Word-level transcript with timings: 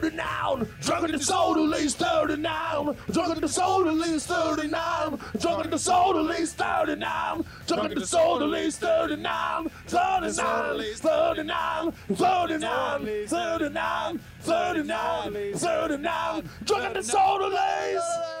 39. 0.00 0.66
Drunk 0.80 1.04
and 1.04 1.12
disorderly 1.12 1.88
39. 1.88 2.96
Drunk 3.12 3.32
and 3.32 3.40
disorderly 3.40 4.18
39. 4.18 5.18
Drunk 5.38 5.62
and 5.62 5.70
disorderly 5.70 6.46
39. 6.46 7.44
Drunk 7.66 7.84
and 7.84 7.94
disorderly 8.00 8.70
39. 8.70 9.68
39. 9.86 10.92
39. 10.96 11.92
39. 12.14 13.10
39. 13.26 14.20
39. 14.40 15.54
39. 15.54 16.50
Drunk 16.64 16.84
and 16.84 16.94
disorderly. 16.94 18.39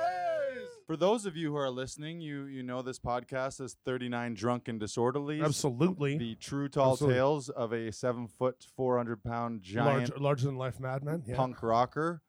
For 0.90 0.96
those 0.96 1.24
of 1.24 1.36
you 1.36 1.52
who 1.52 1.56
are 1.56 1.70
listening, 1.70 2.20
you 2.20 2.46
you 2.46 2.64
know 2.64 2.82
this 2.82 2.98
podcast 2.98 3.60
is 3.60 3.76
39 3.84 4.34
Drunk 4.34 4.66
and 4.66 4.80
Disorderlies. 4.80 5.44
Absolutely. 5.44 6.18
The 6.18 6.34
true 6.34 6.68
tall 6.68 6.94
Absolutely. 6.94 7.14
tales 7.14 7.48
of 7.48 7.72
a 7.72 7.92
seven 7.92 8.26
foot, 8.26 8.66
400 8.76 9.22
pound 9.22 9.62
giant 9.62 10.10
Large, 10.10 10.20
larger 10.20 10.46
than 10.46 10.56
life 10.56 10.80
madman. 10.80 11.22
Yeah. 11.24 11.36
punk 11.36 11.62
rocker. 11.62 12.22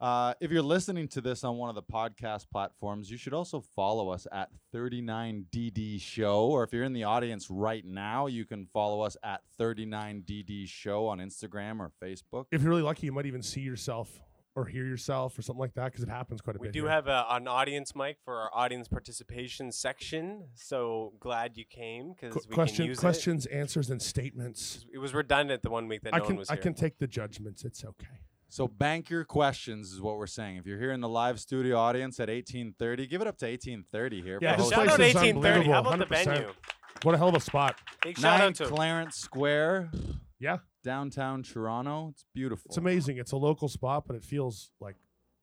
Uh, 0.00 0.34
if 0.40 0.52
you're 0.52 0.62
listening 0.62 1.08
to 1.08 1.20
this 1.20 1.42
on 1.42 1.56
one 1.56 1.70
of 1.70 1.74
the 1.74 1.82
podcast 1.82 2.46
platforms, 2.52 3.10
you 3.10 3.16
should 3.16 3.34
also 3.34 3.60
follow 3.74 4.10
us 4.10 4.28
at 4.30 4.48
39DD 4.72 6.00
Show. 6.00 6.44
Or 6.44 6.62
if 6.62 6.72
you're 6.72 6.84
in 6.84 6.92
the 6.92 7.02
audience 7.02 7.50
right 7.50 7.84
now, 7.84 8.28
you 8.28 8.44
can 8.44 8.68
follow 8.72 9.00
us 9.00 9.16
at 9.24 9.40
39DD 9.60 10.68
Show 10.68 11.08
on 11.08 11.18
Instagram 11.18 11.80
or 11.80 11.90
Facebook. 12.00 12.44
If 12.52 12.62
you're 12.62 12.70
really 12.70 12.82
lucky, 12.82 13.06
you 13.06 13.12
might 13.12 13.26
even 13.26 13.42
see 13.42 13.62
yourself 13.62 14.20
or 14.56 14.66
hear 14.66 14.84
yourself 14.84 15.36
or 15.38 15.42
something 15.42 15.60
like 15.60 15.74
that 15.74 15.86
because 15.86 16.02
it 16.02 16.08
happens 16.08 16.40
quite 16.40 16.56
a 16.56 16.58
We 16.58 16.68
bit. 16.68 16.74
We 16.74 16.80
do 16.80 16.84
here. 16.86 16.92
have 16.92 17.08
a, 17.08 17.26
an 17.30 17.48
audience 17.48 17.94
mic 17.94 18.18
for 18.24 18.36
our 18.38 18.50
audience 18.54 18.86
participation 18.88 19.72
section. 19.72 20.44
So 20.54 21.12
glad 21.20 21.56
you 21.56 21.64
came 21.64 22.12
because 22.12 22.34
Qu- 22.34 22.50
we 22.50 22.54
question, 22.54 22.76
can 22.76 22.86
use 22.86 22.98
questions, 22.98 23.46
answers, 23.46 23.90
and 23.90 24.00
statements. 24.00 24.84
it. 24.88 24.96
It 24.96 24.98
was 24.98 25.12
redundant 25.14 25.62
the 25.62 25.70
one 25.70 25.88
week 25.88 26.02
that 26.02 26.14
I 26.14 26.18
no 26.18 26.24
can 26.24 26.34
one 26.36 26.38
was 26.40 26.48
here. 26.48 26.52
I 26.54 26.56
here. 26.56 26.62
can 26.62 26.74
take 26.74 26.98
the 26.98 27.06
judgments. 27.06 27.64
It's 27.64 27.84
okay. 27.84 28.06
So 28.48 28.68
bank 28.68 29.10
your 29.10 29.24
questions 29.24 29.92
is 29.92 30.00
what 30.00 30.16
we're 30.16 30.28
saying. 30.28 30.58
If 30.58 30.66
you're 30.66 30.78
here 30.78 30.92
in 30.92 31.00
the 31.00 31.08
live 31.08 31.40
studio 31.40 31.76
audience 31.76 32.20
at 32.20 32.28
1830, 32.28 33.06
give 33.08 33.20
it 33.20 33.26
up 33.26 33.36
to 33.38 33.46
1830 33.46 34.22
here. 34.22 34.38
Yeah, 34.40 34.54
this 34.54 34.68
Shout 34.70 34.88
out 34.88 34.94
place 34.96 35.08
is 35.10 35.14
1830. 35.16 35.70
How 35.70 35.80
about 35.80 35.98
the 35.98 36.06
100%. 36.14 36.24
venue? 36.24 36.52
What 37.02 37.16
a 37.16 37.18
hell 37.18 37.28
of 37.30 37.34
a 37.34 37.40
spot. 37.40 37.74
Big 38.04 38.16
shout 38.16 38.38
Nine 38.38 38.48
out 38.50 38.54
to 38.56 38.66
Clarence 38.66 39.16
Square, 39.16 39.90
Yeah, 40.38 40.58
downtown 40.84 41.42
Toronto. 41.42 42.10
It's 42.10 42.24
beautiful. 42.34 42.68
it's 42.68 42.76
amazing. 42.76 43.16
It's 43.18 43.32
a 43.32 43.36
local 43.36 43.68
spot, 43.68 44.04
but 44.06 44.14
it 44.14 44.22
feels 44.22 44.70
like 44.80 44.94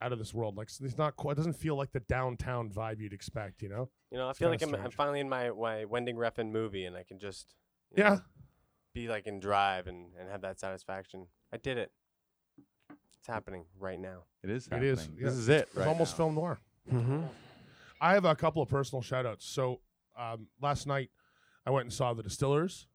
out 0.01 0.13
of 0.13 0.19
this 0.19 0.33
world. 0.33 0.55
Like 0.55 0.69
it's 0.79 0.97
not 0.97 1.15
quite. 1.17 1.33
It 1.33 1.37
doesn't 1.37 1.57
feel 1.57 1.75
like 1.75 1.91
the 1.91 1.99
downtown 2.01 2.69
vibe 2.69 2.99
you'd 2.99 3.11
expect. 3.13 3.61
You 3.61 3.69
know? 3.69 3.89
you 4.11 4.17
know. 4.17 4.27
I 4.27 4.29
It's 4.29 4.39
feel 4.39 4.49
like 4.49 4.61
I'm, 4.61 4.73
I'm 4.75 4.91
finally 4.91 5.19
in 5.19 5.27
my 5.27 5.49
my 5.51 5.83
Winding 5.85 6.15
Refn 6.15 6.51
movie, 6.51 6.85
and 6.85 6.95
I 6.95 7.03
can 7.03 7.19
just 7.19 7.55
Yeah. 7.95 8.09
know, 8.15 8.21
be 8.93 9.07
like 9.09 9.27
in 9.27 9.39
Drive 9.39 9.87
and 9.87 10.13
and 10.19 10.29
have 10.29 10.41
that 10.41 10.59
satisfaction. 10.59 11.27
I 11.51 11.57
did 11.57 11.77
it. 11.77 11.91
It's 13.17 13.27
happening 13.27 13.65
right 13.79 13.99
now. 13.99 14.23
It 14.43 14.49
is. 14.49 14.67
It 14.71 14.81
is, 14.83 15.01
happening. 15.01 15.17
yeah. 15.21 15.25
This 15.29 15.37
is 15.37 15.49
it. 15.49 15.67
It's 15.67 15.75
right 15.75 15.87
almost 15.87 16.13
now. 16.13 16.17
film 16.17 16.35
noir. 16.35 16.59
Mm-hmm. 16.91 17.21
I 17.99 18.13
have 18.13 18.25
a 18.25 18.33
couple 18.35 18.63
of 18.63 18.69
personal 18.69 19.03
shout 19.03 19.27
outs. 19.27 19.45
So 19.45 19.81
um, 20.17 20.47
last 20.59 20.87
night 20.87 21.11
I 21.65 21.69
went 21.69 21.85
and 21.85 21.93
saw 21.93 22.13
the 22.15 22.23
Distillers 22.23 22.87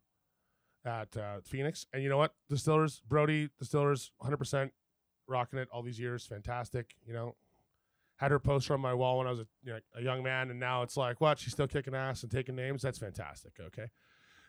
at 0.86 1.14
uh, 1.16 1.38
Phoenix. 1.44 1.84
And 1.92 2.02
you 2.02 2.08
know 2.08 2.16
what? 2.16 2.32
Distillers, 2.48 3.02
Brody, 3.08 3.50
Distillers, 3.58 4.12
100% 4.22 4.70
rocking 5.26 5.58
it 5.58 5.68
all 5.72 5.82
these 5.82 5.98
years. 5.98 6.24
Fantastic. 6.24 6.94
You 7.04 7.12
know, 7.12 7.34
had 8.16 8.30
her 8.30 8.38
poster 8.38 8.72
on 8.72 8.80
my 8.80 8.94
wall 8.94 9.18
when 9.18 9.26
I 9.26 9.30
was 9.30 9.40
a, 9.40 9.46
you 9.64 9.72
know, 9.72 9.78
a 9.96 10.02
young 10.02 10.22
man. 10.22 10.50
And 10.50 10.58
now 10.60 10.82
it's 10.82 10.96
like, 10.96 11.20
what? 11.20 11.38
She's 11.38 11.52
still 11.52 11.66
kicking 11.66 11.94
ass 11.94 12.22
and 12.22 12.30
taking 12.32 12.54
names? 12.54 12.80
That's 12.82 12.98
fantastic. 12.98 13.52
Okay. 13.60 13.86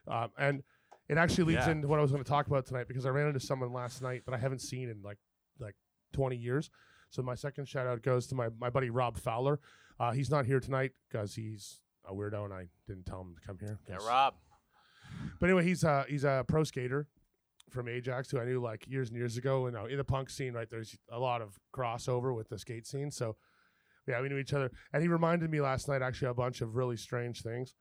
Um, 0.08 0.30
and 0.38 0.64
it 1.10 1.18
actually 1.18 1.46
leads 1.46 1.66
Yeah. 1.66 1.72
into 1.72 1.88
what 1.88 2.00
I 2.00 2.02
was 2.02 2.12
going 2.12 2.24
to 2.24 2.30
talk 2.30 2.48
about 2.48 2.66
tonight 2.66 2.88
because 2.88 3.06
I 3.06 3.10
ran 3.10 3.28
into 3.28 3.40
someone 3.40 3.74
last 3.74 4.02
night 4.02 4.24
that 4.26 4.34
I 4.34 4.38
haven't 4.38 4.60
seen 4.62 4.90
in 4.90 5.02
like 5.02 5.18
like 5.60 5.76
20 6.14 6.36
years. 6.36 6.70
So 7.10 7.22
my 7.24 7.34
second 7.36 7.68
shout 7.68 7.88
out 7.88 8.02
goes 8.04 8.28
to 8.28 8.36
my, 8.36 8.50
my 8.60 8.70
buddy 8.70 8.90
Rob 8.92 9.18
Fowler. 9.18 9.60
Uh, 10.00 10.12
he's 10.12 10.30
not 10.30 10.46
here 10.46 10.60
tonight 10.60 10.92
because 11.10 11.34
he's 11.34 11.80
a 12.08 12.14
weirdo 12.14 12.46
and 12.46 12.54
I 12.54 12.68
didn't 12.88 13.06
tell 13.06 13.22
him 13.22 13.34
to 13.36 13.42
come 13.46 13.58
here. 13.60 13.80
Yeah, 13.90 13.96
Rob. 14.08 14.36
But 15.40 15.50
anyway, 15.50 15.64
he's 15.64 15.84
a 15.84 16.06
he's 16.08 16.24
a 16.24 16.44
pro 16.48 16.64
skater 16.64 17.08
from 17.70 17.88
Ajax 17.88 18.32
who 18.32 18.40
I 18.40 18.46
knew 18.46 18.62
like 18.62 18.88
years 18.88 19.10
and 19.10 19.18
years 19.18 19.38
ago. 19.38 19.68
And 19.68 19.76
uh, 19.76 19.86
in 19.86 19.98
the 19.98 20.04
punk 20.04 20.30
scene, 20.30 20.54
right, 20.54 20.70
there's 20.70 20.98
a 21.12 21.20
lot 21.20 21.42
of 21.42 21.60
crossover 21.76 22.36
with 22.36 22.50
the 22.50 22.58
skate 22.58 22.88
scene. 22.88 23.12
So 23.12 23.36
yeah, 24.08 24.22
we 24.22 24.30
knew 24.30 24.38
each 24.38 24.54
other. 24.54 24.72
And 24.94 25.02
he 25.02 25.10
reminded 25.10 25.52
me 25.52 25.60
last 25.62 25.88
night 25.88 26.02
actually 26.02 26.30
a 26.30 26.34
bunch 26.34 26.62
of 26.62 26.76
really 26.76 26.96
strange 26.98 27.42
things 27.42 27.74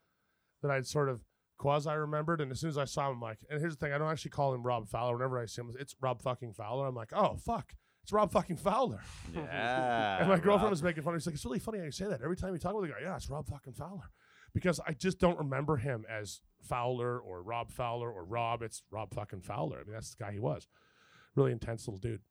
that 0.63 0.71
I'd 0.71 0.87
sort 0.87 1.09
of 1.09 1.21
quasi 1.59 1.91
remembered. 1.91 2.41
And 2.41 2.51
as 2.51 2.61
soon 2.61 2.71
as 2.71 2.79
I 2.79 2.85
saw 2.85 3.09
him, 3.09 3.17
I'm 3.17 3.21
like, 3.21 3.39
and 3.49 3.61
here's 3.61 3.77
the 3.77 3.87
thing, 3.87 3.95
I 3.95 3.99
don't 3.99 4.11
actually 4.11 4.33
call 4.33 4.53
him 4.53 4.63
Rob 4.63 4.89
Fowler. 4.89 5.15
Whenever 5.17 5.39
I 5.41 5.47
see 5.47 5.63
him, 5.63 5.73
it's 5.79 5.95
Rob 6.01 6.21
fucking 6.21 6.55
Fowler. 6.55 6.87
I'm 6.87 6.95
like, 6.95 7.13
oh 7.15 7.37
fuck, 7.37 7.75
it's 8.03 8.13
Rob 8.13 8.33
fucking 8.33 8.57
Fowler. 8.57 9.01
Yeah. 9.35 10.19
And 10.21 10.29
my 10.29 10.37
girlfriend 10.37 10.63
Rob. 10.63 10.71
was 10.71 10.83
making 10.83 11.03
fun 11.03 11.13
of 11.13 11.17
me. 11.17 11.21
She's 11.21 11.27
like, 11.27 11.35
it's 11.35 11.45
really 11.45 11.59
funny 11.59 11.79
how 11.79 11.85
you 11.85 11.91
say 11.93 12.07
that. 12.07 12.23
Every 12.23 12.37
time 12.37 12.53
you 12.53 12.59
talk 12.59 12.73
about 12.73 12.83
the 12.83 12.89
guy, 12.89 12.95
yeah, 13.03 13.17
it's 13.17 13.29
Rob 13.31 13.47
fucking 13.47 13.75
Fowler. 13.75 14.11
Because 14.57 14.81
I 14.87 14.95
just 14.95 15.19
don't 15.19 15.37
remember 15.37 15.77
him 15.77 16.07
as 16.09 16.41
Fowler 16.63 17.19
or 17.19 17.43
Rob 17.43 17.71
Fowler 17.71 18.11
or 18.11 18.25
Rob. 18.25 18.63
It's 18.63 18.83
Rob 18.91 19.13
fucking 19.13 19.43
Fowler. 19.43 19.81
I 19.81 19.85
mean, 19.85 19.93
that's 19.93 20.15
the 20.15 20.25
guy 20.25 20.33
he 20.33 20.39
was. 20.39 20.67
Really 21.35 21.53
intense 21.53 21.87
little 21.87 21.99
dude. 21.99 22.23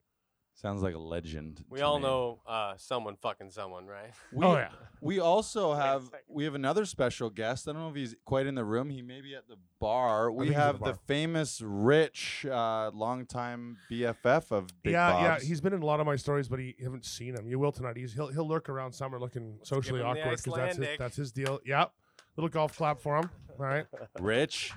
Sounds 0.55 0.81
like 0.81 0.95
a 0.95 0.99
legend. 0.99 1.63
We 1.69 1.79
to 1.79 1.85
all 1.85 1.99
me. 1.99 2.05
know 2.05 2.41
uh, 2.47 2.73
someone 2.77 3.15
fucking 3.21 3.51
someone, 3.51 3.85
right? 3.85 4.09
We, 4.33 4.43
oh, 4.47 4.55
yeah. 4.55 4.69
We 5.01 5.19
also 5.19 5.73
have 5.75 6.09
we 6.27 6.45
have 6.45 6.55
another 6.55 6.85
special 6.85 7.29
guest. 7.29 7.67
I 7.67 7.73
don't 7.73 7.81
know 7.81 7.89
if 7.89 7.95
he's 7.95 8.15
quite 8.25 8.47
in 8.47 8.55
the 8.55 8.65
room. 8.65 8.89
He 8.89 9.03
may 9.03 9.21
be 9.21 9.35
at 9.35 9.47
the 9.47 9.57
bar. 9.79 10.31
We 10.31 10.45
think 10.45 10.55
he's 10.55 10.57
at 10.57 10.65
have 10.65 10.79
the 10.79 10.85
the, 10.85 10.91
bar. 10.93 10.99
famous 11.05 11.61
Rich, 11.61 12.47
uh, 12.49 12.89
longtime 12.91 13.77
BFF 13.91 14.49
of 14.49 14.69
Big 14.81 14.93
yeah, 14.93 15.11
Bob's. 15.11 15.43
yeah. 15.43 15.47
He's 15.47 15.61
been 15.61 15.73
in 15.73 15.83
a 15.83 15.85
lot 15.85 15.99
of 15.99 16.07
my 16.07 16.15
stories, 16.15 16.47
but 16.47 16.57
he 16.57 16.73
you 16.79 16.85
haven't 16.85 17.05
seen 17.05 17.35
him. 17.35 17.45
You 17.45 17.59
will 17.59 17.71
tonight. 17.71 17.97
He's 17.97 18.13
he'll 18.13 18.29
he'll 18.29 18.47
lurk 18.47 18.67
around 18.67 18.93
somewhere 18.93 19.19
looking 19.19 19.59
socially 19.61 19.99
him 19.99 20.05
the 20.05 20.09
awkward 20.09 20.37
because 20.37 20.53
that's 20.55 20.77
his 20.77 20.79
Icelandic. 20.79 20.99
that's 20.99 21.15
his 21.17 21.31
deal. 21.31 21.59
Yep. 21.63 21.91
Little 22.38 22.50
golf 22.50 22.75
clap 22.78 23.00
for 23.00 23.18
him. 23.18 23.29
All 23.57 23.66
right. 23.66 23.85
Rich. 24.19 24.73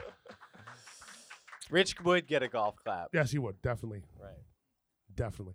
Rich 1.70 2.00
would 2.02 2.26
get 2.26 2.42
a 2.42 2.48
golf 2.48 2.76
clap. 2.82 3.08
Yes, 3.12 3.30
he 3.30 3.38
would 3.38 3.60
definitely, 3.62 4.02
Right. 4.18 4.32
definitely. 5.14 5.54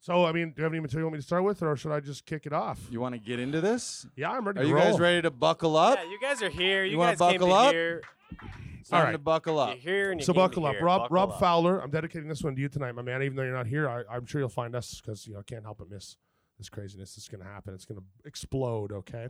So, 0.00 0.24
I 0.24 0.32
mean, 0.32 0.50
do 0.50 0.54
you 0.58 0.64
have 0.64 0.72
any 0.72 0.80
material 0.80 1.02
you 1.02 1.06
want 1.06 1.14
me 1.14 1.18
to 1.20 1.26
start 1.26 1.44
with, 1.44 1.62
or 1.62 1.76
should 1.76 1.92
I 1.92 2.00
just 2.00 2.24
kick 2.26 2.46
it 2.46 2.52
off? 2.52 2.80
You 2.90 3.00
want 3.00 3.14
to 3.14 3.20
get 3.20 3.38
into 3.40 3.60
this? 3.60 4.06
Yeah, 4.16 4.30
I'm 4.30 4.46
ready 4.46 4.60
Are 4.60 4.62
to 4.62 4.68
you 4.68 4.74
roll. 4.76 4.84
guys 4.84 5.00
ready 5.00 5.22
to 5.22 5.30
buckle 5.30 5.76
up? 5.76 5.98
Yeah, 5.98 6.10
you 6.10 6.18
guys 6.20 6.42
are 6.42 6.48
here. 6.48 6.84
You, 6.84 6.92
You 6.92 6.98
wanna 6.98 7.16
guys 7.16 7.30
came 7.30 7.40
buckle 7.40 7.54
up? 7.54 7.72
here. 7.72 8.02
It's 8.80 8.90
time 8.90 9.06
All 9.06 9.12
to 9.12 9.18
buckle 9.18 9.58
up. 9.58 9.70
You're 9.70 9.78
here 9.78 10.10
and 10.12 10.20
you 10.20 10.24
So 10.24 10.32
buckle 10.32 10.64
up, 10.64 10.74
here. 10.76 10.84
Rob. 10.84 11.02
Buckle 11.02 11.14
Rob 11.14 11.30
up. 11.32 11.40
Fowler. 11.40 11.80
I'm 11.80 11.90
dedicating 11.90 12.28
this 12.28 12.42
one 12.42 12.54
to 12.54 12.60
you 12.60 12.68
tonight, 12.68 12.92
my 12.92 13.02
man. 13.02 13.22
Even 13.22 13.36
though 13.36 13.42
you're 13.42 13.52
not 13.54 13.66
here, 13.66 13.88
I, 13.88 14.02
I'm 14.08 14.26
sure 14.26 14.40
you'll 14.40 14.48
find 14.48 14.76
us 14.76 15.00
because 15.00 15.26
you 15.26 15.34
know 15.34 15.40
I 15.40 15.42
can't 15.42 15.64
help 15.64 15.78
but 15.78 15.90
miss 15.90 16.16
this 16.56 16.68
craziness. 16.68 17.16
It's 17.16 17.26
going 17.28 17.42
to 17.42 17.48
happen. 17.48 17.74
It's 17.74 17.84
going 17.84 17.98
to 18.00 18.06
explode. 18.24 18.92
Okay. 18.92 19.28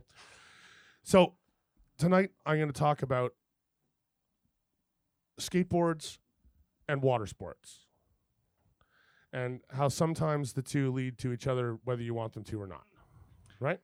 So 1.01 1.33
tonight 1.97 2.31
I'm 2.45 2.57
going 2.57 2.71
to 2.71 2.79
talk 2.79 3.01
about 3.01 3.33
skateboards 5.39 6.17
and 6.87 7.01
water 7.01 7.25
sports, 7.27 7.85
and 9.33 9.59
how 9.71 9.89
sometimes 9.89 10.53
the 10.53 10.61
two 10.61 10.91
lead 10.91 11.17
to 11.19 11.33
each 11.33 11.47
other, 11.47 11.77
whether 11.83 12.01
you 12.01 12.13
want 12.13 12.33
them 12.33 12.43
to 12.45 12.61
or 12.61 12.67
not. 12.67 12.85
Right? 13.59 13.79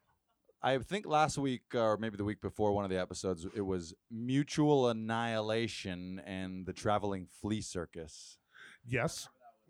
I 0.61 0.77
think 0.77 1.05
last 1.05 1.37
week 1.37 1.63
uh, 1.75 1.79
or 1.81 1.97
maybe 1.97 2.15
the 2.15 2.23
week 2.23 2.39
before 2.39 2.71
one 2.71 2.85
of 2.85 2.89
the 2.89 2.97
episodes, 2.99 3.45
it 3.53 3.61
was 3.61 3.93
mutual 4.09 4.87
annihilation 4.87 6.21
and 6.25 6.65
the 6.65 6.71
traveling 6.71 7.27
flea 7.41 7.59
circus. 7.59 8.37
Yes. 8.85 9.27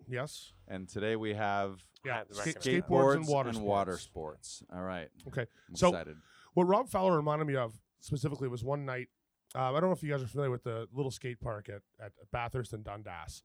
Yes. 0.08 0.52
And 0.68 0.88
today 0.88 1.16
we 1.16 1.34
have 1.34 1.80
Yeah. 2.06 2.18
had 2.20 2.36
Ska- 2.36 2.60
skateboards 2.60 2.84
skateboards 2.88 3.16
and 3.16 3.64
water 3.64 3.98
sports. 3.98 4.50
sports. 4.50 4.64
All 4.72 4.84
right. 4.84 5.10
Okay. 5.30 5.48
I'm 5.70 5.76
So- 5.76 5.88
excited. 5.90 6.18
What 6.54 6.66
Rob 6.66 6.88
Fowler 6.90 7.16
reminded 7.16 7.46
me 7.48 7.56
of 7.56 7.74
specifically 8.04 8.48
was 8.48 8.64
one 8.64 8.86
night. 8.86 9.08
Uh, 9.56 9.70
I 9.70 9.80
don't 9.80 9.84
know 9.84 9.92
if 9.92 10.04
you 10.04 10.12
guys 10.12 10.22
are 10.24 10.28
familiar 10.28 10.52
with 10.52 10.64
the 10.64 10.88
little 10.94 11.12
skate 11.12 11.40
park 11.40 11.70
at, 11.70 11.82
at 12.04 12.12
Bathurst 12.32 12.74
and 12.74 12.84
Dundas. 12.84 13.44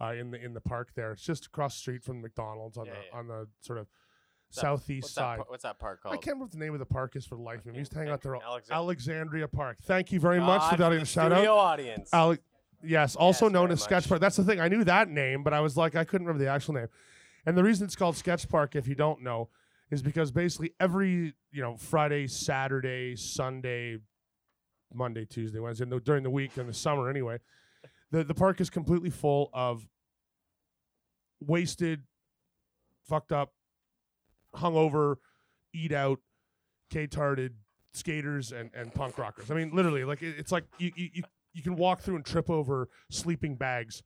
Uh, 0.00 0.12
in 0.14 0.30
the 0.30 0.42
in 0.42 0.54
the 0.54 0.60
park 0.60 0.90
there, 0.96 1.12
it's 1.12 1.22
just 1.22 1.46
across 1.46 1.74
the 1.74 1.78
street 1.80 2.02
from 2.02 2.20
McDonald's 2.22 2.76
on 2.76 2.86
Yeah, 2.86 2.92
the 2.92 2.98
yeah. 3.12 3.18
on 3.18 3.28
the 3.28 3.48
sort 3.60 3.78
of 3.78 3.86
What's 4.48 4.56
that- 4.56 4.62
southeast 4.62 5.04
what's 5.04 5.12
side. 5.14 5.32
That, 5.32 5.36
par- 5.44 5.46
what's 5.50 5.62
that 5.62 5.78
park 5.78 6.02
called? 6.02 6.12
I 6.12 6.16
called? 6.16 6.24
can't 6.24 6.34
remember 6.34 6.44
what 6.46 6.52
the 6.52 6.58
name 6.58 6.72
of 6.72 6.78
the 6.80 6.86
park 6.86 7.16
is 7.16 7.24
for 7.26 7.36
the 7.36 7.42
life 7.42 7.60
of 7.60 7.66
me. 7.66 7.72
We 7.72 7.78
used 7.80 7.92
to 7.92 7.98
hang 7.98 8.08
out 8.08 8.22
there. 8.22 8.34
all- 8.34 8.42
Alexandria. 8.42 8.78
Alexandria 8.82 9.48
Park. 9.48 9.78
Thank 9.82 10.10
you 10.12 10.20
very 10.20 10.40
much 10.40 10.62
for 10.70 10.76
God, 10.76 10.92
that 10.92 10.98
the 11.00 11.04
shout 11.06 11.32
out. 11.32 11.36
studio 11.36 11.54
audience. 11.56 12.10
Ale- 12.12 12.36
yes, 12.82 13.14
also 13.16 13.46
Yes, 13.46 13.52
known 13.52 13.66
very 13.68 13.72
as 13.74 13.82
Sketch 13.82 14.04
much. 14.04 14.08
Park. 14.08 14.20
That's 14.20 14.36
the 14.36 14.44
thing. 14.44 14.60
I 14.60 14.68
knew 14.68 14.82
that 14.84 15.08
name, 15.08 15.42
but 15.42 15.52
I 15.52 15.60
was 15.60 15.76
like, 15.76 15.94
I 15.94 16.04
couldn't 16.04 16.26
remember 16.26 16.44
the 16.44 16.50
actual 16.50 16.74
name. 16.74 16.88
And 17.46 17.56
the 17.56 17.62
reason 17.62 17.84
it's 17.84 17.96
called 17.96 18.16
Sketch 18.16 18.48
Park, 18.48 18.74
if 18.74 18.86
you 18.88 18.94
don't 18.94 19.22
know, 19.22 19.48
is 19.92 20.02
because 20.02 20.32
basically 20.32 20.72
every 20.80 21.34
you 21.52 21.62
know 21.62 21.76
Friday, 21.76 22.26
Saturday, 22.26 23.14
Sunday, 23.14 23.98
Monday, 24.92 25.26
Tuesday, 25.26 25.60
Wednesday, 25.60 25.84
no, 25.84 26.00
during 26.00 26.22
the 26.24 26.30
week 26.30 26.56
in 26.56 26.66
the 26.66 26.72
summer 26.72 27.08
anyway, 27.08 27.38
the 28.10 28.24
the 28.24 28.34
park 28.34 28.60
is 28.60 28.70
completely 28.70 29.10
full 29.10 29.50
of 29.52 29.86
wasted, 31.40 32.02
fucked 33.06 33.32
up, 33.32 33.52
hungover, 34.56 35.16
eat 35.74 35.92
out, 35.92 36.18
K-tarded 36.90 37.54
skaters 37.92 38.50
and, 38.50 38.70
and 38.74 38.94
punk 38.94 39.18
rockers. 39.18 39.50
I 39.50 39.54
mean, 39.54 39.72
literally, 39.74 40.04
like 40.04 40.22
it, 40.22 40.36
it's 40.38 40.50
like 40.50 40.64
you, 40.78 40.90
you 40.96 41.10
you 41.12 41.22
you 41.52 41.62
can 41.62 41.76
walk 41.76 42.00
through 42.00 42.16
and 42.16 42.24
trip 42.24 42.48
over 42.48 42.88
sleeping 43.10 43.56
bags 43.56 44.02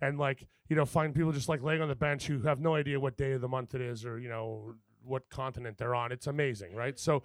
and 0.00 0.16
like 0.16 0.46
you 0.68 0.76
know 0.76 0.84
find 0.84 1.12
people 1.12 1.32
just 1.32 1.48
like 1.48 1.60
laying 1.60 1.82
on 1.82 1.88
the 1.88 1.96
bench 1.96 2.26
who 2.28 2.40
have 2.42 2.60
no 2.60 2.76
idea 2.76 3.00
what 3.00 3.16
day 3.16 3.32
of 3.32 3.40
the 3.40 3.48
month 3.48 3.74
it 3.74 3.80
is 3.80 4.04
or 4.04 4.20
you 4.20 4.28
know 4.28 4.74
what 5.04 5.28
continent 5.30 5.78
they're 5.78 5.94
on. 5.94 6.12
It's 6.12 6.26
amazing, 6.26 6.74
right? 6.74 6.98
So 6.98 7.22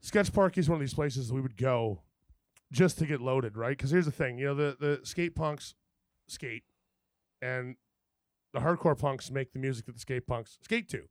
Sketch 0.00 0.32
Park 0.32 0.56
is 0.58 0.68
one 0.68 0.76
of 0.76 0.80
these 0.80 0.94
places 0.94 1.32
we 1.32 1.40
would 1.40 1.56
go 1.56 2.00
just 2.72 2.98
to 2.98 3.06
get 3.06 3.20
loaded, 3.20 3.56
right? 3.56 3.76
Because 3.76 3.90
here's 3.90 4.06
the 4.06 4.12
thing, 4.12 4.38
you 4.38 4.46
know, 4.46 4.54
the 4.54 4.76
the 4.78 5.00
skate 5.02 5.34
punks 5.34 5.74
skate, 6.28 6.64
and 7.42 7.76
the 8.52 8.60
hardcore 8.60 8.98
punks 8.98 9.30
make 9.30 9.52
the 9.52 9.58
music 9.58 9.86
that 9.86 9.92
the 9.92 10.00
skate 10.00 10.26
punks 10.26 10.58
skate 10.62 10.88
to. 10.90 11.02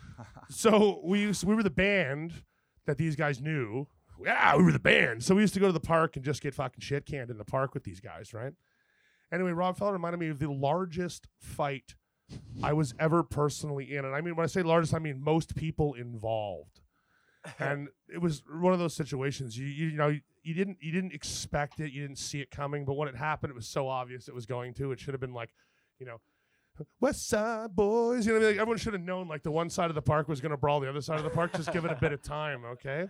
so 0.48 1.00
we 1.04 1.20
used 1.20 1.44
we 1.44 1.54
were 1.54 1.62
the 1.62 1.70
band 1.70 2.42
that 2.86 2.98
these 2.98 3.16
guys 3.16 3.40
knew. 3.40 3.86
Yeah, 4.24 4.56
we 4.56 4.64
were 4.64 4.72
the 4.72 4.80
band. 4.80 5.22
So 5.22 5.34
we 5.36 5.42
used 5.42 5.54
to 5.54 5.60
go 5.60 5.66
to 5.66 5.72
the 5.72 5.78
park 5.78 6.16
and 6.16 6.24
just 6.24 6.42
get 6.42 6.54
fucking 6.54 6.80
shit 6.80 7.06
canned 7.06 7.30
in 7.30 7.38
the 7.38 7.44
park 7.44 7.72
with 7.72 7.84
these 7.84 8.00
guys, 8.00 8.34
right? 8.34 8.52
Anyway, 9.32 9.52
Rob 9.52 9.76
Fowler 9.76 9.92
reminded 9.92 10.18
me 10.18 10.28
of 10.28 10.38
the 10.38 10.50
largest 10.50 11.28
fight 11.38 11.94
I 12.62 12.72
was 12.72 12.94
ever 12.98 13.22
personally 13.22 13.94
in. 13.96 14.04
And 14.04 14.14
I 14.14 14.20
mean, 14.20 14.36
when 14.36 14.44
I 14.44 14.48
say 14.48 14.62
largest, 14.62 14.94
I 14.94 14.98
mean 14.98 15.22
most 15.22 15.56
people 15.56 15.94
involved. 15.94 16.80
and 17.58 17.88
it 18.12 18.20
was 18.20 18.42
one 18.50 18.72
of 18.72 18.78
those 18.78 18.94
situations. 18.94 19.56
You, 19.56 19.66
you, 19.66 19.88
you 19.88 19.96
know 19.96 20.18
you 20.42 20.54
didn't 20.54 20.78
you 20.80 20.92
didn't 20.92 21.12
expect 21.12 21.80
it. 21.80 21.92
You 21.92 22.02
didn't 22.02 22.18
see 22.18 22.40
it 22.40 22.50
coming. 22.50 22.84
But 22.84 22.94
when 22.94 23.08
it 23.08 23.16
happened 23.16 23.50
it 23.50 23.54
was 23.54 23.68
so 23.68 23.88
obvious 23.88 24.28
it 24.28 24.34
was 24.34 24.46
going 24.46 24.74
to. 24.74 24.92
It 24.92 25.00
should 25.00 25.14
have 25.14 25.20
been 25.20 25.34
like 25.34 25.50
you 25.98 26.06
know 26.06 26.20
west 27.00 27.28
side 27.28 27.74
boys. 27.74 28.26
You 28.26 28.38
know 28.38 28.46
like 28.46 28.56
everyone 28.56 28.78
should 28.78 28.92
have 28.92 29.02
known 29.02 29.28
like 29.28 29.42
the 29.42 29.50
one 29.50 29.70
side 29.70 29.90
of 29.90 29.94
the 29.94 30.02
park 30.02 30.28
was 30.28 30.40
going 30.40 30.50
to 30.50 30.56
brawl 30.56 30.80
the 30.80 30.88
other 30.88 31.00
side 31.00 31.18
of 31.18 31.24
the 31.24 31.30
park. 31.30 31.52
Just 31.54 31.72
give 31.72 31.84
it 31.84 31.92
a 31.92 31.96
bit 31.96 32.12
of 32.12 32.22
time 32.22 32.64
okay? 32.64 33.08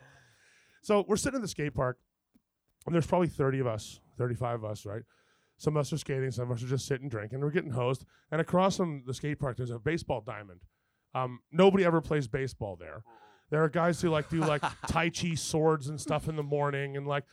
So 0.82 1.04
we're 1.08 1.16
sitting 1.16 1.36
in 1.36 1.42
the 1.42 1.48
skate 1.48 1.74
park. 1.74 1.98
And 2.86 2.94
there's 2.94 3.06
probably 3.06 3.28
30 3.28 3.58
of 3.60 3.66
us 3.66 4.00
35 4.16 4.62
of 4.62 4.64
us 4.64 4.86
right 4.86 5.02
some 5.58 5.76
of 5.76 5.80
us 5.82 5.92
are 5.92 5.98
skating 5.98 6.30
some 6.30 6.50
of 6.50 6.56
us 6.56 6.64
are 6.64 6.68
just 6.68 6.86
sitting 6.86 7.08
drinking 7.08 7.40
we're 7.40 7.50
getting 7.50 7.72
hosed 7.72 8.04
and 8.32 8.40
across 8.40 8.76
from 8.76 9.02
the 9.06 9.14
skate 9.14 9.38
park 9.38 9.56
there's 9.56 9.70
a 9.70 9.78
baseball 9.78 10.20
diamond 10.20 10.60
um, 11.14 11.40
nobody 11.52 11.84
ever 11.84 12.00
plays 12.00 12.26
baseball 12.26 12.76
there 12.76 13.02
there 13.50 13.62
are 13.62 13.68
guys 13.68 14.00
who 14.00 14.10
like 14.10 14.28
do 14.28 14.40
like 14.40 14.62
Tai 14.86 15.10
Chi 15.10 15.34
swords 15.34 15.88
and 15.88 16.00
stuff 16.00 16.28
in 16.28 16.36
the 16.36 16.42
morning, 16.42 16.96
and 16.96 17.06
like, 17.06 17.24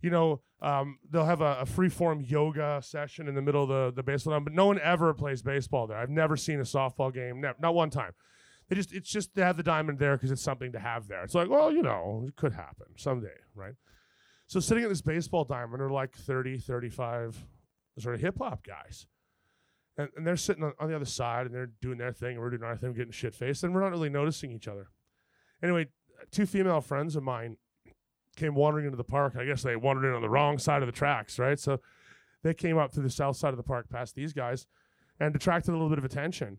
you 0.00 0.10
know, 0.10 0.40
um, 0.62 0.98
they'll 1.10 1.24
have 1.24 1.40
a, 1.40 1.58
a 1.60 1.66
free 1.66 1.88
form 1.88 2.22
yoga 2.26 2.80
session 2.82 3.28
in 3.28 3.34
the 3.34 3.42
middle 3.42 3.62
of 3.62 3.68
the, 3.68 3.92
the 3.96 4.02
baseball 4.02 4.32
diamond, 4.32 4.46
but 4.46 4.54
no 4.54 4.66
one 4.66 4.80
ever 4.80 5.12
plays 5.14 5.42
baseball 5.42 5.86
there. 5.86 5.98
I've 5.98 6.10
never 6.10 6.36
seen 6.36 6.60
a 6.60 6.64
softball 6.64 7.12
game, 7.12 7.40
never, 7.40 7.56
not 7.60 7.74
one 7.74 7.90
time. 7.90 8.12
They 8.68 8.76
just 8.76 8.92
it's 8.92 9.10
just 9.10 9.34
to 9.36 9.44
have 9.44 9.56
the 9.56 9.62
diamond 9.62 9.98
there 9.98 10.16
because 10.16 10.30
it's 10.30 10.42
something 10.42 10.72
to 10.72 10.78
have 10.78 11.08
there. 11.08 11.22
It's 11.22 11.34
like, 11.34 11.48
well, 11.48 11.72
you 11.72 11.82
know, 11.82 12.24
it 12.26 12.36
could 12.36 12.52
happen 12.52 12.86
someday, 12.96 13.28
right? 13.54 13.74
So 14.48 14.60
sitting 14.60 14.84
at 14.84 14.88
this 14.88 15.02
baseball 15.02 15.44
diamond 15.44 15.82
are 15.82 15.90
like 15.90 16.14
30, 16.14 16.58
35 16.58 17.36
sort 18.00 18.14
of 18.14 18.20
hip 18.20 18.36
hop 18.38 18.64
guys. 18.66 19.06
And, 19.98 20.08
and 20.16 20.26
they're 20.26 20.36
sitting 20.36 20.62
on, 20.62 20.72
on 20.78 20.88
the 20.88 20.96
other 20.96 21.04
side 21.04 21.46
and 21.46 21.54
they're 21.54 21.70
doing 21.80 21.98
their 21.98 22.12
thing 22.12 22.32
and 22.32 22.40
we're 22.40 22.50
doing 22.50 22.62
our 22.62 22.76
thing, 22.76 22.92
getting 22.92 23.12
shit 23.12 23.34
faced, 23.34 23.64
and 23.64 23.74
we're 23.74 23.80
not 23.80 23.90
really 23.90 24.10
noticing 24.10 24.52
each 24.52 24.68
other. 24.68 24.88
Anyway, 25.62 25.86
two 26.30 26.46
female 26.46 26.80
friends 26.80 27.16
of 27.16 27.22
mine 27.22 27.56
came 28.36 28.54
wandering 28.54 28.84
into 28.84 28.96
the 28.96 29.04
park. 29.04 29.34
I 29.38 29.44
guess 29.44 29.62
they 29.62 29.76
wandered 29.76 30.08
in 30.08 30.14
on 30.14 30.22
the 30.22 30.28
wrong 30.28 30.58
side 30.58 30.82
of 30.82 30.86
the 30.86 30.92
tracks, 30.92 31.38
right? 31.38 31.58
So 31.58 31.80
they 32.42 32.54
came 32.54 32.76
up 32.78 32.92
to 32.92 33.00
the 33.00 33.10
south 33.10 33.36
side 33.36 33.50
of 33.50 33.56
the 33.56 33.62
park 33.62 33.88
past 33.88 34.14
these 34.14 34.32
guys 34.32 34.66
and 35.18 35.34
attracted 35.34 35.70
a 35.70 35.72
little 35.72 35.88
bit 35.88 35.98
of 35.98 36.04
attention. 36.04 36.58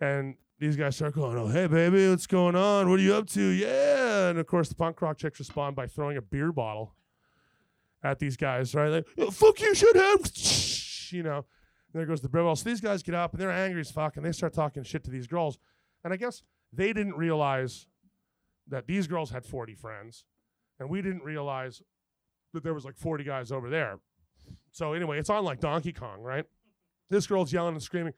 And 0.00 0.36
these 0.58 0.76
guys 0.76 0.96
start 0.96 1.14
going, 1.14 1.36
Oh, 1.36 1.48
hey, 1.48 1.66
baby, 1.66 2.08
what's 2.08 2.26
going 2.26 2.56
on? 2.56 2.88
What 2.88 2.98
are 2.98 3.02
you 3.02 3.14
up 3.14 3.28
to? 3.30 3.42
Yeah. 3.42 4.28
And 4.28 4.38
of 4.38 4.46
course, 4.46 4.68
the 4.68 4.74
punk 4.74 5.02
rock 5.02 5.18
chicks 5.18 5.38
respond 5.38 5.76
by 5.76 5.86
throwing 5.86 6.16
a 6.16 6.22
beer 6.22 6.52
bottle 6.52 6.94
at 8.04 8.18
these 8.18 8.36
guys, 8.36 8.74
right? 8.74 8.90
Like, 8.90 9.06
"Oh, 9.18 9.30
fuck 9.30 9.60
you, 9.60 9.72
shithead. 9.72 10.70
You 11.12 11.22
know, 11.22 11.36
and 11.36 11.44
there 12.00 12.06
goes 12.06 12.22
the 12.22 12.28
bottle. 12.28 12.56
So 12.56 12.68
these 12.68 12.80
guys 12.80 13.04
get 13.04 13.14
up 13.14 13.32
and 13.32 13.40
they're 13.40 13.52
angry 13.52 13.80
as 13.82 13.90
fuck 13.90 14.16
and 14.16 14.26
they 14.26 14.32
start 14.32 14.52
talking 14.52 14.82
shit 14.82 15.04
to 15.04 15.12
these 15.12 15.28
girls. 15.28 15.58
And 16.02 16.12
I 16.12 16.16
guess 16.16 16.42
they 16.72 16.92
didn't 16.92 17.14
realize 17.14 17.86
that 18.66 18.88
these 18.88 19.06
girls 19.06 19.30
had 19.30 19.46
40 19.46 19.74
friends, 19.74 20.24
and 20.80 20.88
we 20.88 21.02
didn't 21.02 21.22
realize 21.22 21.82
that 22.52 22.64
there 22.64 22.74
was 22.74 22.84
like 22.84 22.96
40 22.96 23.22
guys 23.22 23.52
over 23.52 23.70
there. 23.70 24.00
So 24.72 24.92
anyway, 24.92 25.20
it's 25.20 25.30
on 25.30 25.44
like 25.44 25.60
Donkey 25.60 25.92
Kong, 25.92 26.20
right? 26.20 26.46
This 27.10 27.28
girl's 27.28 27.52
yelling 27.52 27.74
and 27.74 27.82
screaming. 27.82 28.14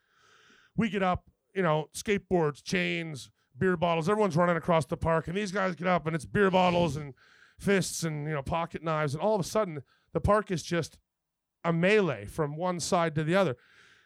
We 0.74 0.88
get 0.88 1.02
up, 1.02 1.28
you 1.54 1.62
know, 1.62 1.90
skateboards, 1.94 2.62
chains, 2.62 3.30
beer 3.58 3.76
bottles. 3.76 4.08
Everyone's 4.08 4.36
running 4.36 4.56
across 4.56 4.86
the 4.86 4.96
park, 4.96 5.28
and 5.28 5.36
these 5.36 5.52
guys 5.52 5.74
get 5.74 5.88
up, 5.88 6.06
and 6.06 6.16
it's 6.16 6.24
beer 6.24 6.50
bottles 6.50 6.96
and 6.96 7.12
fists 7.58 8.02
and 8.02 8.26
you 8.26 8.34
know 8.34 8.42
pocket 8.42 8.82
knives, 8.82 9.14
and 9.14 9.22
all 9.22 9.34
of 9.34 9.40
a 9.40 9.48
sudden 9.48 9.82
the 10.12 10.20
park 10.20 10.50
is 10.50 10.62
just 10.62 10.98
a 11.64 11.72
melee 11.72 12.26
from 12.26 12.56
one 12.56 12.80
side 12.80 13.14
to 13.14 13.24
the 13.24 13.34
other. 13.34 13.56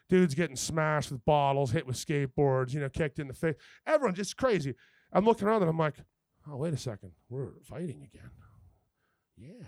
Dudes 0.09 0.35
getting 0.35 0.57
smashed 0.57 1.11
with 1.11 1.23
bottles, 1.23 1.71
hit 1.71 1.87
with 1.87 1.95
skateboards, 1.95 2.73
you 2.73 2.81
know, 2.81 2.89
kicked 2.89 3.19
in 3.19 3.27
the 3.27 3.33
face. 3.33 3.55
Everyone 3.87 4.13
just 4.13 4.35
crazy. 4.35 4.75
I'm 5.13 5.23
looking 5.23 5.47
around 5.47 5.61
and 5.61 5.69
I'm 5.69 5.77
like, 5.77 5.95
oh, 6.49 6.57
wait 6.57 6.73
a 6.73 6.77
second, 6.77 7.11
we're 7.29 7.51
fighting 7.63 8.07
again. 8.13 8.31
Yeah, 9.37 9.67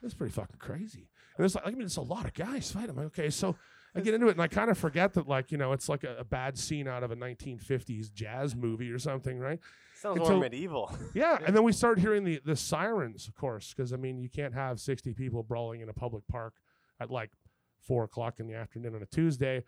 that's 0.00 0.14
pretty 0.14 0.32
fucking 0.32 0.56
crazy. 0.58 1.08
And 1.36 1.44
it's 1.44 1.54
like, 1.54 1.66
I 1.66 1.70
mean, 1.70 1.82
it's 1.82 1.96
a 1.96 2.02
lot 2.02 2.26
of 2.26 2.34
guys 2.34 2.70
fighting. 2.70 2.90
I'm 2.90 2.96
like, 2.96 3.06
okay, 3.06 3.30
so 3.30 3.56
I 3.94 4.00
get 4.00 4.14
into 4.14 4.28
it 4.28 4.32
and 4.32 4.42
I 4.42 4.48
kind 4.48 4.70
of 4.70 4.78
forget 4.78 5.14
that, 5.14 5.28
like, 5.28 5.50
you 5.50 5.58
know, 5.58 5.72
it's 5.72 5.88
like 5.88 6.04
a, 6.04 6.18
a 6.18 6.24
bad 6.24 6.56
scene 6.56 6.86
out 6.86 7.02
of 7.02 7.10
a 7.10 7.16
1950s 7.16 8.12
jazz 8.12 8.54
movie 8.54 8.90
or 8.90 8.98
something, 8.98 9.38
right? 9.38 9.58
Sounds 10.00 10.18
Until- 10.18 10.36
more 10.36 10.40
medieval. 10.40 10.90
Yeah, 11.14 11.38
and 11.44 11.54
then 11.54 11.62
we 11.62 11.72
start 11.72 11.98
hearing 11.98 12.24
the 12.24 12.40
the 12.42 12.56
sirens, 12.56 13.28
of 13.28 13.34
course, 13.34 13.74
because 13.74 13.92
I 13.92 13.96
mean, 13.96 14.18
you 14.18 14.30
can't 14.30 14.54
have 14.54 14.80
60 14.80 15.12
people 15.12 15.42
brawling 15.42 15.82
in 15.82 15.90
a 15.90 15.92
public 15.92 16.26
park 16.26 16.54
at 16.98 17.10
like 17.10 17.30
four 17.80 18.04
o'clock 18.04 18.40
in 18.40 18.46
the 18.46 18.54
afternoon 18.54 18.94
on 18.94 19.02
a 19.02 19.06
Tuesday 19.06 19.62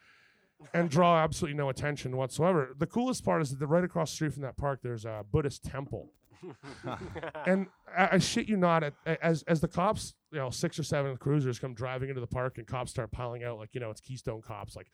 and 0.73 0.88
draw 0.88 1.23
absolutely 1.23 1.58
no 1.58 1.69
attention 1.69 2.17
whatsoever. 2.17 2.75
The 2.79 2.87
coolest 2.87 3.25
part 3.25 3.43
is 3.43 3.50
that 3.50 3.58
the, 3.58 3.67
right 3.67 3.84
across 3.84 4.11
the 4.11 4.14
street 4.14 4.32
from 4.32 4.43
that 4.43 4.56
park, 4.56 4.81
there's 4.82 5.05
a 5.05 5.25
Buddhist 5.31 5.64
temple. 5.64 6.12
and 7.46 7.67
I, 7.94 8.08
I 8.12 8.19
shit 8.19 8.49
you 8.49 8.56
not, 8.56 8.82
at, 8.82 8.94
as 9.23 9.43
as 9.43 9.61
the 9.61 9.69
cops, 9.69 10.14
you 10.31 10.38
know, 10.38 10.49
six 10.49 10.78
or 10.78 10.82
seven 10.82 11.14
cruisers 11.19 11.58
come 11.58 11.75
driving 11.75 12.08
into 12.08 12.23
the 12.23 12.26
park, 12.26 12.56
and 12.56 12.67
cops 12.67 12.90
start 12.90 13.12
piling 13.12 13.44
out, 13.44 13.58
like 13.58 13.75
you 13.75 13.81
know, 13.81 13.90
it's 13.90 14.00
Keystone 14.00 14.40
cops, 14.40 14.76
like 14.76 14.90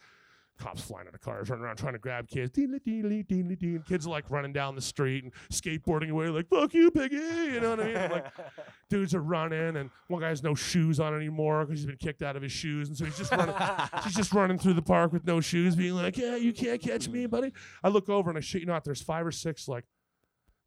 cops 0.59 0.83
flying 0.83 1.07
out 1.07 1.15
of 1.15 1.21
cars, 1.21 1.49
running 1.49 1.65
around 1.65 1.77
trying 1.77 1.93
to 1.93 1.99
grab 1.99 2.29
kids, 2.29 2.51
deedly 2.51 2.81
deedly 2.85 3.27
deedly 3.27 3.59
dee. 3.59 3.79
kids 3.89 4.07
are 4.07 4.11
like 4.11 4.31
running 4.31 4.53
down 4.53 4.75
the 4.75 4.81
street 4.81 5.25
and 5.25 5.33
skateboarding 5.53 6.11
away, 6.11 6.29
like 6.29 6.49
fuck 6.49 6.75
you, 6.75 6.91
piggy, 6.91 7.17
you 7.17 7.61
know 7.61 7.71
what 7.71 7.81
I 7.81 7.85
mean? 7.85 7.97
And, 7.97 8.13
like 8.13 8.27
dudes 8.91 9.15
are 9.15 9.23
running, 9.23 9.77
and 9.77 9.91
one 10.09 10.21
guy 10.21 10.29
has 10.29 10.43
no 10.43 10.55
shoes 10.55 11.01
on 11.01 11.15
anymore 11.15 11.65
because 11.65 11.81
he's 11.81 11.87
been 11.87 11.97
kicked 11.97 12.23
out 12.23 12.37
of 12.37 12.43
his 12.43 12.53
shoes, 12.53 12.89
and 12.89 12.97
so 12.97 13.05
he's 13.05 13.17
just 13.17 13.33
running. 13.33 13.55
he's 14.05 14.15
just 14.15 14.33
running 14.33 14.59
through 14.59 14.75
the 14.75 14.83
park 14.83 15.13
with 15.13 15.27
no 15.27 15.41
shoes, 15.41 15.77
being 15.77 15.95
like, 15.95 16.17
"Yeah, 16.17 16.37
you 16.37 16.53
can't 16.53 16.81
catch 16.81 17.09
me, 17.09 17.27
buddy." 17.27 17.53
I 17.83 17.89
look 17.89 18.09
over 18.09 18.31
and 18.31 18.37
I 18.37 18.41
shit 18.41 18.61
you 18.61 18.67
not, 18.67 18.85
there's 18.85 19.03
five 19.03 19.27
or 19.27 19.33
six 19.33 19.69
like, 19.69 19.85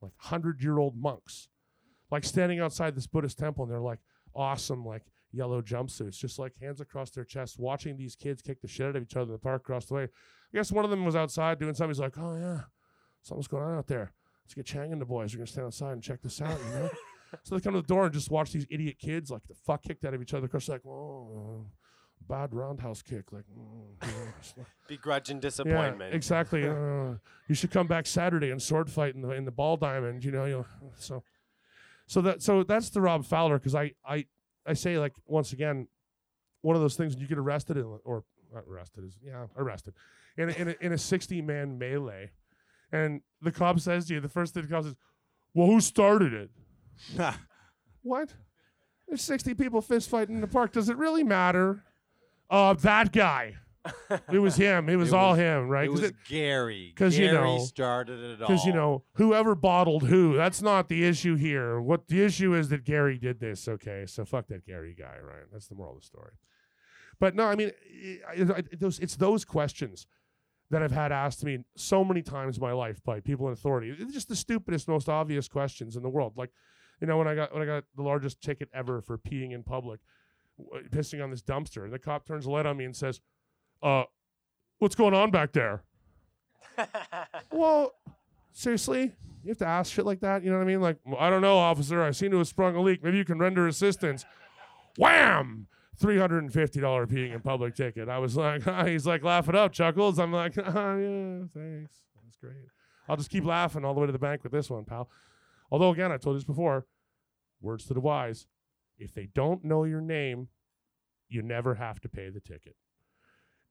like 0.01 0.13
hundred 0.17 0.63
year 0.63 0.79
old 0.79 0.95
monks, 0.98 1.50
like 2.10 2.24
standing 2.24 2.60
outside 2.60 2.95
this 2.95 3.07
Buddhist 3.07 3.38
temple, 3.38 3.65
and 3.65 3.71
they're 3.71 3.79
like 3.79 4.00
awesome, 4.36 4.86
like 4.86 5.03
yellow 5.31 5.61
jumpsuits, 5.61 6.17
just 6.17 6.39
like 6.39 6.53
hands 6.59 6.81
across 6.81 7.11
their 7.11 7.23
chests, 7.25 7.57
watching 7.57 7.97
these 7.97 8.15
kids 8.15 8.41
kick 8.41 8.61
the 8.61 8.67
shit 8.67 8.88
out 8.88 8.95
of 8.95 9.03
each 9.03 9.15
other 9.15 9.25
in 9.25 9.31
the 9.33 9.38
park 9.38 9.61
across 9.61 9.85
the 9.85 9.93
way. 9.93 10.03
I 10.03 10.57
guess 10.57 10.71
one 10.71 10.85
of 10.85 10.91
them 10.91 11.05
was 11.05 11.15
outside 11.15 11.59
doing 11.59 11.73
something. 11.73 11.89
He's 11.91 12.00
like, 12.00 12.17
"Oh 12.17 12.35
yeah, 12.35 12.61
something's 13.21 13.47
going 13.47 13.63
on 13.63 13.77
out 13.77 13.88
there. 13.88 14.13
Let's 14.43 14.53
get 14.53 14.65
Chang 14.65 14.91
and 14.91 15.01
the 15.01 15.05
boys. 15.05 15.33
We're 15.33 15.39
gonna 15.39 15.47
stand 15.47 15.67
outside 15.67 15.93
and 15.93 16.03
check 16.03 16.21
this 16.21 16.41
out." 16.41 16.59
You 16.59 16.79
know. 16.79 16.89
so 17.43 17.55
they 17.55 17.61
come 17.61 17.73
to 17.73 17.81
the 17.81 17.88
door 17.88 18.05
and 18.05 18.13
just 18.13 18.29
watch 18.29 18.51
these 18.51 18.67
idiot 18.69 18.97
kids 19.00 19.31
like 19.31 19.47
the 19.47 19.53
fuck 19.53 19.83
kicked 19.83 20.03
out 20.05 20.13
of 20.13 20.21
each 20.21 20.33
other. 20.33 20.47
Because 20.47 20.67
like, 20.67 20.85
oh, 20.85 21.65
bad 22.27 22.53
roundhouse 22.53 23.01
kick. 23.01 23.31
Like, 23.31 23.45
mm, 23.45 24.05
you 24.05 24.07
know, 24.11 24.33
it's 24.39 24.53
like- 24.57 24.67
Begrudge 24.88 25.29
and 25.29 25.38
yeah, 25.38 25.47
disappointment. 25.47 26.13
exactly. 26.13 26.67
Uh, 26.67 27.15
you 27.47 27.55
should 27.55 27.71
come 27.71 27.88
back 27.88 28.05
Saturday 28.05 28.51
and 28.51 28.61
sword 28.61 28.89
fight 28.89 29.15
in 29.15 29.21
the 29.21 29.29
in 29.31 29.45
the 29.45 29.51
ball 29.51 29.77
diamond. 29.77 30.23
You 30.25 30.31
know, 30.31 30.45
you 30.45 30.51
know. 30.53 30.65
So, 30.97 31.23
so 32.07 32.21
that 32.21 32.41
so 32.41 32.63
that's 32.63 32.89
the 32.89 33.01
Rob 33.01 33.25
Fowler 33.25 33.57
because 33.57 33.75
I 33.75 33.93
I 34.05 34.25
I 34.65 34.74
say 34.74 34.98
like 34.98 35.13
once 35.25 35.53
again, 35.53 35.88
one 36.62 36.75
of 36.75 36.82
those 36.82 36.96
things 36.96 37.13
when 37.13 37.22
you 37.22 37.27
get 37.27 37.38
arrested 37.38 37.77
in, 37.77 38.00
or 38.03 38.24
arrested 38.68 39.06
is 39.06 39.18
yeah 39.24 39.46
arrested 39.58 39.94
in 40.38 40.50
a, 40.50 40.51
in 40.53 40.68
a, 40.70 40.75
in 40.82 40.91
a 40.94 40.98
sixty 40.98 41.41
man 41.41 41.77
melee, 41.77 42.32
and 42.91 43.22
the 43.41 43.51
cop 43.51 43.80
says 43.80 44.08
to 44.08 44.13
you 44.15 44.20
the 44.20 44.30
first 44.30 44.53
thing 44.53 44.63
the 44.63 44.70
cop 44.70 44.84
says, 44.84 44.96
"Well, 45.53 45.68
who 45.68 45.80
started 45.82 46.34
it?" 46.34 46.50
What? 48.03 48.34
There's 49.08 49.22
60 49.22 49.53
people 49.56 49.82
fist 49.82 50.10
fighting 50.10 50.36
in 50.36 50.41
the 50.41 50.48
park. 50.48 50.72
Does 50.72 50.89
it 50.89 50.98
really 50.98 51.24
matter? 51.24 51.84
Uh, 52.50 52.74
that 52.75 53.12
guy. 53.12 53.56
It 54.31 54.39
was 54.39 54.55
him. 54.57 54.89
It 54.89 54.95
was 54.95 55.09
It 55.09 55.15
all 55.15 55.31
was- 55.31 55.39
him, 55.39 55.67
right? 55.67 55.85
It 55.85 55.91
was 55.91 56.11
Gary. 56.27 56.93
'cause, 56.95 57.17
you 57.17 57.31
know- 57.31 57.57
started 57.59 58.19
it 58.19 58.41
all. 58.41 58.47
Because 58.47 58.65
you 58.65 58.73
know, 58.73 59.03
whoever 59.13 59.55
bottled 59.55 60.03
who, 60.03 60.35
that's 60.35 60.61
not 60.61 60.88
the 60.89 61.03
issue 61.03 61.35
here. 61.35 61.81
What 61.81 62.07
the 62.07 62.21
issue 62.23 62.53
is 62.53 62.69
that 62.69 62.83
Gary 62.83 63.17
did 63.17 63.39
this. 63.39 63.67
Okay, 63.67 64.05
so 64.05 64.23
fuck 64.25 64.47
that 64.47 64.65
Gary 64.65 64.93
guy, 64.97 65.17
right? 65.23 65.45
That's 65.51 65.67
the 65.67 65.75
moral 65.75 65.95
of 65.95 66.01
the 66.01 66.05
story. 66.05 66.33
But 67.19 67.35
no, 67.35 67.45
I 67.45 67.55
mean, 67.55 67.71
it- 67.85 68.79
those, 68.79 69.00
it's 69.00 69.15
those 69.15 69.45
questions 69.45 70.05
that 70.69 70.81
I've 70.83 70.91
had 70.91 71.11
asked 71.11 71.43
me 71.43 71.65
so 71.75 72.03
many 72.03 72.21
times 72.21 72.57
in 72.57 72.61
my 72.61 72.71
life 72.71 73.03
by 73.03 73.19
people 73.19 73.47
in 73.47 73.53
authority. 73.53 73.89
It's 73.89 74.13
just 74.13 74.29
the 74.29 74.35
stupidest, 74.35 74.88
most 74.88 75.09
obvious 75.09 75.47
questions 75.47 75.95
in 75.95 76.03
the 76.03 76.09
world. 76.09 76.38
Like, 76.38 76.51
you 77.01 77.07
know, 77.07 77.17
when 77.17 77.27
I 77.27 77.35
got 77.35 77.51
when 77.53 77.61
I 77.61 77.65
got 77.65 77.83
the 77.95 78.03
largest 78.03 78.41
ticket 78.41 78.69
ever 78.73 79.01
for 79.01 79.17
peeing 79.17 79.51
in 79.53 79.63
public, 79.63 80.00
w- 80.57 80.88
pissing 80.89 81.21
on 81.23 81.29
this 81.31 81.41
dumpster, 81.41 81.83
and 81.83 81.91
the 81.91 82.00
cop 82.00 82.25
turns 82.25 82.45
the 82.45 82.51
light 82.51 82.65
on 82.67 82.77
me 82.77 82.85
and 82.85 82.95
says, 82.95 83.19
uh, 83.83 84.03
what's 84.79 84.95
going 84.95 85.13
on 85.13 85.31
back 85.31 85.53
there? 85.53 85.83
Well, 87.51 87.93
seriously, 88.53 89.13
you 89.43 89.50
have 89.50 89.57
to 89.59 89.67
ask 89.67 89.93
shit 89.93 90.05
like 90.05 90.21
that. 90.21 90.43
You 90.43 90.51
know 90.51 90.57
what 90.57 90.63
I 90.63 90.67
mean? 90.67 90.81
Like, 90.81 90.97
I 91.19 91.29
don't 91.29 91.41
know, 91.41 91.57
officer. 91.57 92.01
I 92.01 92.11
seem 92.11 92.31
to 92.31 92.38
have 92.38 92.47
sprung 92.47 92.75
a 92.75 92.81
leak. 92.81 93.03
Maybe 93.03 93.17
you 93.17 93.25
can 93.25 93.38
render 93.39 93.67
assistance. 93.67 94.25
Wham! 94.97 95.67
Three 95.97 96.17
hundred 96.17 96.43
and 96.43 96.51
fifty 96.51 96.79
dollar 96.79 97.05
peeing 97.05 97.33
in 97.33 97.41
public 97.41 97.75
ticket. 97.75 98.09
I 98.09 98.17
was 98.17 98.35
like, 98.35 98.63
he's 98.88 99.05
like, 99.05 99.23
laugh 99.23 99.50
it 99.50 99.55
up, 99.55 99.73
chuckles. 99.73 100.17
I'm 100.17 100.31
like, 100.31 100.57
oh, 100.57 100.63
yeah, 100.65 101.45
thanks. 101.53 101.93
That's 102.23 102.38
great. 102.39 102.65
I'll 103.07 103.17
just 103.17 103.29
keep 103.29 103.45
laughing 103.45 103.85
all 103.85 103.93
the 103.93 104.00
way 104.00 104.07
to 104.07 104.13
the 104.13 104.19
bank 104.19 104.43
with 104.43 104.51
this 104.51 104.69
one, 104.69 104.85
pal. 104.85 105.09
Although, 105.69 105.91
again, 105.91 106.11
I 106.11 106.17
told 106.17 106.35
you 106.35 106.39
this 106.39 106.45
before. 106.45 106.85
Words 107.61 107.85
to 107.85 107.93
the 107.93 108.00
wise: 108.00 108.47
if 108.97 109.13
they 109.13 109.27
don't 109.35 109.63
know 109.63 109.83
your 109.83 110.01
name, 110.01 110.47
you 111.29 111.41
never 111.41 111.75
have 111.75 112.00
to 112.01 112.09
pay 112.09 112.29
the 112.29 112.39
ticket. 112.39 112.75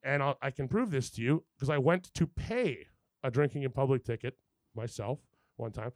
And 0.03 0.23
I'll, 0.23 0.39
I 0.41 0.51
can 0.51 0.69
prove 0.69 0.91
this 0.91 1.11
to 1.11 1.23
you 1.23 1.45
because 1.57 1.71
I 1.71 1.79
went 1.79 2.13
to 2.15 2.27
pay 2.27 2.87
a 3.23 3.31
drinking 3.31 3.63
in 3.65 3.71
public 3.71 4.05
ticket 4.05 4.37
myself 4.75 5.19
one 5.57 5.73
time. 5.73 5.93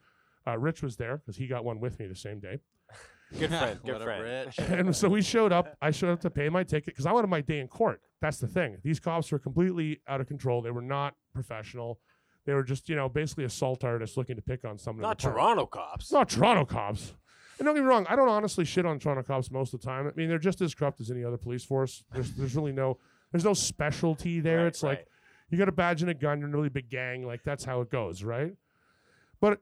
Uh, 0.47 0.59
Rich 0.59 0.83
was 0.83 0.97
there 0.97 1.19
because 1.19 1.37
he 1.37 1.47
got 1.47 1.65
one 1.65 1.81
with 1.81 1.99
me 1.99 2.07
the 2.07 2.15
same 2.15 2.39
day. 2.39 2.59
Good 3.39 3.49
friend. 3.49 3.81
Good 3.85 4.03
friend. 4.03 4.23
rich. 4.23 4.59
and 4.59 4.95
so 4.95 5.09
we 5.09 5.23
showed 5.23 5.53
up. 5.53 5.77
I 5.81 5.91
showed 5.91 6.11
up 6.11 6.21
to 6.21 6.31
pay 6.31 6.49
my 6.49 6.63
ticket 6.63 6.87
because 6.87 7.07
I 7.07 7.13
wanted 7.13 7.29
my 7.29 7.41
day 7.41 7.61
in 7.61 7.69
court. 7.69 8.01
That's 8.21 8.39
the 8.39 8.47
thing. 8.47 8.77
These 8.85 9.01
cops 9.01 9.33
were 9.33 9.39
completely 9.39 10.01
out 10.07 10.21
of 10.21 10.29
control. 10.29 10.63
They 10.63 10.71
were 10.71 10.83
not 10.83 11.15
professional. 11.33 11.99
They 12.47 12.53
were 12.53 12.63
just, 12.63 12.89
you 12.89 12.97
know, 12.97 13.09
basically 13.09 13.45
assault 13.45 13.83
artists 13.83 14.17
looking 14.17 14.37
to 14.37 14.43
pick 14.43 14.65
on 14.65 14.79
someone. 14.79 15.03
Not 15.03 15.19
the 15.19 15.25
park. 15.25 15.37
Toronto 15.37 15.67
cops. 15.67 16.13
Not 16.13 16.29
Toronto 16.29 16.65
cops. 16.65 17.15
And 17.59 17.67
don't 17.67 17.75
get 17.75 17.83
me 17.83 17.89
wrong, 17.89 18.07
I 18.09 18.17
don't 18.17 18.29
honestly 18.29 18.65
shit 18.65 18.85
on 18.85 18.99
Toronto 18.99 19.23
cops 19.23 19.51
most 19.51 19.73
of 19.75 19.81
the 19.81 19.87
time. 19.87 20.07
I 20.07 20.11
mean, 20.17 20.29
they're 20.29 20.39
just 20.39 20.61
as 20.61 20.75
corrupt 20.75 21.01
as 21.01 21.11
any 21.11 21.25
other 21.25 21.37
police 21.37 21.65
force. 21.65 22.05
There's 22.13 22.33
there's 22.33 22.57
really 22.57 22.73
no 22.73 22.99
there's 23.35 23.45
no 23.45 23.53
specialty 23.53 24.39
there. 24.39 24.59
Right, 24.59 24.67
it's 24.69 24.85
like 24.85 25.09
you 25.51 25.59
got 25.59 25.69
a 25.69 25.73
badge 25.73 26.03
and 26.03 26.11
a 26.11 26.15
gun, 26.15 26.39
you're 26.39 26.47
in 26.47 26.55
a 26.55 26.57
really 26.57 26.69
big 26.69 26.89
gang. 26.89 27.27
Like 27.27 27.43
that's 27.43 27.65
how 27.65 27.81
it 27.81 27.91
goes, 27.91 28.23
right? 28.23 28.55
But 29.41 29.59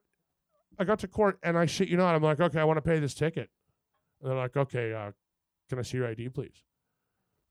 I 0.78 0.84
got 0.84 0.98
to 0.98 1.08
court 1.08 1.38
and 1.42 1.56
I 1.56 1.64
shit 1.64 1.88
you 1.88 1.96
not, 1.96 2.14
I'm 2.14 2.22
like, 2.22 2.38
okay, 2.38 2.60
I 2.60 2.64
want 2.64 2.76
to 2.76 2.82
pay 2.82 2.98
this 2.98 3.14
ticket. 3.14 3.48
And 4.20 4.30
they're 4.30 4.36
like, 4.36 4.58
okay, 4.58 4.92
uh, 4.92 5.12
can 5.70 5.78
I 5.78 5.82
see 5.82 5.96
your 5.96 6.06
ID, 6.06 6.28
please? 6.28 6.64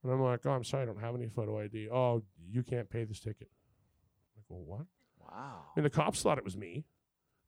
And 0.04 0.12
I'm 0.12 0.22
like, 0.22 0.46
oh, 0.46 0.52
I'm 0.52 0.62
sorry, 0.62 0.84
I 0.84 0.86
don't 0.86 1.00
have 1.00 1.16
any 1.16 1.26
photo 1.26 1.60
ID. 1.60 1.88
Oh, 1.90 2.22
you 2.48 2.62
can't 2.62 2.88
pay 2.88 3.02
this 3.02 3.18
ticket. 3.18 3.50
I'm 3.50 4.36
like, 4.36 4.44
well, 4.48 4.78
what? 4.78 4.86
Wow. 5.28 5.62
And 5.76 5.84
the 5.84 5.90
cops 5.90 6.22
thought 6.22 6.38
it 6.38 6.44
was 6.44 6.56
me. 6.56 6.84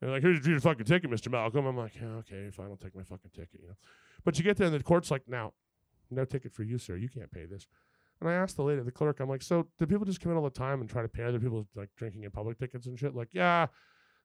They're 0.00 0.10
like, 0.10 0.22
here's 0.22 0.44
your 0.44 0.58
fucking 0.58 0.86
ticket, 0.86 1.08
Mr. 1.08 1.30
Malcolm. 1.30 1.64
I'm 1.64 1.76
like, 1.76 1.94
yeah, 1.94 2.08
okay, 2.16 2.50
fine, 2.50 2.70
I'll 2.70 2.76
take 2.76 2.96
my 2.96 3.04
fucking 3.04 3.30
ticket, 3.32 3.60
you 3.62 3.68
know. 3.68 3.76
But 4.24 4.36
you 4.36 4.42
get 4.42 4.56
there 4.56 4.66
and 4.66 4.74
the 4.74 4.82
court's 4.82 5.12
like, 5.12 5.28
now, 5.28 5.52
no 6.10 6.24
ticket 6.24 6.52
for 6.52 6.64
you, 6.64 6.76
sir. 6.76 6.96
You 6.96 7.08
can't 7.08 7.30
pay 7.30 7.44
this. 7.44 7.68
And 8.24 8.32
I 8.32 8.36
asked 8.36 8.56
the 8.56 8.62
lady, 8.62 8.80
the 8.80 8.90
clerk, 8.90 9.20
I'm 9.20 9.28
like, 9.28 9.42
so 9.42 9.66
do 9.78 9.86
people 9.86 10.06
just 10.06 10.20
come 10.20 10.32
in 10.32 10.38
all 10.38 10.44
the 10.44 10.50
time 10.50 10.80
and 10.80 10.88
try 10.88 11.02
to 11.02 11.08
pay 11.08 11.24
other 11.24 11.38
people 11.38 11.66
like 11.74 11.90
drinking 11.94 12.24
in 12.24 12.30
public 12.30 12.58
tickets 12.58 12.86
and 12.86 12.98
shit? 12.98 13.14
Like, 13.14 13.28
yeah, 13.32 13.66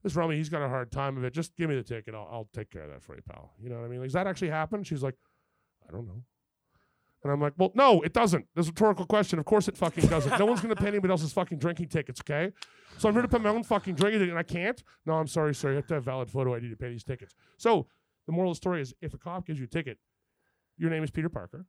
this 0.04 0.16
Rummy, 0.16 0.38
he's 0.38 0.48
got 0.48 0.62
a 0.62 0.70
hard 0.70 0.90
time 0.90 1.18
of 1.18 1.26
it. 1.26 1.34
Just 1.34 1.56
give 1.58 1.70
me 1.70 1.76
the 1.76 1.84
ticket. 1.84 2.16
I'll, 2.16 2.30
I'll 2.32 2.50
take 2.54 2.72
care 2.72 2.84
of 2.84 2.92
that 2.92 3.04
for 3.04 3.16
you, 3.16 3.22
pal. 3.22 3.52
You 3.62 3.70
know 3.70 3.76
what 3.76 3.84
I 3.84 3.88
mean? 3.90 4.00
Like, 4.00 4.08
does 4.08 4.14
that 4.14 4.26
actually 4.26 4.52
happen? 4.52 4.84
She's 4.84 5.04
like, 5.04 5.16
I 5.88 5.92
don't 5.92 6.08
know. 6.08 6.24
And 7.24 7.34
I'm 7.34 7.42
like, 7.42 7.54
well, 7.58 7.72
no, 7.76 8.02
it 8.02 8.14
doesn't. 8.14 8.46
There's 8.56 8.70
a 8.70 8.72
rhetorical 8.72 9.06
question. 9.06 9.40
Of 9.40 9.46
course 9.46 9.68
it 9.68 9.76
fucking 9.76 10.08
doesn't. 10.08 10.40
no 10.40 10.46
one's 10.46 10.62
going 10.62 10.74
to 10.74 10.82
pay 10.82 10.88
anybody 10.88 11.12
else's 11.12 11.34
fucking 11.34 11.58
drinking 11.58 11.90
tickets, 11.90 12.22
okay? 12.22 12.54
So 12.98 13.10
I'm 13.10 13.14
here 13.14 13.22
to 13.22 13.28
pay 13.28 13.40
my 13.40 13.50
own 13.50 13.64
fucking 13.64 13.96
drinking 13.96 14.22
ticket, 14.22 14.30
and 14.30 14.40
I 14.40 14.44
can't? 14.44 14.82
No, 15.06 15.16
I'm 15.16 15.28
sorry, 15.28 15.54
sir. 15.54 15.72
You 15.72 15.76
have 15.76 15.88
to 15.88 15.96
have 15.96 16.06
valid 16.06 16.32
photo 16.32 16.56
ID 16.56 16.70
to 16.70 16.78
pay 16.78 16.90
these 16.90 17.04
tickets. 17.04 17.36
So 17.58 17.88
the 18.26 18.32
moral 18.32 18.52
of 18.52 18.56
the 18.56 18.60
story 18.60 18.82
is 18.82 18.94
if 19.02 19.14
a 19.14 19.18
cop 19.18 19.46
gives 19.46 19.60
you 19.60 19.66
a 19.66 19.68
ticket, 19.68 19.98
your 20.78 20.90
name 20.90 21.04
is 21.04 21.12
Peter 21.12 21.28
Parker. 21.28 21.66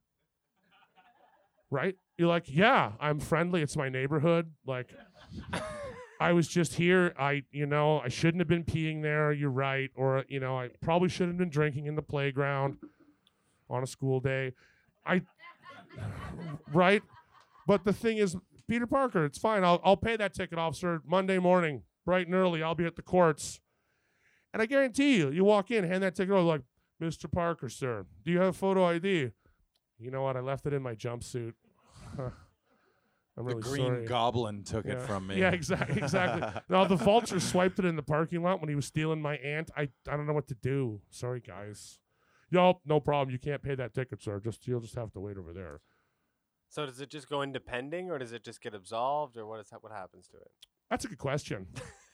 Right? 1.73 1.97
You're 2.21 2.29
like, 2.29 2.55
yeah, 2.55 2.93
I'm 3.01 3.19
friendly. 3.19 3.63
It's 3.63 3.79
my 3.79 3.89
neighborhood. 3.89 4.53
Like, 4.67 4.95
I 6.21 6.35
was 6.35 6.49
just 6.49 6.75
here. 6.75 7.15
I, 7.19 7.45
you 7.51 7.65
know, 7.65 8.01
I 8.01 8.09
shouldn't 8.09 8.43
have 8.43 8.47
been 8.47 8.63
peeing 8.63 9.01
there. 9.01 9.33
You're 9.33 9.49
right. 9.49 9.89
Or, 9.97 10.27
you 10.29 10.39
know, 10.39 10.59
I 10.59 10.69
probably 10.83 11.09
shouldn't 11.09 11.31
have 11.31 11.39
been 11.39 11.49
drinking 11.49 11.87
in 11.87 11.95
the 11.95 12.03
playground 12.03 12.77
on 13.71 13.83
a 13.83 13.87
school 13.87 14.21
day. 14.21 14.53
I, 15.07 15.23
right? 16.75 17.03
But 17.67 17.87
the 17.87 17.93
thing 17.95 18.19
is, 18.19 18.37
Peter 18.69 18.87
Parker, 18.87 19.25
it's 19.25 19.39
fine. 19.39 19.65
I'll, 19.65 19.81
I'll 19.83 19.97
pay 19.97 20.19
that 20.19 20.35
ticket, 20.35 20.59
officer, 20.59 21.01
Monday 21.07 21.39
morning, 21.39 21.85
bright 22.05 22.27
and 22.27 22.35
early. 22.35 22.63
I'll 22.63 22.75
be 22.75 22.85
at 22.85 22.97
the 22.97 23.03
courts. 23.03 23.61
And 24.53 24.61
I 24.61 24.67
guarantee 24.67 25.17
you, 25.17 25.31
you 25.31 25.45
walk 25.45 25.71
in, 25.71 25.85
hand 25.85 26.03
that 26.03 26.17
ticket 26.17 26.35
over, 26.35 26.43
like, 26.43 26.63
Mr. 27.01 27.33
Parker, 27.33 27.71
sir, 27.71 28.05
do 28.27 28.31
you 28.31 28.41
have 28.41 28.49
a 28.49 28.53
photo 28.53 28.85
ID? 28.85 29.31
You 29.99 30.11
know 30.11 30.21
what? 30.21 30.37
I 30.37 30.41
left 30.41 30.67
it 30.67 30.75
in 30.75 30.83
my 30.83 30.95
jumpsuit. 30.95 31.55
I'm 33.37 33.45
The 33.47 33.55
really 33.55 33.63
Green 33.63 33.87
sorry. 33.87 34.07
Goblin 34.07 34.65
took 34.65 34.87
it 34.87 35.01
from 35.03 35.27
me. 35.27 35.37
Yeah, 35.41 35.51
exactly. 35.53 36.03
Exactly. 36.03 36.61
no, 36.69 36.87
the 36.87 36.97
vulture 36.97 37.41
swiped 37.41 37.79
it 37.79 37.85
in 37.85 37.97
the 37.97 38.03
parking 38.03 38.43
lot 38.43 38.61
when 38.61 38.69
he 38.69 38.75
was 38.75 38.87
stealing 38.87 39.23
my 39.23 39.37
aunt. 39.37 39.71
I, 39.77 39.89
I 40.09 40.17
don't 40.17 40.27
know 40.27 40.33
what 40.33 40.49
to 40.49 40.55
do. 40.55 41.01
Sorry, 41.11 41.41
guys. 41.41 41.99
Yup, 42.51 42.81
no 42.85 42.99
problem. 43.01 43.31
You 43.33 43.39
can't 43.39 43.63
pay 43.63 43.75
that 43.77 43.95
ticket, 43.95 44.23
sir. 44.23 44.41
Just 44.41 44.67
you'll 44.67 44.81
just 44.81 44.97
have 44.97 45.13
to 45.13 45.21
wait 45.21 45.39
over 45.39 45.53
there. 45.53 45.81
So 46.69 46.87
does 46.87 47.01
it 47.01 47.11
just 47.11 47.29
go 47.29 47.43
into 47.43 47.61
pending, 47.61 48.11
or 48.11 48.19
does 48.19 48.33
it 48.33 48.45
just 48.45 48.61
get 48.61 48.75
absolved, 48.75 49.37
or 49.37 49.47
what 49.47 49.61
is 49.61 49.73
what 49.81 49.93
happens 49.93 50.29
to 50.29 50.37
it? 50.37 50.51
That's 50.89 51.05
a 51.05 51.09
good 51.09 51.19
question. 51.19 51.67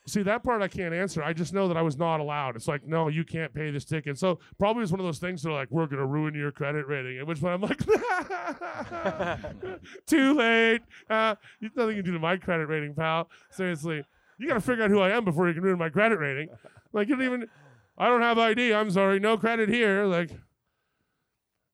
See, 0.08 0.22
that 0.22 0.44
part 0.44 0.62
I 0.62 0.68
can't 0.68 0.94
answer. 0.94 1.20
I 1.20 1.32
just 1.32 1.52
know 1.52 1.66
that 1.66 1.76
I 1.76 1.82
was 1.82 1.98
not 1.98 2.20
allowed. 2.20 2.54
It's 2.54 2.68
like, 2.68 2.86
no, 2.86 3.08
you 3.08 3.24
can't 3.24 3.52
pay 3.52 3.72
this 3.72 3.84
ticket. 3.84 4.16
So 4.18 4.38
probably 4.56 4.84
it's 4.84 4.92
one 4.92 5.00
of 5.00 5.06
those 5.06 5.18
things 5.18 5.42
that 5.42 5.50
are 5.50 5.54
like, 5.54 5.68
we're 5.70 5.88
gonna 5.88 6.06
ruin 6.06 6.32
your 6.32 6.52
credit 6.52 6.86
rating. 6.86 7.18
At 7.18 7.26
which 7.26 7.40
point 7.40 7.54
I'm 7.54 7.62
like, 7.62 7.78
too 10.06 10.34
late. 10.34 10.82
Uh, 11.10 11.34
you 11.60 11.70
nothing 11.74 11.96
you 11.96 12.02
can 12.02 12.04
do 12.04 12.12
to 12.12 12.20
my 12.20 12.36
credit 12.36 12.66
rating, 12.66 12.94
pal. 12.94 13.28
Seriously, 13.50 14.04
you 14.38 14.46
gotta 14.46 14.60
figure 14.60 14.84
out 14.84 14.90
who 14.90 15.00
I 15.00 15.10
am 15.10 15.24
before 15.24 15.48
you 15.48 15.54
can 15.54 15.64
ruin 15.64 15.78
my 15.78 15.88
credit 15.88 16.18
rating. 16.18 16.50
Like 16.92 17.08
you 17.08 17.16
don't 17.16 17.24
even. 17.24 17.48
I 17.98 18.08
don't 18.08 18.22
have 18.22 18.38
ID. 18.38 18.74
I'm 18.74 18.90
sorry, 18.90 19.18
no 19.18 19.38
credit 19.38 19.70
here. 19.70 20.04
Like, 20.04 20.30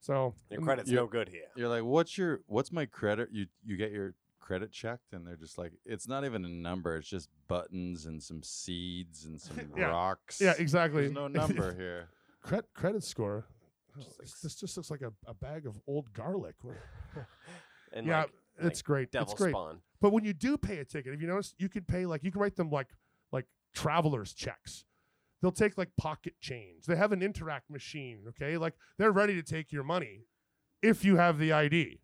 so 0.00 0.34
Your 0.50 0.62
credit's 0.62 0.90
no 0.90 1.06
good 1.06 1.28
here. 1.28 1.48
You're 1.56 1.68
like, 1.68 1.82
what's 1.82 2.16
your 2.16 2.40
what's 2.46 2.72
my 2.72 2.86
credit? 2.86 3.28
You 3.32 3.46
you 3.64 3.76
get 3.76 3.92
your 3.92 4.14
credit 4.42 4.70
checked, 4.72 5.12
and 5.12 5.26
they're 5.26 5.36
just 5.36 5.56
like, 5.56 5.72
it's 5.86 6.06
not 6.06 6.24
even 6.26 6.44
a 6.44 6.48
number. 6.48 6.96
It's 6.96 7.08
just 7.08 7.30
buttons 7.48 8.04
and 8.06 8.22
some 8.22 8.42
seeds 8.42 9.24
and 9.24 9.40
some 9.40 9.56
Yeah. 9.76 9.86
rocks. 9.86 10.40
yeah, 10.40 10.52
exactly. 10.58 11.02
There's 11.02 11.12
no 11.14 11.28
number 11.28 11.74
here. 11.78 12.08
Cred- 12.44 12.64
credit 12.74 13.04
score. 13.04 13.46
Oh, 13.96 14.02
Just 14.02 14.18
like 14.18 14.28
this 14.42 14.54
just 14.56 14.76
looks 14.76 14.90
like 14.90 15.02
a, 15.02 15.12
a 15.26 15.34
bag 15.34 15.66
of 15.66 15.78
old 15.86 16.12
garlic. 16.12 16.56
What- 16.62 16.76
And 17.94 18.06
yeah, 18.06 18.20
like, 18.20 18.30
it's 18.60 18.80
great. 18.82 19.12
devil 19.12 19.30
it's 19.30 19.40
great. 19.40 19.52
spawn. 19.52 19.80
But 20.00 20.12
when 20.12 20.24
you 20.24 20.32
do 20.32 20.56
pay 20.56 20.78
a 20.78 20.84
ticket, 20.84 21.12
if 21.12 21.20
you 21.20 21.26
notice, 21.26 21.54
you 21.58 21.68
can 21.68 21.84
pay 21.84 22.06
like 22.06 22.24
you 22.24 22.32
can 22.32 22.40
write 22.40 22.56
them 22.56 22.70
like 22.70 22.88
like 23.32 23.46
travelers 23.74 24.32
checks. 24.32 24.84
They'll 25.42 25.52
take 25.52 25.76
like 25.76 25.90
pocket 25.98 26.34
change. 26.40 26.86
They 26.86 26.96
have 26.96 27.12
an 27.12 27.20
Interac 27.20 27.62
machine. 27.68 28.20
Okay, 28.30 28.56
like 28.56 28.74
they're 28.96 29.12
ready 29.12 29.34
to 29.34 29.42
take 29.42 29.72
your 29.72 29.84
money 29.84 30.20
if 30.82 31.04
you 31.04 31.16
have 31.16 31.38
the 31.38 31.52
ID. 31.52 32.00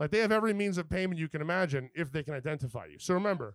Like 0.00 0.10
they 0.10 0.18
have 0.20 0.32
every 0.32 0.54
means 0.54 0.78
of 0.78 0.88
payment 0.88 1.20
you 1.20 1.28
can 1.28 1.42
imagine 1.42 1.90
if 1.94 2.10
they 2.10 2.22
can 2.22 2.34
identify 2.34 2.86
you. 2.86 2.98
So 2.98 3.12
remember. 3.12 3.54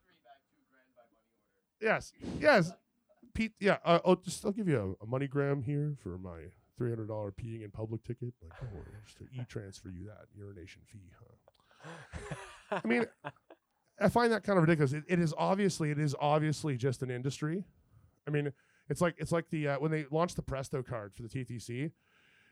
Yes. 1.82 2.14
Yes. 2.40 2.72
Pete. 3.34 3.54
Yeah. 3.60 3.78
Uh, 3.84 4.00
I'll 4.06 4.16
just 4.16 4.46
I'll 4.46 4.52
give 4.52 4.68
you 4.68 4.98
a, 5.02 5.04
a 5.04 5.08
money 5.08 5.28
gram 5.28 5.64
here 5.64 5.96
for 6.02 6.20
my 6.20 6.38
three 6.78 6.90
hundred 6.90 7.08
dollar 7.08 7.32
peeing 7.32 7.64
in 7.64 7.72
public 7.72 8.04
ticket. 8.04 8.34
Like, 8.44 8.72
just 9.06 9.18
e 9.34 9.42
transfer 9.50 9.90
you 9.90 10.06
that 10.06 10.28
urination 10.38 10.84
fee. 10.86 11.00
Huh? 11.82 12.80
I 12.84 12.88
mean, 12.88 13.06
I 14.00 14.10
find 14.10 14.32
that 14.32 14.44
kind 14.44 14.58
of 14.58 14.64
ridiculous. 14.64 14.94
It, 14.94 15.04
it 15.08 15.20
is 15.20 15.34
obviously 15.38 15.90
it 15.90 16.00
is 16.00 16.16
obviously 16.20 16.78
just 16.78 17.02
an 17.02 17.10
industry. 17.10 17.64
I 18.28 18.32
mean, 18.32 18.54
it's 18.88 19.02
like 19.02 19.16
it's 19.18 19.32
like 19.32 19.50
the 19.50 19.70
uh, 19.70 19.80
when 19.80 19.90
they 19.90 20.06
launched 20.12 20.36
the 20.36 20.44
Presto 20.44 20.84
card 20.84 21.16
for 21.16 21.24
the 21.24 21.30
TTC, 21.30 21.92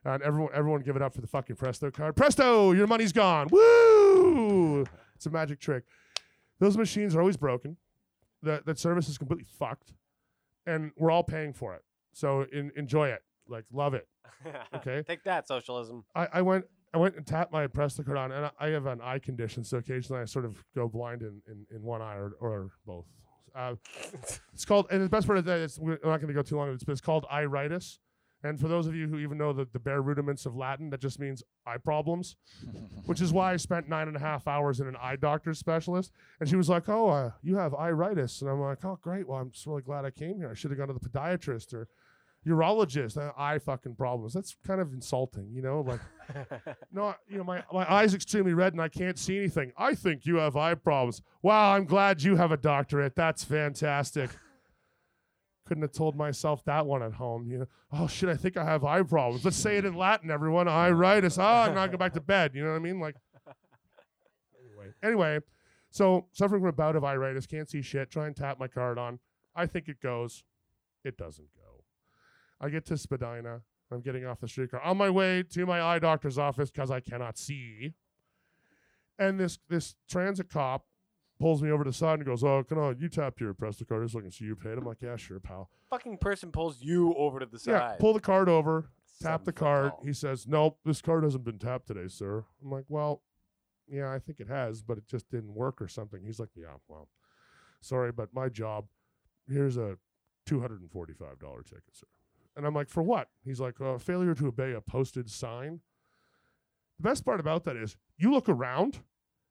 and 0.06 0.22
everyone 0.24 0.52
everyone 0.54 0.82
give 0.82 0.96
it 0.96 1.02
up 1.02 1.14
for 1.14 1.22
the 1.22 1.28
fucking 1.28 1.56
Presto 1.56 1.92
card. 1.92 2.16
Presto, 2.16 2.72
your 2.72 2.88
money's 2.88 3.14
gone. 3.14 3.48
Woo! 3.52 4.86
It's 5.16 5.26
a 5.26 5.30
magic 5.30 5.60
trick. 5.60 5.84
Those 6.60 6.78
machines 6.78 7.16
are 7.16 7.20
always 7.20 7.38
broken. 7.38 7.78
That 8.42 8.66
that 8.66 8.78
service 8.80 9.08
is 9.08 9.18
completely 9.18 9.46
fucked, 9.58 9.94
and 10.66 10.92
we're 10.98 11.12
all 11.12 11.24
paying 11.24 11.54
for 11.54 11.76
it. 11.76 11.82
So 12.12 12.46
in, 12.52 12.72
enjoy 12.76 13.10
it, 13.10 13.22
like 13.48 13.66
love 13.72 13.94
it. 13.94 14.08
Okay. 14.76 15.02
Take 15.08 15.24
that, 15.24 15.48
socialism. 15.48 16.04
I, 16.16 16.28
I 16.34 16.42
went 16.42 16.66
I 16.94 16.98
went 16.98 17.16
and 17.16 17.26
tapped 17.26 17.54
my 17.54 17.66
Presto 17.66 18.04
card 18.04 18.18
on, 18.18 18.32
and 18.34 18.46
I, 18.46 18.52
I 18.60 18.68
have 18.70 18.86
an 18.86 19.00
eye 19.02 19.20
condition, 19.20 19.64
so 19.64 19.78
occasionally 19.78 20.22
I 20.22 20.26
sort 20.26 20.44
of 20.44 20.62
go 20.76 20.90
blind 20.90 21.22
in, 21.22 21.42
in, 21.48 21.66
in 21.74 21.82
one 21.82 22.02
eye 22.02 22.16
or, 22.16 22.34
or 22.42 22.70
both. 22.86 23.06
Uh, 23.56 23.76
it's 24.54 24.66
called, 24.66 24.88
and 24.92 25.02
the 25.02 25.10
best 25.10 25.26
part 25.26 25.40
of 25.40 25.46
that 25.46 25.60
is 25.60 25.80
we're 25.80 25.98
not 26.04 26.18
going 26.18 26.28
to 26.28 26.34
go 26.34 26.42
too 26.42 26.58
long. 26.58 26.74
It's, 26.74 26.84
it's 26.88 27.02
called 27.02 27.26
iritis. 27.32 28.00
And 28.44 28.60
for 28.60 28.68
those 28.68 28.88
of 28.88 28.96
you 28.96 29.08
who 29.08 29.18
even 29.20 29.38
know 29.38 29.54
the, 29.54 29.68
the 29.72 29.80
bare 29.80 30.02
rudiments 30.02 30.46
of 30.46 30.56
Latin, 30.56 30.90
that 30.90 31.00
just 31.00 31.20
means 31.20 31.44
eye 31.66 31.78
problems, 31.78 32.36
which 33.06 33.22
is 33.22 33.32
why 33.32 33.54
I 33.54 33.58
spent 33.58 33.88
nine 33.88 34.08
and 34.08 34.18
a 34.18 34.20
half 34.20 34.48
hours 34.48 34.80
in 34.80 34.88
an 34.88 34.98
eye 35.02 35.16
doctor 35.16 35.54
specialist. 35.54 36.12
And 36.40 36.50
she 36.50 36.56
was 36.56 36.70
like, 36.70 36.90
"Oh, 36.90 37.10
uh, 37.10 37.32
you 37.42 37.56
have 37.56 37.74
iritis," 37.74 38.42
and 38.42 38.50
I'm 38.50 38.60
like, 38.60 38.84
"Oh, 38.84 39.00
great. 39.02 39.28
Well, 39.28 39.40
I'm 39.40 39.52
just 39.52 39.66
really 39.66 39.82
glad 39.82 40.06
I 40.06 40.12
came 40.12 40.38
here. 40.38 40.50
I 40.50 40.54
should 40.54 40.72
have 40.72 40.78
gone 40.78 40.90
to 40.90 40.94
the 40.94 41.10
podiatrist 41.10 41.74
or." 41.74 41.88
urologist, 42.46 43.18
uh, 43.18 43.32
eye 43.38 43.58
fucking 43.58 43.96
problems. 43.96 44.34
That's 44.34 44.56
kind 44.66 44.82
of 44.82 44.94
insulting, 44.94 45.50
you 45.54 45.62
know. 45.62 45.82
Like, 45.82 46.02
no, 46.92 47.16
you 47.28 47.38
know, 47.38 47.44
my 47.44 47.64
my 47.72 47.92
eye's 47.92 48.14
extremely 48.14 48.54
red 48.54 48.74
and 48.74 48.82
I 48.82 48.90
can't 48.90 49.18
see 49.18 49.38
anything. 49.38 49.72
I 49.78 49.96
think 49.96 50.26
you 50.26 50.38
have 50.38 50.56
eye 50.56 50.76
problems. 50.76 51.22
Wow, 51.42 51.74
I'm 51.74 51.86
glad 51.86 52.22
you 52.22 52.36
have 52.36 52.52
a 52.52 52.58
doctorate. 52.58 53.16
That's 53.16 53.44
fantastic. 53.44 54.30
Couldn't 55.66 55.84
have 55.84 55.94
told 55.94 56.16
myself 56.16 56.64
that 56.66 56.86
one 56.86 57.02
at 57.02 57.14
home. 57.14 57.48
You 57.50 57.60
know, 57.60 57.68
oh 57.92 58.08
shit, 58.08 58.30
I 58.30 58.36
think 58.36 58.58
I 58.58 58.66
have 58.66 58.84
eye 58.84 59.02
problems. 59.04 59.46
Let's 59.46 59.58
say 59.58 59.78
it 59.78 59.86
in 59.86 59.96
Latin, 59.96 60.30
everyone. 60.30 60.68
Iritis. 60.68 61.38
Oh, 61.38 61.44
ah, 61.44 61.64
I'm 61.66 61.76
not 61.76 61.88
going 61.88 62.00
back 62.00 62.14
to 62.14 62.22
bed. 62.22 62.52
You 62.54 62.64
know 62.64 62.72
what 62.72 62.76
I 62.76 62.80
mean? 62.80 63.00
Like, 63.00 63.16
anyway, 64.60 64.94
anyway. 65.02 65.40
So 65.90 66.26
suffering 66.32 66.62
from 66.62 66.70
a 66.70 66.74
bout 66.74 66.96
of 66.96 67.04
iritis, 67.04 67.46
can't 67.46 67.70
see 67.70 67.82
shit. 67.82 68.10
Try 68.10 68.28
and 68.28 68.36
tap 68.36 68.60
my 68.60 68.68
card 68.68 68.98
on. 68.98 69.20
I 69.56 69.68
think 69.68 69.88
it 69.88 70.02
goes. 70.02 70.44
It 71.04 71.18
doesn't 71.18 71.50
go. 71.56 71.84
I 72.60 72.70
get 72.70 72.86
to 72.88 72.98
Spadina. 72.98 73.62
I'm 73.92 74.02
getting 74.02 74.26
off 74.26 74.40
the 74.40 74.48
streetcar 74.48 74.82
on 74.82 74.98
my 74.98 75.10
way 75.10 75.44
to 75.52 75.66
my 75.66 75.82
eye 75.82 76.00
doctor's 76.00 76.38
office 76.38 76.72
because 76.72 76.90
I 76.90 77.00
cannot 77.00 77.38
see. 77.38 77.94
And 79.20 79.40
this 79.40 79.60
this 79.70 79.96
transit 80.10 80.50
cop 80.50 80.86
pulls 81.44 81.62
me 81.62 81.70
over 81.72 81.84
to 81.84 81.90
the 81.90 81.94
side 81.94 82.20
and 82.20 82.26
goes, 82.26 82.42
"Oh, 82.42 82.64
come 82.64 82.78
on, 82.78 82.98
you 83.00 83.10
tap 83.10 83.42
your 83.42 83.54
Presto 83.54 83.84
card 83.84 84.04
just 84.04 84.14
so 84.14 84.20
I 84.20 84.22
can 84.22 84.32
see 84.32 84.46
you 84.46 84.56
paid." 84.56 84.78
I'm 84.78 84.86
like, 84.86 85.02
"Yeah, 85.02 85.18
sure, 85.18 85.42
pal." 85.42 85.70
Fucking 85.90 86.18
person 86.20 86.54
pulls 86.54 86.82
you 86.82 87.14
over 87.16 87.38
to 87.40 87.46
the 87.46 87.60
side. 87.60 87.72
Yeah, 87.72 87.96
pull 88.00 88.14
the 88.14 88.22
card 88.22 88.48
over, 88.48 88.84
tap 89.22 89.42
Some 89.42 89.44
the 89.44 89.52
card. 89.52 89.92
He 90.06 90.14
says, 90.14 90.48
"Nope, 90.48 90.80
this 90.86 91.02
card 91.02 91.26
hasn't 91.26 91.44
been 91.44 91.60
tapped 91.60 91.88
today, 91.88 92.08
sir." 92.08 92.46
I'm 92.64 92.72
like, 92.72 92.86
"Well, 92.88 93.24
yeah, 93.90 94.10
I 94.10 94.20
think 94.20 94.40
it 94.40 94.48
has, 94.48 94.82
but 94.82 94.98
it 94.98 95.06
just 95.06 95.30
didn't 95.30 95.54
work 95.54 95.82
or 95.82 95.90
something." 95.90 96.24
He's 96.24 96.40
like, 96.40 96.52
"Yeah, 96.56 96.78
well, 96.88 97.10
sorry, 97.82 98.14
but 98.14 98.34
my 98.34 98.48
job. 98.48 98.88
Here's 99.46 99.76
a 99.76 99.98
two 100.46 100.62
hundred 100.62 100.80
and 100.80 100.90
forty-five 100.90 101.40
dollar 101.40 101.62
ticket, 101.62 101.94
sir." 101.94 102.08
And 102.56 102.66
I'm 102.66 102.74
like, 102.74 102.88
"For 102.88 103.04
what?" 103.04 103.28
He's 103.44 103.60
like, 103.60 103.82
uh, 103.82 103.98
"Failure 103.98 104.34
to 104.36 104.48
obey 104.48 104.72
a 104.72 104.80
posted 104.80 105.30
sign." 105.30 105.82
The 107.00 107.04
best 107.04 107.26
part 107.26 107.42
about 107.42 107.66
that 107.66 107.76
is, 107.76 107.98
you 108.16 108.32
look 108.32 108.48
around, 108.48 109.02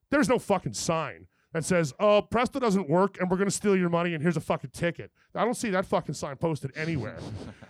there's 0.09 0.31
no 0.31 0.39
fucking 0.39 0.73
sign 0.73 1.27
that 1.53 1.65
says, 1.65 1.93
"Oh, 2.01 2.23
Presto 2.23 2.59
doesn't 2.59 2.89
work, 2.89 3.21
and 3.21 3.31
we're 3.31 3.37
gonna 3.37 3.51
steal 3.51 3.77
your 3.77 3.89
money, 3.89 4.15
and 4.15 4.23
here's 4.23 4.37
a 4.37 4.41
fucking 4.41 4.71
ticket." 4.71 5.11
I 5.35 5.45
don't 5.45 5.55
see 5.55 5.71
that 5.71 5.87
fucking 5.87 6.15
sign 6.15 6.37
posted 6.37 6.73
anywhere. 6.77 7.19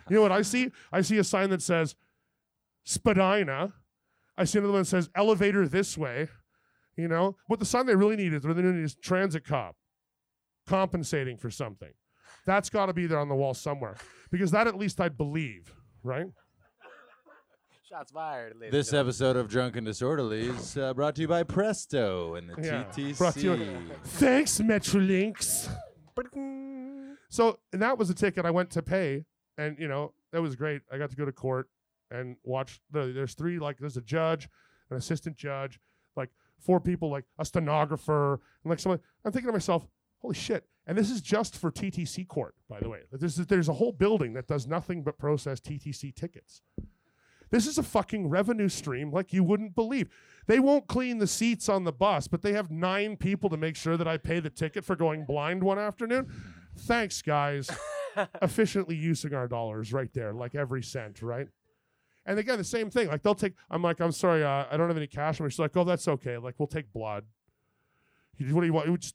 You 0.09 0.17
know 0.17 0.23
what 0.23 0.33
I 0.33 0.43
see? 0.43 0.71
I 0.91 1.01
see 1.01 1.17
a 1.19 1.25
sign 1.25 1.49
that 1.51 1.63
says 1.63 1.95
Spadina. 2.85 3.73
I 4.37 4.45
see 4.45 4.59
another 4.59 4.73
one 4.73 4.83
that 4.83 4.89
says 4.89 5.09
elevator 5.15 5.67
this 5.67 5.97
way. 5.97 6.29
You 6.97 7.09
know, 7.09 7.37
what 7.47 7.61
the 7.61 7.65
sign 7.65 7.87
they 7.87 7.95
really 7.95 8.17
need 8.17 8.35
is 8.35 8.47
what 8.47 8.57
they 8.57 8.63
need 8.63 8.83
is 8.83 8.95
transit 8.97 9.45
cop 9.45 9.77
compensating 10.67 11.37
for 11.37 11.51
something. 11.51 11.93
That's 12.45 12.69
got 12.69 12.87
to 12.87 12.93
be 12.93 13.07
there 13.07 13.19
on 13.19 13.29
the 13.29 13.35
wall 13.35 13.55
somewhere 13.55 13.97
because 14.31 14.51
that 14.51 14.67
at 14.67 14.77
least 14.77 15.01
I'd 15.01 15.17
believe, 15.17 15.73
right? 16.03 16.27
Shots 17.93 18.11
fired. 18.11 18.55
ladies 18.59 18.73
This 18.73 18.89
and 18.89 19.01
episode 19.01 19.37
of 19.37 19.49
Drunken 19.51 19.85
Disorderly 19.85 20.47
is 20.49 20.79
uh, 20.79 20.95
brought 20.95 21.15
to 21.17 21.21
you 21.21 21.29
by 21.29 21.43
Presto 21.43 22.37
and 22.37 22.49
the 22.49 22.55
Yeah, 22.63 22.85
TTC. 22.85 23.19
brought 23.19 23.35
to 23.35 23.41
you- 23.43 23.91
Thanks, 24.05 24.59
Metrolinx. 24.61 25.69
gentlemen. 26.17 27.19
So, 27.29 27.59
and 27.71 27.83
that 27.83 27.99
was 27.99 28.09
a 28.09 28.15
ticket 28.15 28.47
I 28.47 28.51
went 28.51 28.71
to 28.71 28.83
pay, 28.83 29.27
and 29.59 29.79
you 29.79 29.89
know 29.89 30.15
that 30.33 30.41
was 30.41 30.57
great. 30.57 30.81
I 30.91 30.97
got 30.97 31.11
to 31.11 31.17
go 31.17 31.27
to 31.27 31.33
court 31.33 31.69
and 32.11 32.37
watch. 32.45 32.81
The, 32.91 33.13
there's 33.15 33.35
three 33.35 33.59
like 33.59 33.77
there's 33.77 33.99
a 33.99 34.03
judge, 34.03 34.49
an 34.89 34.97
assistant 34.97 35.37
judge, 35.37 35.79
like 36.17 36.31
four 36.59 36.81
people, 36.81 37.11
like 37.11 37.25
a 37.39 37.45
stenographer, 37.45 38.41
and 38.65 38.71
like 38.71 38.79
someone. 38.79 39.01
I'm 39.23 39.33
thinking 39.33 39.49
to 39.49 39.53
myself, 39.53 39.87
holy 40.21 40.35
shit! 40.35 40.65
And 40.87 40.97
this 40.97 41.11
is 41.11 41.21
just 41.21 41.59
for 41.59 41.71
TTC 41.71 42.27
court, 42.27 42.55
by 42.71 42.81
the 42.81 42.89
way. 42.89 43.01
This 43.13 43.39
is 43.39 43.47
there's 43.49 43.69
a 43.69 43.75
whole 43.75 43.93
building 43.93 44.33
that 44.33 44.47
does 44.47 44.67
nothing 44.67 45.03
but 45.03 45.19
process 45.19 45.61
TTC 45.61 46.15
tickets. 46.15 46.63
This 47.53 47.67
is 47.69 47.79
a 47.79 47.83
fucking 47.85 48.29
revenue 48.29 48.69
stream 48.69 49.13
like 49.13 49.33
you 49.33 49.45
wouldn't 49.45 49.77
believe. 49.77 50.09
They 50.47 50.59
won't 50.59 50.89
clean 50.89 51.19
the 51.19 51.27
seats 51.29 51.69
on 51.69 51.85
the 51.85 51.93
bus, 51.93 52.27
but 52.27 52.43
they 52.43 52.55
have 52.55 52.71
nine 52.71 53.17
people 53.17 53.49
to 53.51 53.57
make 53.57 53.77
sure 53.77 53.97
that 53.97 54.09
I 54.09 54.17
pay 54.17 54.41
the 54.41 54.51
ticket 54.51 54.85
for 54.85 54.97
going 54.97 55.25
blind 55.25 55.63
one 55.63 55.79
afternoon. 55.79 56.33
Thanks, 56.77 57.23
guys. 57.23 57.71
Efficiently 58.43 58.97
using 58.97 59.33
our 59.35 59.47
dollars 59.47 59.93
right 59.93 60.13
there, 60.15 60.33
like 60.33 60.55
every 60.55 60.83
cent, 60.83 61.23
right? 61.23 61.47
And 62.27 62.39
again, 62.39 62.59
the 62.59 62.65
same 62.65 62.91
thing. 62.91 63.09
Like 63.09 63.23
they'll 63.23 63.35
take. 63.35 63.55
I'm 63.71 63.83
like, 63.83 64.01
I'm 64.01 64.13
sorry, 64.13 64.43
uh, 64.45 64.65
I 64.71 64.77
don't 64.77 64.89
have 64.89 64.97
any 64.97 65.07
cash. 65.07 65.39
And 65.39 65.51
she's 65.53 65.59
like, 65.59 65.77
oh, 65.77 65.85
that's 65.85 66.09
okay. 66.09 66.39
Like 66.39 66.55
we'll 66.59 66.67
take 66.69 66.93
blood. 66.93 67.25
You- 68.39 68.55
What 68.55 68.63
do 68.63 68.67
you 68.67 68.73
want? 68.73 68.87
Just, 69.01 69.15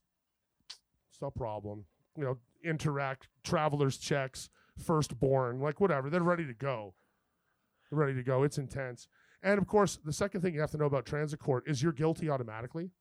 it's 1.09 1.21
no 1.21 1.31
problem. 1.31 1.85
You 2.15 2.23
know, 2.23 2.37
Interac, 2.65 3.17
travelers 3.43 3.97
checks, 3.97 4.49
firstborn, 4.77 5.59
like 5.59 5.79
whatever. 5.79 6.09
They're 6.09 6.21
ready 6.21 6.45
to 6.45 6.53
go. 6.53 6.93
Ready 7.91 8.13
to 8.15 8.23
go. 8.23 8.43
It's 8.43 8.57
intense. 8.57 9.07
And 9.43 9.57
of 9.57 9.67
course, 9.67 9.99
the 10.03 10.13
second 10.13 10.41
thing 10.41 10.53
you 10.53 10.61
have 10.61 10.71
to 10.71 10.77
know 10.77 10.85
about 10.85 11.05
transit 11.05 11.39
court 11.39 11.63
is 11.67 11.81
you're 11.81 11.93
guilty 11.93 12.29
automatically. 12.29 12.91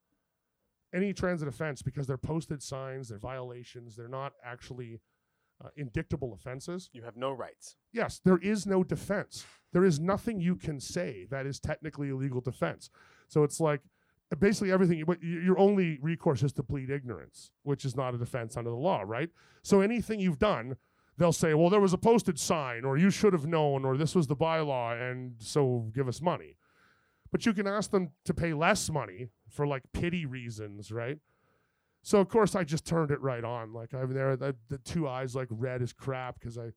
Any 0.95 1.13
transit 1.13 1.49
offense, 1.49 1.83
because 1.83 2.07
they're 2.07 2.17
posted 2.17 2.63
signs, 2.63 3.09
they're 3.09 3.19
violations, 3.19 3.97
they're 3.97 4.09
not 4.09 4.33
actually 4.45 5.01
uh, 5.65 5.69
indictable 5.77 6.33
offenses. 6.33 6.91
You 6.93 7.03
have 7.03 7.17
no 7.17 7.33
rights. 7.33 7.77
Yes, 7.93 8.21
there 8.25 8.39
is 8.39 8.67
no 8.67 8.85
defense. 8.85 9.45
There 9.73 9.85
is 9.85 9.99
nothing 9.99 10.41
you 10.41 10.57
can 10.57 10.81
say 10.81 11.27
that 11.31 11.47
is 11.47 11.59
technically 11.59 12.11
a 12.11 12.17
legal 12.17 12.41
defense. 12.41 12.91
So 13.29 13.43
it's 13.43 13.59
like 13.59 13.81
basically 14.39 14.71
everything. 14.71 15.03
But 15.07 15.23
your 15.23 15.59
only 15.59 15.99
recourse 16.01 16.43
is 16.43 16.53
to 16.55 16.63
plead 16.63 16.91
ignorance, 16.91 17.51
which 17.63 17.85
is 17.85 17.97
not 17.97 18.15
a 18.15 18.19
defense 18.19 18.57
under 18.57 18.71
the 18.71 18.77
law, 18.77 19.03
right? 19.05 19.31
So 19.63 19.81
anything 19.81 20.21
you've 20.21 20.39
done, 20.39 20.77
they'll 21.19 21.33
say, 21.33 21.55
"Well, 21.55 21.71
there 21.71 21.81
was 21.81 21.93
a 21.93 21.99
posted 21.99 22.39
sign, 22.39 22.85
or 22.85 22.97
you 22.97 23.11
should 23.11 23.33
have 23.33 23.47
known, 23.47 23.85
or 23.85 23.97
this 23.97 24.15
was 24.15 24.27
the 24.27 24.37
bylaw, 24.37 25.01
and 25.11 25.35
so 25.39 25.91
give 25.95 26.09
us 26.09 26.21
money." 26.21 26.57
But 27.33 27.45
you 27.45 27.53
can 27.53 27.67
ask 27.67 27.91
them 27.91 28.13
to 28.25 28.35
pay 28.35 28.55
less 28.55 28.89
money 28.91 29.31
for 29.49 29.67
like 29.67 29.83
pity 29.93 30.27
reasons, 30.27 30.91
right? 30.91 31.19
So 32.03 32.21
of 32.21 32.29
course 32.29 32.55
I 32.55 32.63
just 32.63 32.87
turned 32.87 33.11
it 33.11 33.21
right 33.21 33.45
on. 33.45 33.73
Like 33.73 33.93
I'm 33.93 34.15
there, 34.15 34.37
the, 34.37 34.55
the 34.69 34.79
two 34.79 35.09
eyes 35.09 35.35
like 35.35 35.49
red 35.51 35.83
as 35.83 35.93
crap 35.93 36.39
because 36.39 36.57
I 36.57 36.71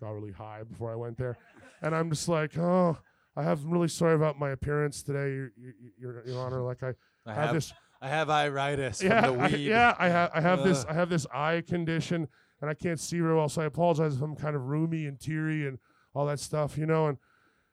got 0.00 0.10
really 0.10 0.32
high 0.32 0.62
before 0.62 0.90
I 0.90 0.96
went 0.96 1.18
there, 1.18 1.36
and 1.82 1.94
I'm 1.94 2.08
just 2.10 2.28
like, 2.28 2.56
oh, 2.56 2.96
I 3.36 3.42
have 3.42 3.64
I'm 3.64 3.70
really 3.70 3.88
sorry 3.88 4.14
about 4.14 4.38
my 4.38 4.50
appearance 4.50 5.02
today, 5.02 5.34
Your, 5.34 5.52
your, 5.98 6.26
your, 6.26 6.38
Honor. 6.38 6.62
Like 6.62 6.82
I, 6.82 6.94
I 7.26 7.34
have 7.34 7.44
have, 7.44 7.54
this, 7.54 7.72
I 8.00 8.08
have 8.08 8.30
iritis 8.30 9.02
yeah, 9.02 9.26
from 9.26 9.38
the 9.38 9.44
I, 9.44 9.48
yeah, 9.48 9.94
I 9.98 10.08
have, 10.08 10.30
I 10.34 10.40
have 10.40 10.64
this, 10.64 10.84
I 10.86 10.94
have 10.94 11.08
this 11.08 11.26
eye 11.32 11.62
condition, 11.66 12.28
and 12.62 12.70
I 12.70 12.74
can't 12.74 12.98
see 12.98 13.18
very 13.18 13.34
well. 13.34 13.48
So 13.48 13.60
I 13.60 13.66
apologize 13.66 14.14
if 14.14 14.22
I'm 14.22 14.36
kind 14.36 14.54
of 14.54 14.62
rheumy 14.62 15.08
and 15.08 15.20
teary 15.20 15.66
and 15.66 15.78
all 16.14 16.24
that 16.26 16.38
stuff, 16.38 16.78
you 16.78 16.86
know. 16.86 17.08
And 17.08 17.18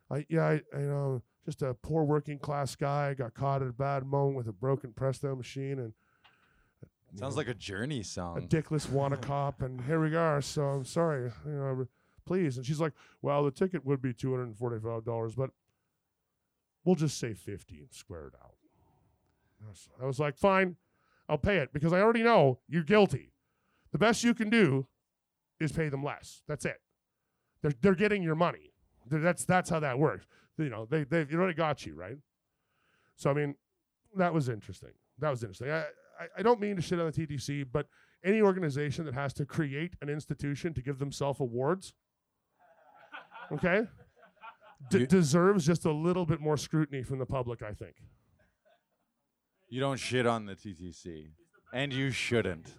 I, 0.09 0.25
yeah, 0.27 0.43
I, 0.45 0.53
you 0.77 0.87
know, 0.87 1.21
just 1.45 1.61
a 1.61 1.75
poor 1.75 2.03
working 2.03 2.39
class 2.39 2.75
guy 2.75 3.13
got 3.13 3.35
caught 3.35 3.61
at 3.61 3.69
a 3.69 3.73
bad 3.73 4.03
moment 4.03 4.35
with 4.35 4.47
a 4.47 4.51
broken 4.51 4.91
Presto 4.91 5.33
machine 5.35 5.79
and. 5.79 5.93
Sounds 7.15 7.33
know, 7.33 7.39
like 7.39 7.47
a 7.47 7.55
Journey 7.55 8.03
song. 8.03 8.37
a 8.37 8.41
dickless 8.41 8.87
want 8.87 9.15
a 9.15 9.17
cop, 9.27 9.63
and 9.63 9.81
here 9.81 9.99
we 9.99 10.15
are. 10.15 10.41
So 10.41 10.61
I'm 10.61 10.85
sorry, 10.85 11.31
you 11.43 11.51
know, 11.51 11.87
please. 12.27 12.57
And 12.57 12.63
she's 12.63 12.79
like, 12.79 12.93
"Well, 13.23 13.43
the 13.43 13.49
ticket 13.49 13.83
would 13.83 13.99
be 13.99 14.13
two 14.13 14.29
hundred 14.29 14.43
and 14.43 14.55
forty-five 14.55 15.05
dollars, 15.05 15.33
but 15.33 15.49
we'll 16.85 16.93
just 16.93 17.17
say 17.17 17.33
fifty 17.33 17.79
and 17.79 17.91
square 17.91 18.27
it 18.27 18.35
out." 18.39 18.53
I 19.99 20.05
was 20.05 20.19
like, 20.19 20.37
"Fine, 20.37 20.75
I'll 21.27 21.39
pay 21.39 21.57
it 21.57 21.73
because 21.73 21.93
I 21.93 21.99
already 21.99 22.21
know 22.21 22.59
you're 22.67 22.83
guilty. 22.83 23.28
The 23.91 23.97
best 23.97 24.23
you 24.23 24.33
can 24.33 24.49
do 24.49 24.87
is 25.59 25.71
pay 25.71 25.89
them 25.89 26.03
less. 26.03 26.41
That's 26.47 26.65
it. 26.65 26.77
They're 27.61 27.73
they're 27.81 27.95
getting 27.95 28.23
your 28.23 28.35
money. 28.35 28.71
They're- 29.09 29.19
That's 29.19 29.45
that's 29.45 29.69
how 29.69 29.79
that 29.81 29.97
works. 29.99 30.25
You 30.57 30.69
know, 30.69 30.85
they 30.89 31.03
they've 31.05 31.31
already 31.33 31.53
got 31.55 31.85
you 31.85 31.95
right. 31.95 32.17
So 33.15 33.29
I 33.29 33.33
mean, 33.33 33.55
that 34.15 34.33
was 34.33 34.47
interesting. 34.49 34.91
That 35.19 35.29
was 35.29 35.41
interesting. 35.43 35.69
I, 35.71 35.79
I, 36.19 36.27
I 36.37 36.41
don't 36.43 36.59
mean 36.59 36.75
to 36.75 36.81
shit 36.81 36.99
on 36.99 37.11
the 37.11 37.11
TTC, 37.27 37.65
but 37.71 37.87
any 38.23 38.41
organization 38.41 39.05
that 39.05 39.13
has 39.13 39.33
to 39.33 39.45
create 39.45 39.93
an 40.01 40.09
institution 40.09 40.73
to 40.73 40.81
give 40.81 40.99
themselves 40.99 41.39
awards, 41.39 41.93
okay, 43.51 43.83
d- 44.89 45.05
deserves 45.05 45.65
just 45.65 45.85
a 45.85 45.91
little 45.91 46.25
bit 46.25 46.39
more 46.41 46.57
scrutiny 46.57 47.03
from 47.03 47.19
the 47.19 47.25
public. 47.25 47.61
I 47.63 47.73
think. 47.73 47.95
You 49.69 49.79
don't 49.79 49.97
shit 49.97 50.25
on 50.25 50.45
the 50.45 50.55
TTC, 50.55 51.27
and 51.73 51.93
you 51.93 52.11
shouldn't. 52.11 52.75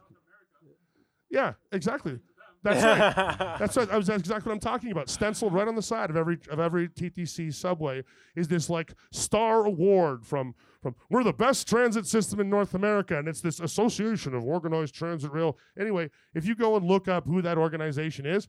Yeah, 1.30 1.54
exactly. 1.72 2.18
That's 2.62 2.84
right. 2.84 3.56
That's 3.58 3.76
right. 3.76 3.90
I 3.90 3.96
was 3.96 4.06
that's 4.06 4.20
exactly 4.20 4.50
what 4.50 4.54
I'm 4.54 4.60
talking 4.60 4.92
about. 4.92 5.08
Stenciled 5.08 5.54
right 5.54 5.66
on 5.66 5.76
the 5.76 5.82
side 5.82 6.10
of 6.10 6.16
every 6.16 6.38
of 6.50 6.60
every 6.60 6.88
TTC 6.88 7.54
subway 7.54 8.04
is 8.36 8.48
this 8.48 8.68
like 8.68 8.92
star 9.12 9.64
award 9.64 10.26
from 10.26 10.54
from 10.82 10.94
we're 11.08 11.24
the 11.24 11.32
best 11.32 11.66
transit 11.66 12.06
system 12.06 12.38
in 12.38 12.50
North 12.50 12.74
America, 12.74 13.18
and 13.18 13.28
it's 13.28 13.40
this 13.40 13.60
association 13.60 14.34
of 14.34 14.44
organized 14.44 14.94
transit 14.94 15.32
rail. 15.32 15.56
Anyway, 15.78 16.10
if 16.34 16.46
you 16.46 16.54
go 16.54 16.76
and 16.76 16.86
look 16.86 17.08
up 17.08 17.24
who 17.26 17.40
that 17.40 17.56
organization 17.56 18.26
is, 18.26 18.46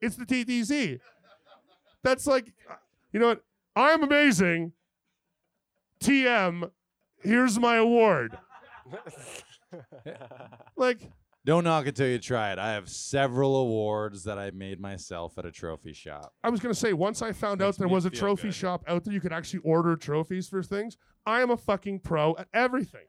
it's 0.00 0.16
the 0.16 0.26
TTC. 0.26 0.98
That's 2.02 2.26
like, 2.26 2.52
you 3.12 3.20
know 3.20 3.28
what? 3.28 3.44
I'm 3.74 4.02
amazing. 4.02 4.72
TM, 6.00 6.70
here's 7.22 7.58
my 7.58 7.76
award. 7.76 8.36
Like, 10.76 11.00
Don't 11.46 11.64
knock 11.64 11.86
it 11.86 11.94
till 11.94 12.08
you 12.08 12.18
try 12.18 12.52
it. 12.52 12.58
I 12.58 12.72
have 12.72 12.88
several 12.88 13.56
awards 13.56 14.24
that 14.24 14.38
I 14.38 14.50
made 14.50 14.80
myself 14.80 15.36
at 15.36 15.44
a 15.44 15.52
trophy 15.52 15.92
shop. 15.92 16.32
I 16.42 16.48
was 16.48 16.60
gonna 16.60 16.74
say 16.74 16.94
once 16.94 17.20
I 17.20 17.32
found 17.32 17.60
out 17.60 17.76
there 17.76 17.86
me 17.86 17.92
was 17.92 18.06
a 18.06 18.10
feel 18.10 18.20
trophy 18.20 18.48
good. 18.48 18.54
shop 18.54 18.82
out 18.86 19.04
there, 19.04 19.12
you 19.12 19.20
could 19.20 19.32
actually 19.32 19.60
order 19.60 19.94
trophies 19.94 20.48
for 20.48 20.62
things. 20.62 20.96
I 21.26 21.42
am 21.42 21.50
a 21.50 21.56
fucking 21.56 22.00
pro 22.00 22.34
at 22.36 22.48
everything. 22.54 23.06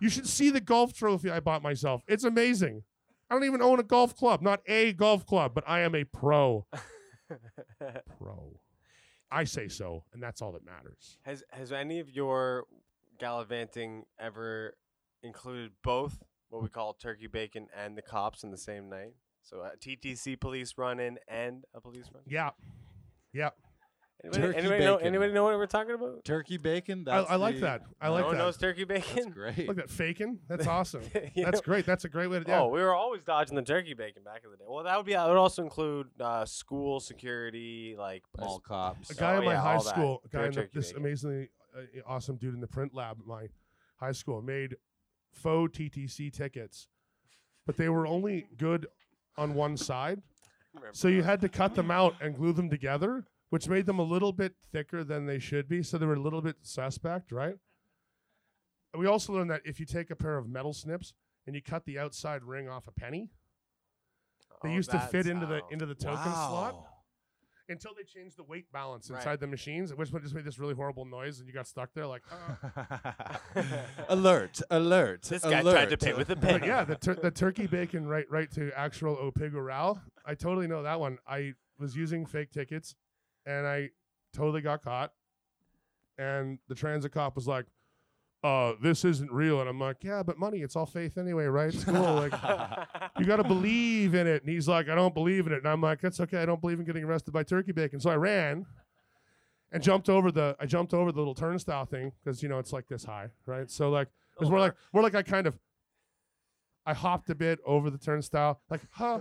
You 0.00 0.08
should 0.08 0.26
see 0.26 0.48
the 0.48 0.62
golf 0.62 0.94
trophy 0.94 1.30
I 1.30 1.40
bought 1.40 1.62
myself. 1.62 2.02
It's 2.08 2.24
amazing. 2.24 2.84
I 3.28 3.34
don't 3.34 3.44
even 3.44 3.60
own 3.60 3.78
a 3.78 3.84
golf 3.84 4.16
club, 4.16 4.40
not 4.40 4.60
a 4.66 4.94
golf 4.94 5.26
club, 5.26 5.52
but 5.54 5.62
I 5.66 5.80
am 5.80 5.94
a 5.94 6.04
pro. 6.04 6.66
pro. 8.18 8.58
I 9.30 9.44
say 9.44 9.68
so, 9.68 10.04
and 10.14 10.22
that's 10.22 10.40
all 10.40 10.52
that 10.52 10.64
matters. 10.64 11.18
Has 11.22 11.44
has 11.50 11.70
any 11.70 12.00
of 12.00 12.08
your 12.10 12.64
gallivanting 13.18 14.06
ever 14.18 14.74
included 15.22 15.72
both 15.84 16.24
what 16.50 16.62
we 16.62 16.68
call 16.68 16.92
turkey 16.94 17.26
bacon 17.26 17.68
and 17.76 17.96
the 17.96 18.02
cops 18.02 18.42
in 18.44 18.50
the 18.50 18.58
same 18.58 18.88
night? 18.88 19.14
So 19.42 19.62
a 19.62 19.76
TTC 19.76 20.38
police 20.38 20.74
run 20.76 21.00
in 21.00 21.18
and 21.26 21.64
a 21.74 21.80
police 21.80 22.04
run. 22.12 22.22
Yeah. 22.26 22.50
Yeah. 23.32 23.50
Anybody, 24.22 24.42
Turkey 24.42 24.58
anybody 24.58 24.84
know? 24.84 24.96
Anybody 24.98 25.32
know 25.32 25.44
what 25.44 25.56
we're 25.56 25.64
talking 25.64 25.94
about? 25.94 26.22
Turkey 26.26 26.58
bacon. 26.58 27.06
I, 27.08 27.20
That's 27.20 27.30
I 27.30 27.36
like 27.36 27.54
the- 27.54 27.60
that. 27.62 27.82
I 28.02 28.08
no 28.08 28.12
like 28.12 28.24
one 28.26 28.34
that. 28.36 28.42
knows 28.42 28.58
turkey 28.58 28.84
That's 28.84 29.10
bacon. 29.14 29.30
great. 29.34 29.56
Look 29.66 29.78
at 29.78 29.88
that 29.88 29.90
faking. 29.90 30.40
That's 30.46 30.66
awesome. 30.76 31.00
That's 31.14 31.34
know- 31.36 31.60
great. 31.64 31.86
That's 31.86 32.04
a 32.04 32.10
great 32.10 32.26
way 32.26 32.38
to 32.38 32.44
do. 32.44 32.50
yeah. 32.50 32.60
Oh, 32.60 32.66
we 32.68 32.80
were 32.82 32.94
always 32.94 33.22
dodging 33.22 33.56
the 33.56 33.62
turkey 33.62 33.94
bacon 33.94 34.22
back 34.22 34.42
in 34.44 34.50
the 34.50 34.58
day. 34.58 34.64
Well, 34.68 34.84
that 34.84 34.94
would 34.94 35.06
be. 35.06 35.14
That 35.14 35.26
would 35.26 35.38
also 35.38 35.62
include 35.62 36.08
uh, 36.20 36.44
school 36.44 37.00
security, 37.00 37.96
like 37.98 38.22
all 38.38 38.58
cops. 38.60 39.08
a 39.10 39.14
guy 39.14 39.36
Oh, 39.36 39.38
in 39.38 39.44
my 39.46 39.52
yeah, 39.54 39.60
high 39.62 39.76
all 39.76 39.82
that. 39.84 39.88
school, 39.94 40.20
a 40.26 40.28
guy 40.28 40.38
Pure 40.40 40.44
in 40.44 40.52
the, 40.52 40.68
this 40.74 40.88
bacon. 40.88 41.02
amazingly 41.02 41.48
uh, 41.74 41.80
awesome 42.06 42.36
dude 42.36 42.52
in 42.52 42.60
the 42.60 42.66
print 42.66 42.92
lab 42.94 43.16
at 43.20 43.26
my 43.26 43.46
high 43.96 44.12
school 44.12 44.42
made 44.42 44.76
faux 45.32 45.76
TTC 45.78 46.32
tickets, 46.32 46.88
but 47.66 47.76
they 47.76 47.88
were 47.88 48.06
only 48.06 48.46
good 48.56 48.86
on 49.36 49.54
one 49.54 49.76
side. 49.76 50.22
So 50.92 51.08
you 51.08 51.22
had 51.22 51.40
to 51.40 51.48
cut 51.48 51.74
them 51.74 51.90
out 51.90 52.14
and 52.20 52.36
glue 52.36 52.52
them 52.52 52.70
together, 52.70 53.26
which 53.50 53.68
made 53.68 53.86
them 53.86 53.98
a 53.98 54.04
little 54.04 54.32
bit 54.32 54.54
thicker 54.72 55.02
than 55.02 55.26
they 55.26 55.38
should 55.38 55.68
be. 55.68 55.82
So 55.82 55.98
they 55.98 56.06
were 56.06 56.14
a 56.14 56.20
little 56.20 56.42
bit 56.42 56.56
suspect, 56.62 57.32
right? 57.32 57.56
We 58.96 59.06
also 59.06 59.32
learned 59.32 59.50
that 59.50 59.62
if 59.64 59.78
you 59.80 59.86
take 59.86 60.10
a 60.10 60.16
pair 60.16 60.36
of 60.36 60.48
metal 60.48 60.72
snips 60.72 61.12
and 61.46 61.54
you 61.54 61.62
cut 61.62 61.84
the 61.84 61.98
outside 61.98 62.42
ring 62.44 62.68
off 62.68 62.86
a 62.88 62.92
penny, 62.92 63.30
they 64.62 64.70
Oh, 64.70 64.72
used 64.72 64.90
to 64.90 64.98
fit 64.98 65.26
into 65.26 65.46
the 65.46 65.62
into 65.70 65.86
the 65.86 65.94
token 65.94 66.32
slot 66.32 66.74
Wow. 66.74 66.86
Until 67.70 67.92
they 67.96 68.02
changed 68.02 68.36
the 68.36 68.42
weight 68.42 68.70
balance 68.72 69.08
Right. 69.10 69.16
inside 69.18 69.40
the 69.40 69.46
machines, 69.46 69.94
which 69.94 70.12
one 70.12 70.20
just 70.22 70.34
made 70.34 70.44
this 70.44 70.58
really 70.58 70.74
horrible 70.74 71.04
noise, 71.06 71.38
and 71.38 71.48
you 71.48 71.54
got 71.54 71.66
stuck 71.66 71.94
there 71.94 72.06
like. 72.06 72.22
"Ah." 72.30 73.40
alert! 74.08 74.60
Alert! 74.70 75.22
This 75.22 75.42
guy 75.42 75.62
tried 75.62 75.90
to 75.90 75.96
pay 75.96 76.12
with 76.12 76.28
a 76.30 76.36
but 76.48 76.66
yeah, 76.66 76.84
the 76.84 76.96
tur- 76.96 77.14
the 77.14 77.30
turkey 77.30 77.66
bacon 77.66 78.06
right 78.06 78.26
right 78.30 78.50
to 78.52 78.70
actual 78.78 79.16
Opigural. 79.16 80.00
I 80.26 80.34
totally 80.34 80.66
know 80.66 80.82
that 80.82 81.00
one. 81.00 81.18
I 81.26 81.54
was 81.78 81.96
using 81.96 82.26
fake 82.26 82.50
tickets, 82.50 82.94
and 83.46 83.66
I 83.66 83.90
totally 84.34 84.60
got 84.60 84.82
caught. 84.82 85.12
And 86.18 86.58
the 86.68 86.74
transit 86.74 87.12
cop 87.12 87.34
was 87.34 87.48
like, 87.48 87.64
"Uh, 88.42 88.72
this 88.82 89.04
isn't 89.04 89.30
real," 89.30 89.60
and 89.60 89.68
I'm 89.68 89.78
like, 89.78 90.02
"Yeah, 90.02 90.22
but 90.22 90.38
money, 90.38 90.58
it's 90.58 90.76
all 90.76 90.86
faith 90.86 91.18
anyway, 91.18 91.46
right? 91.46 91.72
It's 91.72 91.84
cool. 91.84 92.14
Like, 92.14 92.32
you 93.18 93.24
got 93.24 93.36
to 93.36 93.44
believe 93.44 94.14
in 94.14 94.26
it." 94.26 94.42
And 94.42 94.50
he's 94.50 94.68
like, 94.68 94.88
"I 94.88 94.94
don't 94.94 95.14
believe 95.14 95.46
in 95.46 95.52
it," 95.52 95.58
and 95.58 95.68
I'm 95.68 95.80
like, 95.80 96.00
"That's 96.00 96.20
okay. 96.20 96.42
I 96.42 96.46
don't 96.46 96.60
believe 96.60 96.78
in 96.78 96.86
getting 96.86 97.04
arrested 97.04 97.32
by 97.32 97.42
turkey 97.42 97.72
bacon." 97.72 98.00
So 98.00 98.10
I 98.10 98.16
ran. 98.16 98.66
And 99.72 99.80
jumped 99.84 100.08
over 100.08 100.32
the, 100.32 100.56
I 100.58 100.66
jumped 100.66 100.92
over 100.92 101.12
the 101.12 101.18
little 101.18 101.34
turnstile 101.36 101.84
thing 101.84 102.10
because 102.24 102.42
you 102.42 102.48
know 102.48 102.58
it's 102.58 102.72
like 102.72 102.88
this 102.88 103.04
high, 103.04 103.28
right? 103.46 103.70
So 103.70 103.88
like, 103.88 104.08
it 104.08 104.40
was 104.40 104.50
more 104.50 104.58
like, 104.58 104.74
more 104.92 105.00
like 105.00 105.14
I 105.14 105.22
kind 105.22 105.46
of 105.46 105.56
I 106.86 106.94
hopped 106.94 107.30
a 107.30 107.34
bit 107.34 107.60
over 107.64 107.90
the 107.90 107.98
turnstile, 107.98 108.60
like, 108.70 108.80
huh. 108.90 109.20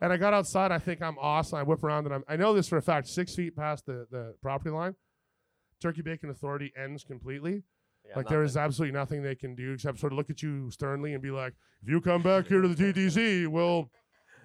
and 0.00 0.12
I 0.12 0.16
got 0.16 0.32
outside. 0.32 0.72
I 0.72 0.78
think 0.78 1.02
I'm 1.02 1.18
awesome. 1.18 1.58
I 1.58 1.62
whip 1.62 1.82
around 1.82 2.06
and 2.06 2.14
I'm, 2.14 2.24
I 2.28 2.36
know 2.36 2.54
this 2.54 2.68
for 2.68 2.78
a 2.78 2.82
fact. 2.82 3.08
Six 3.08 3.34
feet 3.34 3.56
past 3.56 3.86
the, 3.86 4.06
the 4.10 4.34
property 4.40 4.70
line, 4.70 4.94
Turkey 5.82 6.02
Bacon 6.02 6.30
Authority 6.30 6.72
ends 6.76 7.04
completely. 7.04 7.64
Yeah, 8.08 8.16
like 8.16 8.28
there 8.28 8.42
is 8.42 8.56
absolutely 8.56 8.96
nothing 8.96 9.22
they 9.22 9.34
can 9.34 9.54
do 9.54 9.72
except 9.72 9.98
sort 9.98 10.12
of 10.12 10.16
look 10.16 10.30
at 10.30 10.42
you 10.42 10.70
sternly 10.70 11.12
and 11.12 11.22
be 11.22 11.30
like, 11.30 11.54
if 11.82 11.88
you 11.88 12.00
come 12.00 12.22
back 12.22 12.46
here 12.46 12.62
to 12.62 12.68
the 12.68 12.92
TTC, 12.92 13.48
we'll 13.48 13.90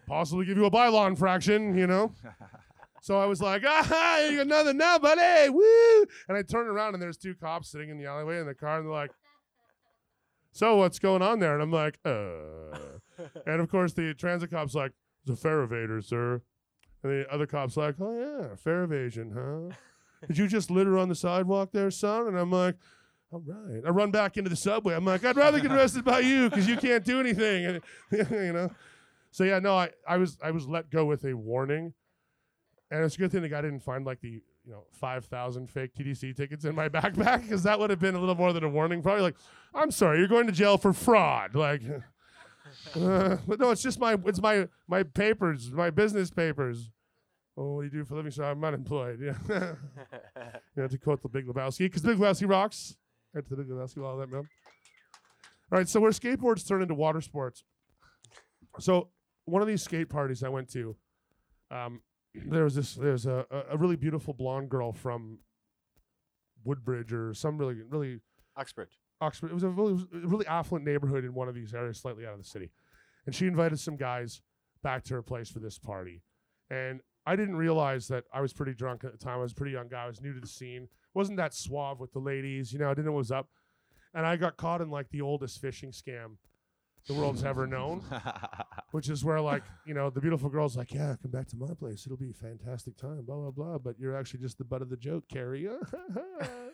possibly 0.08 0.46
give 0.46 0.58
you 0.58 0.66
a 0.66 0.72
bylaw 0.72 1.08
infraction, 1.08 1.78
you 1.78 1.88
know? 1.88 2.14
so 3.02 3.18
I 3.18 3.26
was 3.26 3.42
like, 3.42 3.64
ah, 3.66 4.20
you 4.26 4.38
got 4.38 4.48
nothing 4.48 4.78
now, 4.78 5.00
buddy. 5.00 5.50
Woo! 5.50 6.06
And 6.28 6.38
I 6.38 6.42
turned 6.42 6.68
around 6.68 6.94
and 6.94 7.02
there's 7.02 7.18
two 7.18 7.36
cops 7.36 7.72
sitting 7.72 7.90
in 7.90 7.98
the 7.98 8.06
alleyway 8.06 8.40
in 8.40 8.46
the 8.46 8.54
car 8.54 8.78
and 8.78 8.86
they're 8.86 8.94
like, 8.94 9.12
so 10.52 10.76
what's 10.76 11.00
going 11.00 11.22
on 11.22 11.40
there? 11.40 11.54
And 11.54 11.64
I'm 11.64 11.72
like, 11.72 12.00
uh. 12.06 12.78
and 13.48 13.62
of 13.62 13.70
course 13.70 13.94
the 13.94 14.14
transit 14.14 14.52
cop's 14.52 14.76
like, 14.76 14.92
it's 15.26 15.32
a 15.32 15.42
fare 15.42 15.66
evader, 15.66 16.04
sir. 16.04 16.42
And 17.02 17.12
the 17.12 17.34
other 17.34 17.48
cop's 17.48 17.78
like, 17.78 17.96
oh 18.00 18.18
yeah, 18.20 18.56
fare 18.56 18.84
evasion, 18.84 19.32
huh? 19.36 19.76
Did 20.28 20.38
you 20.38 20.48
just 20.48 20.72
litter 20.72 20.98
on 20.98 21.10
the 21.10 21.16
sidewalk 21.16 21.72
there, 21.72 21.92
son? 21.92 22.28
And 22.28 22.38
I'm 22.38 22.52
like, 22.52 22.76
all 23.34 23.44
right. 23.46 23.82
I 23.86 23.90
run 23.90 24.12
back 24.12 24.38
into 24.38 24.50
the 24.50 24.56
subway. 24.56 24.94
I'm 24.96 25.06
like, 25.06 25.26
I'd 25.26 25.36
rather 25.36 25.60
get 25.60 25.72
arrested 25.72 26.04
by 26.04 26.20
you 26.20 26.50
because 26.50 26.68
you 26.68 26.78
can't 26.78 27.04
do 27.04 27.20
anything. 27.20 27.82
You 28.12 28.54
know. 28.54 28.72
So 29.32 29.44
yeah, 29.44 29.58
no, 29.58 29.76
I, 29.76 29.90
I 30.08 30.18
was 30.18 30.38
I 30.44 30.52
was 30.52 30.68
let 30.68 30.92
go 30.92 31.06
with 31.06 31.26
a 31.26 31.34
warning, 31.34 31.94
and 32.92 33.04
it's 33.04 33.16
a 33.16 33.18
good 33.18 33.32
thing 33.32 33.42
the 33.42 33.50
guy 33.50 33.62
didn't 33.62 33.80
find 33.80 34.06
like 34.06 34.22
the 34.22 34.30
you 34.30 34.72
know 34.72 34.84
five 34.92 35.26
thousand 35.26 35.72
fake 35.72 35.96
TTC 35.96 36.36
tickets 36.36 36.66
in 36.66 36.76
my 36.76 36.88
backpack 36.98 37.42
because 37.42 37.64
that 37.64 37.80
would 37.80 37.90
have 37.90 38.00
been 38.00 38.14
a 38.14 38.20
little 38.20 38.36
more 38.36 38.54
than 38.54 38.64
a 38.64 38.70
warning. 38.70 39.02
Probably 39.02 39.24
like, 39.24 39.36
I'm 39.74 39.90
sorry, 39.90 40.20
you're 40.20 40.28
going 40.28 40.46
to 40.46 40.54
jail 40.54 40.78
for 40.78 40.94
fraud. 40.94 41.56
Like, 41.56 41.82
uh, 42.96 43.38
but 43.48 43.60
no, 43.60 43.72
it's 43.72 43.82
just 43.82 44.00
my 44.00 44.18
it's 44.26 44.40
my 44.40 44.68
my 44.88 45.02
papers, 45.02 45.72
my 45.72 45.90
business 45.90 46.30
papers. 46.30 46.92
Oh, 47.58 47.76
what 47.76 47.82
do 47.82 47.86
you 47.86 48.04
do 48.04 48.06
for 48.06 48.14
a 48.14 48.18
living? 48.18 48.32
So 48.32 48.44
I'm 48.44 48.64
unemployed. 48.64 49.20
Yeah. 49.20 49.74
You 50.76 50.82
know, 50.82 50.88
to 50.88 50.98
quote 50.98 51.22
the 51.22 51.30
Big 51.30 51.46
Lebowski, 51.46 51.80
because 51.80 52.02
Big 52.02 52.18
Lebowski 52.18 52.50
rocks. 52.50 52.98
Right 53.34 53.44
to 53.44 53.56
the 53.56 53.64
Big 53.64 53.72
Lebowski, 53.72 54.04
all 54.04 54.18
that, 54.18 54.30
man. 54.30 54.48
All 55.72 55.78
right, 55.80 55.88
so 55.88 56.00
where 56.00 56.12
skateboards 56.12 56.68
turn 56.68 56.82
into 56.82 56.94
water 56.94 57.22
sports. 57.22 57.64
So 58.80 59.10
one 59.46 59.62
of 59.62 59.68
these 59.68 59.82
skate 59.82 60.10
parties 60.10 60.44
I 60.44 60.50
went 60.50 60.70
to, 60.74 60.96
um, 61.72 62.02
there 62.34 62.64
was 62.64 62.76
this. 62.76 62.96
There's 62.96 63.26
a, 63.26 63.46
a 63.70 63.78
really 63.78 63.96
beautiful 63.96 64.34
blonde 64.34 64.70
girl 64.70 64.92
from 64.92 65.40
Woodbridge 66.64 67.12
or 67.14 67.34
some 67.34 67.58
really 67.58 67.82
really 67.90 68.20
Uxbridge. 68.56 69.00
Oxford. 69.22 69.52
It 69.52 69.54
was 69.54 69.64
a 69.64 69.70
really, 69.70 69.94
it 69.94 70.14
was 70.14 70.24
a 70.24 70.28
really 70.28 70.48
affluent 70.48 70.86
neighborhood 70.86 71.24
in 71.24 71.34
one 71.34 71.48
of 71.48 71.56
these 71.56 71.74
areas, 71.74 72.00
slightly 72.00 72.26
out 72.26 72.34
of 72.34 72.40
the 72.40 72.46
city. 72.46 72.72
And 73.26 73.34
she 73.34 73.48
invited 73.48 73.80
some 73.80 73.96
guys 73.96 74.42
back 74.84 75.04
to 75.06 75.14
her 75.16 75.22
place 75.22 75.50
for 75.50 75.60
this 75.60 75.80
party. 75.80 76.22
And 76.70 77.02
I 77.26 77.36
didn't 77.36 77.56
realize 77.56 78.08
that 78.10 78.26
I 78.34 78.42
was 78.42 78.52
pretty 78.52 78.74
drunk 78.74 79.04
at 79.04 79.12
the 79.14 79.18
time. 79.18 79.36
I 79.40 79.42
was 79.42 79.54
a 79.54 79.56
pretty 79.56 79.72
young 79.72 79.88
guy. 79.88 80.04
I 80.04 80.08
was 80.08 80.22
new 80.22 80.34
to 80.34 80.42
the 80.42 80.48
scene. 80.48 80.90
Wasn't 81.14 81.38
that 81.38 81.54
suave 81.54 82.00
with 82.00 82.14
the 82.14 82.20
ladies. 82.20 82.74
You 82.74 82.80
know, 82.80 82.88
I 82.88 82.94
didn't 82.94 83.06
know 83.06 83.12
what 83.14 83.20
was 83.20 83.32
up. 83.32 83.50
And 84.14 84.26
I 84.26 84.36
got 84.36 84.58
caught 84.58 84.82
in 84.82 84.90
like 84.90 85.10
the 85.10 85.22
oldest 85.22 85.60
fishing 85.60 85.92
scam 85.92 86.38
the 87.08 87.14
world's 87.14 87.44
ever 87.44 87.68
known, 87.68 88.02
which 88.92 89.10
is 89.10 89.26
where 89.26 89.42
like 89.42 89.64
you 89.86 89.94
know 89.94 90.10
the 90.10 90.22
beautiful 90.22 90.50
girl's 90.50 90.78
like, 90.78 90.94
yeah, 90.94 91.16
come 91.22 91.32
back 91.32 91.48
to 91.48 91.58
my 91.58 91.74
place. 91.74 92.06
It'll 92.06 92.18
be 92.18 92.30
a 92.30 92.34
fantastic 92.34 92.96
time. 92.96 93.24
Blah 93.26 93.36
blah 93.36 93.52
blah. 93.52 93.78
But 93.78 94.00
you're 94.00 94.16
actually 94.16 94.40
just 94.40 94.58
the 94.58 94.64
butt 94.64 94.82
of 94.82 94.90
the 94.90 94.98
joke, 94.98 95.26
Carrie. 95.28 95.68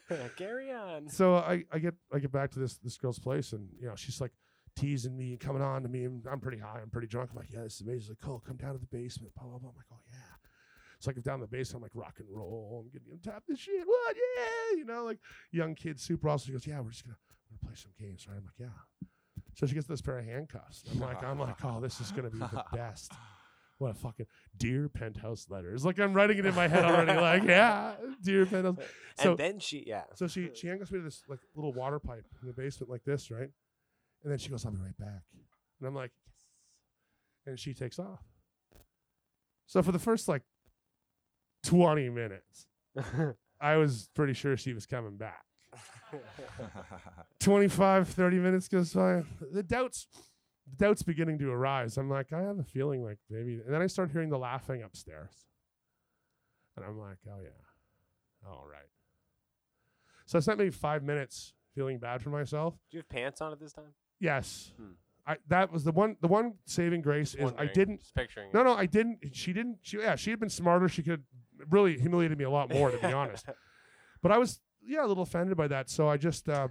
Carry 0.38 0.72
on. 0.72 1.08
so 1.08 1.36
I, 1.36 1.66
I 1.72 1.80
get 1.80 1.94
I 2.14 2.20
get 2.20 2.32
back 2.32 2.52
to 2.52 2.60
this 2.60 2.78
this 2.78 2.98
girl's 2.98 3.20
place 3.20 3.54
and 3.54 3.70
you 3.80 3.88
know 3.88 3.96
she's 3.96 4.20
like 4.20 4.32
teasing 4.76 5.16
me 5.16 5.32
and 5.32 5.40
coming 5.40 5.62
on 5.62 5.84
to 5.84 5.90
me 5.90 6.06
and 6.06 6.26
I'm 6.32 6.40
pretty 6.40 6.58
high 6.58 6.80
I'm 6.82 6.90
pretty 6.90 7.08
drunk 7.08 7.30
I'm 7.32 7.38
like 7.38 7.52
yeah 7.52 7.62
this 7.62 7.76
is 7.76 7.82
amazing 7.82 8.02
She's 8.02 8.10
like 8.10 8.22
Cole 8.22 8.42
come 8.46 8.58
down 8.58 8.74
to 8.74 8.80
the 8.80 8.88
basement 8.88 9.34
blah 9.36 9.46
blah 9.46 9.60
blah 9.60 9.70
I'm 9.70 9.76
like 9.76 9.86
oh 9.92 9.98
yeah 10.09 10.09
so 11.00 11.12
I 11.12 11.14
get 11.14 11.24
down 11.24 11.40
the 11.40 11.48
basement 11.48 11.84
I'm 11.84 11.84
like 11.84 12.06
rock 12.06 12.16
and 12.20 12.28
roll 12.30 12.84
I'm 12.86 12.92
getting 12.92 13.12
on 13.12 13.20
top 13.20 13.38
of 13.38 13.44
this 13.48 13.60
shit 13.60 13.86
what 13.86 14.16
yeah 14.16 14.78
you 14.78 14.86
know 14.86 15.04
like 15.04 15.20
young 15.52 15.76
kid 15.76 16.00
super 16.00 16.30
awesome 16.30 16.48
she 16.48 16.52
goes 16.54 16.68
yeah 16.68 16.80
we're 16.80 16.92
just 16.92 17.06
gonna, 17.06 17.18
we're 17.50 17.58
gonna 17.58 17.74
play 17.74 17.82
some 17.82 17.92
games 18.00 18.28
right 18.28 18.38
I'm 18.38 18.46
like 18.46 18.60
yeah 18.60 19.08
so 19.56 19.66
she 19.66 19.74
gets 19.74 19.88
this 19.88 20.02
pair 20.02 20.20
of 20.20 20.26
handcuffs 20.26 20.84
I'm 20.92 21.00
like 21.00 21.24
I'm 21.24 21.40
like 21.40 21.64
oh 21.64 21.80
this 21.80 22.00
is 22.02 22.12
gonna 22.12 22.30
be 22.30 22.40
the 22.40 22.64
best 22.74 23.12
what 23.78 23.92
a 23.92 23.94
fucking 23.94 24.26
dear 24.58 24.90
penthouse 24.90 25.48
letters 25.50 25.86
like 25.86 26.00
I'm 26.00 26.14
writing 26.14 26.38
it 26.38 26.46
in 26.46 26.54
my 26.54 26.68
head 26.68 26.84
already 26.84 27.14
like 27.14 27.44
yeah 27.48 27.94
dear 28.22 28.46
penthouse 28.46 28.76
so 29.22 29.32
and 29.32 29.38
then 29.38 29.60
she, 29.60 29.84
yeah. 29.86 30.04
so 30.16 30.28
she 30.28 30.50
she 30.54 30.68
handcuffs 30.68 30.92
me 30.92 31.00
to 31.00 31.04
this 31.04 31.24
like 31.28 31.40
little 31.56 31.74
water 31.74 32.00
pipe 32.00 32.26
in 32.42 32.48
the 32.48 32.54
basement 32.54 32.90
like 32.90 33.04
this, 33.04 33.30
right? 33.30 33.50
And 34.24 34.32
then 34.32 34.38
she 34.38 34.50
goes, 34.50 34.66
"I'll 34.66 34.72
be 34.72 34.78
right 34.78 34.98
back." 34.98 35.24
And 35.80 35.88
I'm 35.88 35.96
like, 35.96 36.12
"Yes." 37.46 37.52
And 37.52 37.60
she 37.60 37.74
takes 37.74 38.00
off. 38.00 38.24
So 39.66 39.82
for 39.84 39.92
the 39.92 40.00
first 40.00 40.28
like 40.28 40.44
20 41.64 42.10
minutes, 42.10 42.68
I 43.62 43.78
was 43.78 44.10
pretty 44.16 44.34
sure 44.34 44.58
she 44.58 44.74
was 44.74 44.86
coming 44.86 45.18
back. 45.18 45.44
25, 47.40 48.08
30 48.08 48.38
minutes 48.40 48.68
goes 48.68 48.94
by. 48.94 49.24
The 49.52 49.64
doubts 49.64 50.08
the 50.70 50.86
doubts 50.86 51.02
beginning 51.04 51.40
to 51.40 51.50
arise. 51.52 51.98
I'm 51.98 52.10
like, 52.10 52.32
I 52.34 52.42
have 52.42 52.60
a 52.60 52.64
feeling 52.64 53.04
like 53.04 53.18
maybe 53.30 53.54
and 53.66 53.74
then 53.74 53.82
I 53.82 53.88
start 53.88 54.12
hearing 54.12 54.30
the 54.30 54.38
laughing 54.38 54.84
upstairs. 54.84 55.32
And 56.76 56.86
I'm 56.86 56.98
like, 57.00 57.18
oh 57.28 57.40
yeah. 57.42 58.48
All 58.50 58.66
right. 58.70 58.82
So 60.26 60.38
I 60.38 60.42
spent 60.42 60.60
maybe 60.60 60.72
five 60.72 61.04
minutes 61.04 61.54
feeling 61.76 61.98
bad 62.00 62.22
for 62.22 62.30
myself. 62.30 62.76
Do 62.92 62.98
you 62.98 63.00
have 63.00 63.10
pants 63.10 63.42
on 63.42 63.52
at 63.52 63.60
this 63.60 63.74
time? 63.74 63.94
Yes. 64.20 64.72
Hmm. 64.78 64.92
I 65.28 65.38
that 65.48 65.72
was 65.72 65.84
the 65.84 65.92
one 65.92 66.16
the 66.22 66.28
one 66.28 66.56
saving 66.66 67.02
grace 67.02 67.36
is 67.36 67.52
I 67.58 67.68
didn't 67.68 68.00
Just 68.00 68.16
picturing. 68.16 68.50
no 68.54 68.64
no 68.64 68.74
I 68.74 68.88
didn't 68.88 69.20
she 69.34 69.54
didn't 69.54 69.78
she 69.82 69.98
yeah 70.00 70.16
she 70.16 70.32
had 70.32 70.40
been 70.40 70.50
smarter 70.50 70.90
she 70.90 71.04
could 71.04 71.24
really 71.70 71.98
humiliated 71.98 72.38
me 72.38 72.44
a 72.46 72.50
lot 72.50 72.74
more 72.74 72.92
to 72.92 72.98
be 72.98 73.14
honest 73.14 73.46
but 74.22 74.32
I 74.32 74.38
was 74.38 74.60
yeah 74.82 75.06
a 75.06 75.08
little 75.08 75.24
offended 75.24 75.58
by 75.58 75.68
that 75.68 75.90
so 75.90 76.08
I 76.08 76.18
just 76.18 76.48
uh 76.50 76.68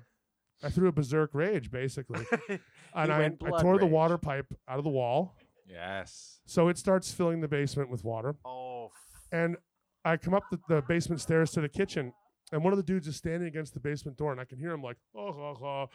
I 0.62 0.70
threw 0.70 0.88
a 0.88 0.92
berserk 0.92 1.30
rage 1.34 1.70
basically 1.70 2.24
and 2.48 3.12
I, 3.12 3.24
I 3.24 3.28
blood 3.28 3.60
tore 3.62 3.78
the 3.78 3.86
water 3.86 4.18
pipe 4.18 4.46
out 4.68 4.78
of 4.78 4.84
the 4.84 4.90
wall 4.90 5.36
Yes. 5.70 6.40
so 6.46 6.68
it 6.68 6.78
starts 6.78 7.12
filling 7.12 7.40
the 7.40 7.48
basement 7.48 7.90
with 7.90 8.02
water 8.04 8.34
Oh. 8.44 8.90
and 9.32 9.56
I 10.04 10.16
come 10.16 10.32
up 10.32 10.44
the, 10.50 10.58
the 10.68 10.82
basement 10.82 11.20
stairs 11.20 11.50
to 11.50 11.60
the 11.60 11.68
kitchen, 11.68 12.14
and 12.52 12.64
one 12.64 12.72
of 12.72 12.78
the 12.78 12.82
dudes 12.82 13.06
is 13.08 13.16
standing 13.16 13.46
against 13.48 13.74
the 13.74 13.80
basement 13.80 14.16
door, 14.16 14.30
and 14.32 14.40
I 14.40 14.44
can 14.46 14.56
hear 14.58 14.70
him 14.70 14.80
like, 14.80 14.96
"Ha 15.14 15.32
ha 15.32 15.54
ha, 15.54 15.86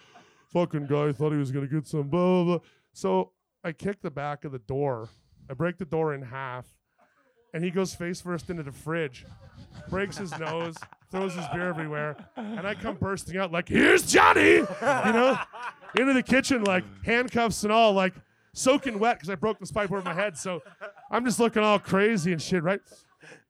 fucking 0.52 0.86
guy 0.86 1.12
thought 1.14 1.32
he 1.32 1.38
was 1.40 1.52
gonna 1.52 1.66
get 1.68 1.88
some 1.88 2.10
blah 2.10 2.44
blah." 2.44 2.58
blah." 2.58 2.68
So 2.92 3.32
I 3.64 3.72
kick 3.72 4.02
the 4.02 4.12
back 4.12 4.44
of 4.46 4.52
the 4.52 4.60
door, 4.60 5.10
I 5.50 5.54
break 5.56 5.78
the 5.78 5.86
door 5.86 6.14
in 6.14 6.22
half, 6.22 6.68
and 7.54 7.64
he 7.64 7.72
goes 7.72 7.94
face 7.94 8.22
first 8.22 8.50
into 8.50 8.64
the 8.64 8.72
fridge, 8.72 9.26
breaks 9.90 10.18
his 10.18 10.38
nose, 10.40 10.76
throws 11.12 11.34
his 11.36 11.46
beer 11.54 11.68
everywhere, 11.68 12.16
and 12.36 12.66
I 12.68 12.74
come 12.74 12.96
bursting 12.96 13.38
out 13.38 13.52
like, 13.52 13.70
"Here's 13.70 14.12
Johnny!" 14.12 14.56
You 14.56 14.66
know, 14.82 15.38
into 15.98 16.14
the 16.14 16.24
kitchen 16.24 16.64
like 16.64 16.84
handcuffs 17.06 17.64
and 17.64 17.72
all, 17.72 17.94
like 17.94 18.14
soaking 18.54 19.00
wet 19.00 19.18
because 19.18 19.30
I 19.30 19.36
broke 19.36 19.60
the 19.60 19.72
pipe 19.72 19.92
over 19.92 20.02
my 20.02 20.14
head. 20.14 20.38
So 20.38 20.62
I'm 21.12 21.26
just 21.26 21.40
looking 21.40 21.64
all 21.64 21.80
crazy 21.80 22.32
and 22.32 22.42
shit, 22.42 22.64
right? 22.64 22.80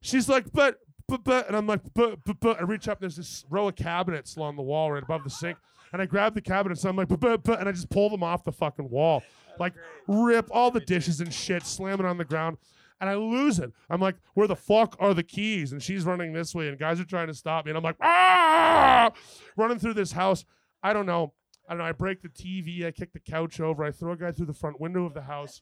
She's 0.01 0.27
like, 0.29 0.51
but, 0.51 0.79
but, 1.07 1.23
but, 1.23 1.47
and 1.47 1.55
I'm 1.55 1.67
like, 1.67 1.81
but, 1.93 2.23
but, 2.25 2.39
but. 2.39 2.59
I 2.59 2.63
reach 2.63 2.87
up, 2.87 2.97
and 2.97 3.03
there's 3.03 3.15
this 3.15 3.45
row 3.49 3.67
of 3.67 3.75
cabinets 3.75 4.35
along 4.35 4.55
the 4.55 4.61
wall 4.61 4.91
right 4.91 5.03
above 5.03 5.23
the 5.23 5.29
sink, 5.29 5.57
and 5.91 6.01
I 6.01 6.05
grab 6.05 6.33
the 6.33 6.41
cabinets, 6.41 6.83
and 6.83 6.89
I'm 6.89 6.95
like, 6.95 7.07
but, 7.07 7.19
but, 7.19 7.43
but, 7.43 7.59
and 7.59 7.69
I 7.69 7.71
just 7.71 7.89
pull 7.89 8.09
them 8.09 8.23
off 8.23 8.43
the 8.43 8.51
fucking 8.51 8.89
wall, 8.89 9.23
like 9.59 9.73
rip 10.07 10.49
all 10.51 10.71
the 10.71 10.79
dishes 10.79 11.21
and 11.21 11.33
shit, 11.33 11.63
slam 11.63 11.99
it 11.99 12.05
on 12.05 12.17
the 12.17 12.25
ground, 12.25 12.57
and 13.03 13.09
I 13.09 13.15
lose 13.15 13.59
it. 13.59 13.73
I'm 13.89 13.99
like, 13.99 14.15
where 14.33 14.47
the 14.47 14.55
fuck 14.55 14.95
are 14.97 15.13
the 15.13 15.23
keys? 15.23 15.73
And 15.73 15.83
she's 15.83 16.05
running 16.05 16.31
this 16.31 16.55
way, 16.55 16.69
and 16.69 16.79
guys 16.79 17.01
are 17.01 17.05
trying 17.05 17.27
to 17.27 17.33
stop 17.33 17.65
me, 17.65 17.71
and 17.71 17.77
I'm 17.77 17.83
like, 17.83 17.97
ah, 17.99 19.11
running 19.57 19.77
through 19.77 19.95
this 19.95 20.13
house. 20.13 20.45
I 20.81 20.93
don't 20.93 21.05
know. 21.05 21.33
I 21.67 21.73
don't 21.73 21.79
know. 21.79 21.83
I 21.83 21.91
break 21.91 22.21
the 22.21 22.29
TV. 22.29 22.85
I 22.85 22.91
kick 22.91 23.11
the 23.11 23.19
couch 23.19 23.59
over. 23.59 23.83
I 23.83 23.91
throw 23.91 24.13
a 24.13 24.15
guy 24.15 24.31
through 24.31 24.45
the 24.45 24.53
front 24.53 24.79
window 24.79 25.03
of 25.03 25.13
the 25.13 25.23
house. 25.23 25.61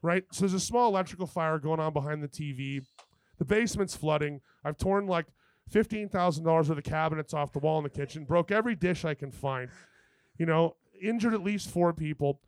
Right. 0.00 0.24
So 0.32 0.40
there's 0.40 0.54
a 0.54 0.60
small 0.60 0.88
electrical 0.88 1.26
fire 1.26 1.58
going 1.58 1.80
on 1.80 1.92
behind 1.92 2.22
the 2.22 2.28
TV. 2.28 2.80
The 3.38 3.44
basement's 3.44 3.94
flooding. 3.94 4.40
I've 4.64 4.78
torn 4.78 5.06
like 5.06 5.26
fifteen 5.68 6.08
thousand 6.08 6.44
dollars 6.44 6.70
worth 6.70 6.78
of 6.78 6.84
cabinets 6.84 7.34
off 7.34 7.52
the 7.52 7.58
wall 7.58 7.76
in 7.76 7.84
the 7.84 7.90
kitchen. 7.90 8.24
Broke 8.24 8.50
every 8.50 8.74
dish 8.74 9.04
I 9.04 9.12
can 9.12 9.30
find. 9.30 9.68
You 10.38 10.46
know, 10.46 10.76
injured 11.02 11.34
at 11.34 11.42
least 11.42 11.68
four 11.68 11.92
people. 11.92 12.40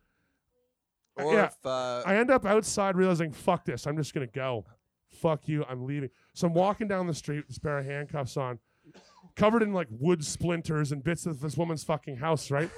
Or 1.17 1.33
yeah. 1.33 1.45
if 1.45 1.65
uh, 1.65 2.03
I 2.05 2.15
end 2.15 2.31
up 2.31 2.45
outside 2.45 2.95
realizing, 2.95 3.31
fuck 3.31 3.65
this. 3.65 3.87
I'm 3.87 3.97
just 3.97 4.13
gonna 4.13 4.27
go. 4.27 4.65
Fuck 5.09 5.47
you. 5.47 5.65
I'm 5.67 5.85
leaving. 5.85 6.09
So 6.33 6.47
I'm 6.47 6.53
walking 6.53 6.87
down 6.87 7.07
the 7.07 7.13
street 7.13 7.37
with 7.37 7.47
this 7.47 7.59
pair 7.59 7.79
of 7.79 7.85
handcuffs 7.85 8.37
on, 8.37 8.59
covered 9.35 9.63
in 9.63 9.73
like 9.73 9.87
wood 9.89 10.23
splinters 10.23 10.91
and 10.91 11.03
bits 11.03 11.25
of 11.25 11.39
this 11.39 11.57
woman's 11.57 11.83
fucking 11.83 12.17
house, 12.17 12.51
right? 12.51 12.69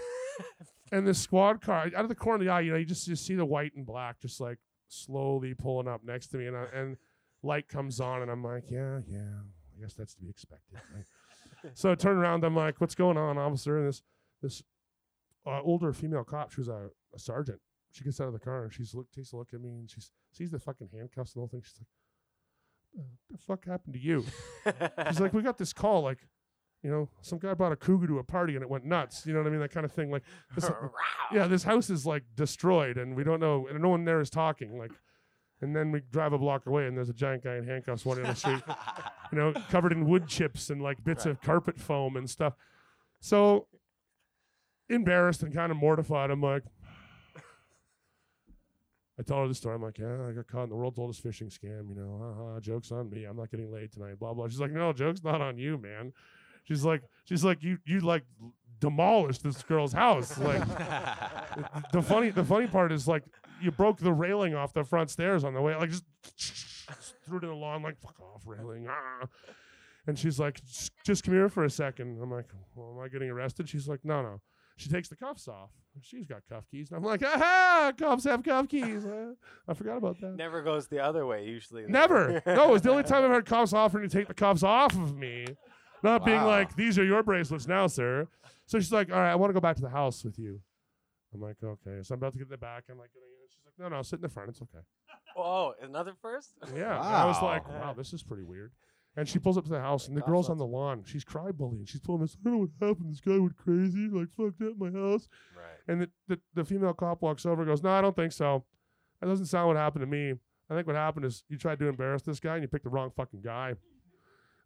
and 0.92 1.08
this 1.08 1.20
squad 1.20 1.62
car 1.62 1.86
out 1.96 2.04
of 2.04 2.10
the 2.10 2.16
corner 2.16 2.36
of 2.36 2.46
the 2.46 2.52
eye, 2.52 2.62
you 2.62 2.72
know, 2.72 2.78
you 2.78 2.86
just 2.86 3.08
you 3.08 3.16
see 3.16 3.36
the 3.36 3.46
white 3.46 3.74
and 3.76 3.86
black 3.86 4.20
just 4.20 4.40
like 4.40 4.58
slowly 4.88 5.54
pulling 5.54 5.88
up 5.88 6.02
next 6.04 6.28
to 6.28 6.38
me, 6.38 6.48
and 6.48 6.56
I, 6.56 6.66
and 6.74 6.98
light 7.44 7.68
comes 7.68 8.00
on, 8.00 8.22
and 8.22 8.32
I'm 8.32 8.44
like, 8.44 8.66
yeah, 8.70 9.00
yeah, 9.08 9.20
I 9.20 9.82
guess 9.82 9.94
that's 9.94 10.16
to 10.16 10.22
be 10.22 10.30
expected. 10.30 10.80
Right? 10.96 11.74
so 11.74 11.92
I 11.92 11.96
turn 11.96 12.18
around, 12.18 12.44
I'm 12.44 12.56
like, 12.56 12.80
what's 12.82 12.96
going 12.96 13.18
on, 13.18 13.38
officer? 13.38 13.78
And 13.78 13.88
this 13.88 14.02
this 14.42 14.64
uh, 15.46 15.62
older 15.62 15.94
female 15.94 16.24
cop, 16.24 16.52
she 16.52 16.62
was 16.62 16.68
a, 16.68 16.90
a 17.14 17.20
sergeant. 17.20 17.60
She 17.92 18.04
gets 18.04 18.22
out 18.22 18.28
of 18.28 18.34
the 18.34 18.40
car 18.40 18.64
and 18.64 18.74
she's 18.74 18.94
look 18.94 19.12
takes 19.12 19.34
a 19.34 19.38
look 19.38 19.54
at 19.54 19.62
me 19.62 19.70
and 19.70 19.90
she 19.90 20.00
sees 20.32 20.52
the 20.52 20.60
fucking 20.60 20.90
handcuffs 20.94 21.34
and 21.34 21.40
the 21.40 21.42
whole 21.42 21.48
thing. 21.48 21.62
She's 21.64 21.80
like, 21.80 23.04
"Uh, 23.04 23.10
"The 23.32 23.38
fuck 23.38 23.66
happened 23.66 23.96
to 23.96 24.00
you?" 24.00 24.26
She's 25.08 25.20
like, 25.20 25.34
"We 25.34 25.42
got 25.42 25.58
this 25.58 25.74
call, 25.74 26.04
like, 26.04 26.20
you 26.84 26.90
know, 26.90 27.10
some 27.22 27.40
guy 27.40 27.54
brought 27.54 27.72
a 27.72 27.76
cougar 27.76 28.08
to 28.08 28.20
a 28.20 28.24
party 28.24 28.56
and 28.56 28.64
it 28.64 28.70
went 28.70 28.86
nuts. 28.86 29.26
You 29.26 29.34
know 29.34 29.40
what 29.40 29.48
I 29.48 29.52
mean? 29.52 29.60
That 29.60 29.72
kind 29.72 29.86
of 29.86 29.92
thing. 29.92 30.12
Like, 30.12 30.24
this, 30.56 30.70
yeah, 31.32 31.48
this 31.48 31.64
house 31.64 31.90
is 31.90 32.06
like 32.06 32.24
destroyed 32.36 32.98
and 32.98 33.16
we 33.16 33.24
don't 33.24 33.40
know, 33.40 33.68
and 33.68 33.82
no 33.82 33.90
one 33.90 34.06
there 34.06 34.22
is 34.22 34.30
talking. 34.30 34.78
Like, 34.78 34.92
and 35.62 35.76
then 35.76 35.92
we 35.92 36.02
drive 36.12 36.32
a 36.32 36.38
block 36.38 36.66
away 36.68 36.86
and 36.86 36.96
there's 36.96 37.10
a 37.10 37.14
giant 37.14 37.44
guy 37.44 37.56
in 37.58 37.66
handcuffs 37.66 38.06
running 38.06 38.24
on 38.26 38.32
the 38.32 38.36
street, 38.36 38.62
you 39.32 39.38
know, 39.38 39.54
covered 39.70 39.92
in 39.92 40.06
wood 40.06 40.28
chips 40.28 40.70
and 40.70 40.82
like 40.82 41.04
bits 41.04 41.26
of 41.26 41.42
carpet 41.42 41.78
foam 41.78 42.16
and 42.16 42.30
stuff. 42.30 42.54
So 43.20 43.68
embarrassed 44.88 45.44
and 45.44 45.54
kind 45.54 45.72
of 45.72 45.78
mortified, 45.78 46.32
I'm 46.32 46.42
like, 46.42 46.64
I 49.20 49.22
told 49.22 49.42
her 49.42 49.48
the 49.50 49.54
story. 49.56 49.76
I'm 49.76 49.82
like, 49.82 49.98
yeah, 49.98 50.28
I 50.28 50.32
got 50.32 50.48
caught 50.48 50.64
in 50.64 50.70
the 50.70 50.76
world's 50.76 50.98
oldest 50.98 51.22
phishing 51.24 51.52
scam. 51.52 51.90
You 51.90 51.96
know, 51.96 52.36
haha, 52.38 52.60
jokes 52.62 52.92
on 52.92 53.10
me. 53.10 53.26
I'm 53.26 53.36
not 53.36 53.52
getting 53.52 53.72
laid 53.72 53.92
tonight. 53.92 54.18
Blah 54.18 54.34
blah. 54.34 54.48
She's 54.48 54.62
like, 54.62 54.72
no, 54.72 54.94
jokes 54.94 55.24
not 55.24 55.42
on 55.42 55.58
you, 55.58 55.78
man. 55.78 56.14
She's 56.64 56.86
like, 56.86 57.02
she's 57.26 57.44
like, 57.44 57.62
you 57.62 57.80
you 57.86 58.00
like 58.00 58.24
demolished 58.80 59.44
this 59.44 59.62
girl's 59.64 59.92
house. 59.92 60.38
Like, 60.38 60.66
the 61.92 62.02
funny 62.02 62.30
the 62.30 62.46
funny 62.46 62.68
part 62.68 62.92
is 62.94 63.08
like, 63.08 63.24
you 63.62 63.72
broke 63.72 63.98
the 63.98 64.14
railing 64.14 64.56
off 64.56 64.72
the 64.74 64.84
front 64.86 65.10
stairs 65.10 65.44
on 65.44 65.54
the 65.54 65.62
way. 65.62 65.76
Like, 65.76 65.90
just, 65.90 66.06
just 66.38 67.16
threw 67.26 67.40
it 67.40 67.44
in 67.44 67.50
the 67.50 67.56
lawn. 67.56 67.84
Like, 67.84 68.00
fuck 68.00 68.20
off, 68.22 68.44
railing. 68.46 68.88
Ah. 68.90 69.28
And 70.08 70.18
she's 70.18 70.40
like, 70.40 70.64
"Just- 70.66 70.92
just 71.06 71.24
come 71.24 71.34
here 71.34 71.50
for 71.50 71.66
a 71.66 71.70
second. 71.70 72.20
I'm 72.22 72.32
like, 72.32 72.50
well, 72.76 72.96
am 72.96 73.04
I 73.04 73.10
getting 73.10 73.30
arrested? 73.30 73.68
She's 73.68 73.88
like, 73.88 74.00
no, 74.04 74.22
no. 74.22 74.42
She 74.80 74.88
takes 74.88 75.10
the 75.10 75.16
cuffs 75.18 75.50
off. 75.50 75.72
She's 76.02 76.26
got 76.26 76.42
cuff 76.48 76.64
keys. 76.72 76.90
And 76.90 76.98
I'm 76.98 77.04
like, 77.04 77.22
aha, 77.22 77.92
cuffs 77.98 78.24
have 78.24 78.42
cuff 78.44 78.70
keys. 78.70 79.06
I 79.68 79.74
forgot 79.74 79.98
about 79.98 80.22
that. 80.22 80.36
Never 80.36 80.62
goes 80.62 80.88
the 80.88 81.00
other 81.04 81.26
way 81.26 81.46
usually. 81.46 81.82
though. 81.84 81.90
Never. 81.90 82.42
no, 82.48 82.70
it 82.70 82.72
was 82.72 82.82
the 82.82 82.92
only 82.92 83.04
time 83.04 83.26
I've 83.26 83.32
had 83.32 83.46
cops 83.46 83.74
offering 83.74 84.08
to 84.08 84.18
take 84.18 84.30
the 84.30 84.34
cuffs 84.34 84.64
off 84.64 84.94
of 84.96 85.18
me. 85.18 85.46
Not 86.02 86.24
being 86.24 86.42
like, 86.44 86.78
these 86.78 86.98
are 86.98 87.04
your 87.04 87.24
bracelets 87.24 87.68
now, 87.68 87.88
sir. 87.88 88.30
So 88.68 88.80
she's 88.80 88.94
like, 88.94 89.12
all 89.12 89.20
right, 89.20 89.32
I 89.32 89.36
want 89.36 89.50
to 89.50 89.54
go 89.54 89.60
back 89.60 89.76
to 89.76 89.82
the 89.82 89.90
house 89.90 90.24
with 90.24 90.40
you. 90.40 90.62
I'm 91.34 91.42
like, 91.42 91.58
okay. 91.62 92.00
So 92.04 92.14
I'm 92.14 92.20
about 92.20 92.32
to 92.32 92.38
get 92.38 92.46
in 92.46 92.52
the 92.52 92.58
back. 92.58 92.86
I'm 92.90 92.98
like, 92.98 93.10
she's 93.50 93.60
like, 93.66 93.74
no, 93.78 93.94
no, 93.94 94.02
sit 94.02 94.20
in 94.20 94.22
the 94.22 94.30
front. 94.30 94.50
It's 94.50 94.62
okay. 94.62 94.84
Oh, 95.36 95.74
another 95.82 96.14
first? 96.22 96.54
Yeah. 96.74 96.96
And 96.96 97.16
I 97.16 97.26
was 97.26 97.42
like, 97.42 97.68
wow, 97.68 97.94
this 97.98 98.14
is 98.14 98.24
pretty 98.24 98.44
weird. 98.44 98.72
And 99.20 99.28
she 99.28 99.38
pulls 99.38 99.58
up 99.58 99.66
to 99.66 99.70
the 99.70 99.82
house, 99.82 100.08
and 100.08 100.16
the 100.16 100.22
Cops 100.22 100.30
girl's 100.30 100.50
on 100.50 100.54
on 100.54 100.58
the 100.60 100.66
lawn. 100.66 101.04
She's 101.06 101.26
cry 101.26 101.52
bullying. 101.52 101.84
She's 101.86 102.00
pulling 102.00 102.22
this. 102.22 102.38
I 102.40 102.50
don't 102.50 102.54
know 102.54 102.60
what 102.80 102.88
happened. 102.88 103.12
This 103.12 103.20
guy 103.20 103.38
went 103.38 103.58
crazy, 103.58 104.08
like 104.08 104.30
fucked 104.38 104.62
up 104.62 104.78
my 104.78 104.98
house. 104.98 105.28
Right. 105.54 105.66
And 105.90 106.04
the, 106.04 106.10
the, 106.30 106.40
the 106.54 106.64
female 106.64 106.94
cop 106.94 107.22
walks 107.22 107.46
over 107.46 107.64
and 107.64 107.70
goes, 107.70 107.84
No, 107.84 107.90
I 107.90 108.00
don't 108.02 108.16
think 108.16 108.32
so. 108.32 108.64
That 109.20 109.28
doesn't 109.28 109.48
sound 109.48 109.68
what 109.68 109.76
happened 109.76 110.04
to 110.04 110.08
me. 110.08 110.36
I 110.70 110.76
think 110.76 110.88
what 110.88 110.96
happened 110.96 111.26
is 111.26 111.44
you 111.50 111.58
tried 111.58 111.80
to 111.80 111.88
embarrass 111.88 112.22
this 112.22 112.40
guy 112.40 112.54
and 112.54 112.62
you 112.62 112.70
picked 112.70 112.86
the 112.86 112.90
wrong 112.90 113.12
fucking 113.16 113.42
guy. 113.42 113.74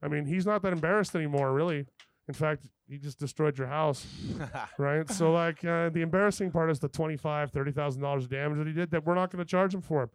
I 0.04 0.08
mean, 0.08 0.26
he's 0.26 0.46
not 0.46 0.62
that 0.62 0.74
embarrassed 0.74 1.16
anymore, 1.16 1.52
really. 1.52 1.86
In 2.28 2.34
fact, 2.34 2.68
he 2.88 2.98
just 2.98 3.20
destroyed 3.20 3.58
your 3.58 3.68
house, 3.68 4.06
right? 4.78 5.10
So, 5.10 5.32
like, 5.32 5.66
uh, 5.66 5.90
the 5.90 6.02
embarrassing 6.02 6.52
part 6.52 6.70
is 6.70 6.80
the 6.80 6.90
twenty-five, 6.90 7.52
thirty 7.52 7.72
thousand 7.72 8.02
dollars 8.02 8.26
of 8.26 8.30
damage 8.30 8.60
that 8.60 8.68
he 8.68 8.74
did 8.74 8.92
that 8.92 9.06
we're 9.06 9.16
not 9.16 9.32
going 9.32 9.44
to 9.44 9.50
charge 9.50 9.74
him 9.74 9.82
for. 9.82 10.10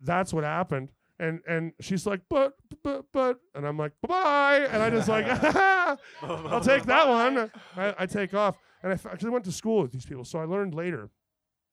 That's 0.00 0.32
what 0.32 0.44
happened. 0.44 0.90
And 1.18 1.40
and 1.46 1.72
she's 1.80 2.06
like, 2.06 2.22
but 2.28 2.54
but 2.82 3.04
but, 3.12 3.38
and 3.54 3.66
I'm 3.66 3.76
like, 3.76 3.92
bye 4.02 4.08
bye, 4.08 4.68
and 4.70 4.82
I 4.82 4.90
just 4.90 5.08
like, 5.08 5.26
I'll 6.22 6.60
take 6.60 6.84
that 6.84 7.08
one. 7.08 7.50
I, 7.76 7.94
I 7.98 8.06
take 8.06 8.34
off, 8.34 8.56
and 8.82 8.90
I 8.90 8.94
f- 8.94 9.06
actually 9.06 9.30
went 9.30 9.44
to 9.44 9.52
school 9.52 9.82
with 9.82 9.92
these 9.92 10.06
people, 10.06 10.24
so 10.24 10.38
I 10.38 10.44
learned 10.44 10.74
later 10.74 11.10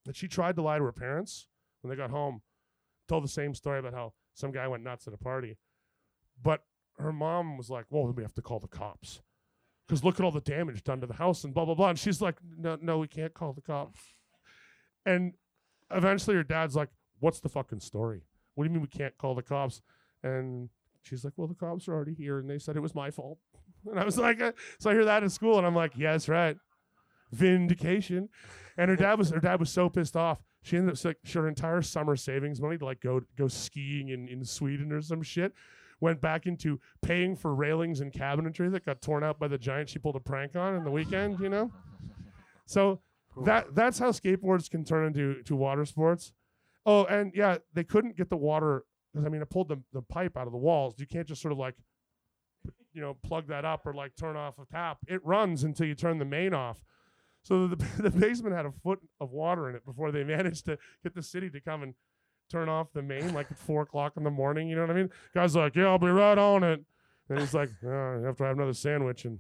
that 0.05 0.15
she 0.15 0.27
tried 0.27 0.55
to 0.57 0.61
lie 0.61 0.77
to 0.77 0.83
her 0.83 0.91
parents 0.91 1.47
when 1.81 1.89
they 1.89 1.95
got 1.95 2.11
home. 2.11 2.41
Told 3.07 3.23
the 3.23 3.29
same 3.29 3.55
story 3.55 3.79
about 3.79 3.93
how 3.93 4.13
some 4.35 4.51
guy 4.51 4.67
went 4.67 4.83
nuts 4.83 5.07
at 5.07 5.13
a 5.13 5.17
party, 5.17 5.57
but 6.41 6.61
her 6.99 7.11
mom 7.11 7.57
was 7.57 7.69
like, 7.69 7.85
"Well, 7.89 8.05
then 8.05 8.15
we 8.15 8.23
have 8.23 8.35
to 8.35 8.41
call 8.41 8.59
the 8.59 8.67
cops 8.67 9.21
because 9.87 10.03
look 10.03 10.19
at 10.19 10.23
all 10.23 10.31
the 10.31 10.41
damage 10.41 10.83
done 10.83 11.01
to 11.01 11.07
the 11.07 11.15
house 11.15 11.43
and 11.43 11.53
blah 11.53 11.65
blah 11.65 11.73
blah." 11.73 11.89
And 11.89 11.97
she's 11.97 12.21
like, 12.21 12.35
"No, 12.55 12.77
no, 12.79 12.99
we 12.99 13.07
can't 13.07 13.33
call 13.33 13.53
the 13.53 13.61
cops." 13.61 13.99
And 15.05 15.33
eventually, 15.89 16.35
her 16.35 16.43
dad's 16.43 16.75
like, 16.75 16.89
"What's 17.19 17.39
the 17.39 17.49
fucking 17.49 17.79
story? 17.79 18.25
What 18.59 18.65
do 18.65 18.69
you 18.69 18.73
mean 18.73 18.81
we 18.81 18.89
can't 18.89 19.17
call 19.17 19.35
the 19.35 19.41
cops?" 19.41 19.81
And 20.21 20.67
she's 21.01 21.23
like, 21.23 21.31
"Well, 21.37 21.47
the 21.47 21.55
cops 21.55 21.87
are 21.87 21.93
already 21.93 22.13
here, 22.13 22.39
and 22.39 22.49
they 22.49 22.59
said 22.59 22.75
it 22.75 22.81
was 22.81 22.93
my 22.93 23.09
fault." 23.09 23.39
And 23.89 23.97
I 23.97 24.03
was 24.03 24.17
like, 24.17 24.41
uh, 24.41 24.51
"So 24.77 24.89
I 24.89 24.93
hear 24.93 25.05
that 25.05 25.23
in 25.23 25.29
school, 25.29 25.57
and 25.57 25.65
I'm 25.65 25.73
like, 25.73 25.93
yes, 25.95 26.27
right, 26.27 26.57
vindication." 27.31 28.27
And 28.77 28.89
her 28.89 28.97
dad 28.97 29.17
was 29.17 29.29
her 29.29 29.39
dad 29.39 29.61
was 29.61 29.69
so 29.69 29.87
pissed 29.89 30.17
off. 30.17 30.41
She 30.61 30.75
ended 30.75 30.93
up 30.93 31.05
like 31.05 31.17
her 31.33 31.47
entire 31.47 31.81
summer 31.81 32.17
savings 32.17 32.59
money 32.59 32.77
to 32.77 32.83
like 32.83 32.99
go 32.99 33.21
go 33.37 33.47
skiing 33.47 34.09
in, 34.09 34.27
in 34.27 34.43
Sweden 34.43 34.91
or 34.91 35.01
some 35.01 35.23
shit. 35.23 35.53
Went 36.01 36.19
back 36.19 36.45
into 36.45 36.81
paying 37.01 37.37
for 37.37 37.55
railings 37.55 38.01
and 38.01 38.11
cabinetry 38.11 38.69
that 38.71 38.85
got 38.85 39.01
torn 39.01 39.23
out 39.23 39.39
by 39.39 39.47
the 39.47 39.57
giant 39.57 39.87
she 39.87 39.99
pulled 39.99 40.17
a 40.17 40.19
prank 40.19 40.57
on 40.57 40.75
in 40.75 40.83
the 40.83 40.91
weekend, 40.91 41.39
you 41.39 41.49
know? 41.49 41.71
So 42.65 42.99
that 43.45 43.75
that's 43.75 43.99
how 43.99 44.11
skateboards 44.11 44.69
can 44.69 44.83
turn 44.83 45.07
into 45.07 45.41
to 45.43 45.55
water 45.55 45.85
sports. 45.85 46.33
Oh, 46.89 47.05
and 47.05 47.31
yeah, 47.35 47.57
they 47.71 47.83
couldn't 47.83 48.17
get 48.17 48.31
the 48.31 48.35
water 48.35 48.83
because 49.13 49.23
I 49.23 49.29
mean, 49.29 49.43
I 49.43 49.45
pulled 49.45 49.67
the, 49.67 49.79
the 49.93 50.01
pipe 50.01 50.35
out 50.35 50.47
of 50.47 50.51
the 50.51 50.57
walls. 50.57 50.95
You 50.97 51.05
can't 51.05 51.27
just 51.27 51.39
sort 51.39 51.51
of 51.51 51.59
like, 51.59 51.75
you 52.93 52.99
know, 52.99 53.15
plug 53.23 53.47
that 53.49 53.63
up 53.63 53.85
or 53.85 53.93
like 53.93 54.15
turn 54.15 54.35
off 54.35 54.57
a 54.57 54.65
tap. 54.65 54.97
It 55.07 55.23
runs 55.23 55.63
until 55.63 55.85
you 55.85 55.93
turn 55.93 56.17
the 56.17 56.25
main 56.25 56.51
off. 56.51 56.83
So 57.43 57.67
the, 57.67 57.75
the 57.99 58.09
basement 58.09 58.55
had 58.55 58.65
a 58.65 58.71
foot 58.71 59.01
of 59.21 59.29
water 59.29 59.69
in 59.69 59.75
it 59.75 59.85
before 59.85 60.11
they 60.11 60.23
managed 60.37 60.65
to 60.65 60.79
get 61.03 61.13
the 61.13 61.21
city 61.21 61.51
to 61.51 61.61
come 61.61 61.83
and 61.83 61.93
turn 62.49 62.69
off 62.69 62.91
the 62.91 63.03
main 63.03 63.35
like 63.35 63.51
at 63.51 63.59
four 63.59 63.83
o'clock 63.83 64.13
in 64.17 64.23
the 64.23 64.31
morning. 64.31 64.67
You 64.67 64.75
know 64.75 64.81
what 64.81 64.89
I 64.89 64.95
mean? 64.95 65.09
Guy's 65.35 65.55
like, 65.55 65.75
"Yeah, 65.75 65.89
I'll 65.89 65.99
be 65.99 66.07
right 66.07 66.39
on 66.39 66.63
it," 66.63 66.83
and 67.29 67.39
he's 67.39 67.53
like, 67.53 67.69
oh, 67.83 68.17
"You 68.17 68.25
have 68.25 68.37
to 68.37 68.43
have 68.45 68.57
another 68.57 68.73
sandwich 68.73 69.25
and 69.25 69.37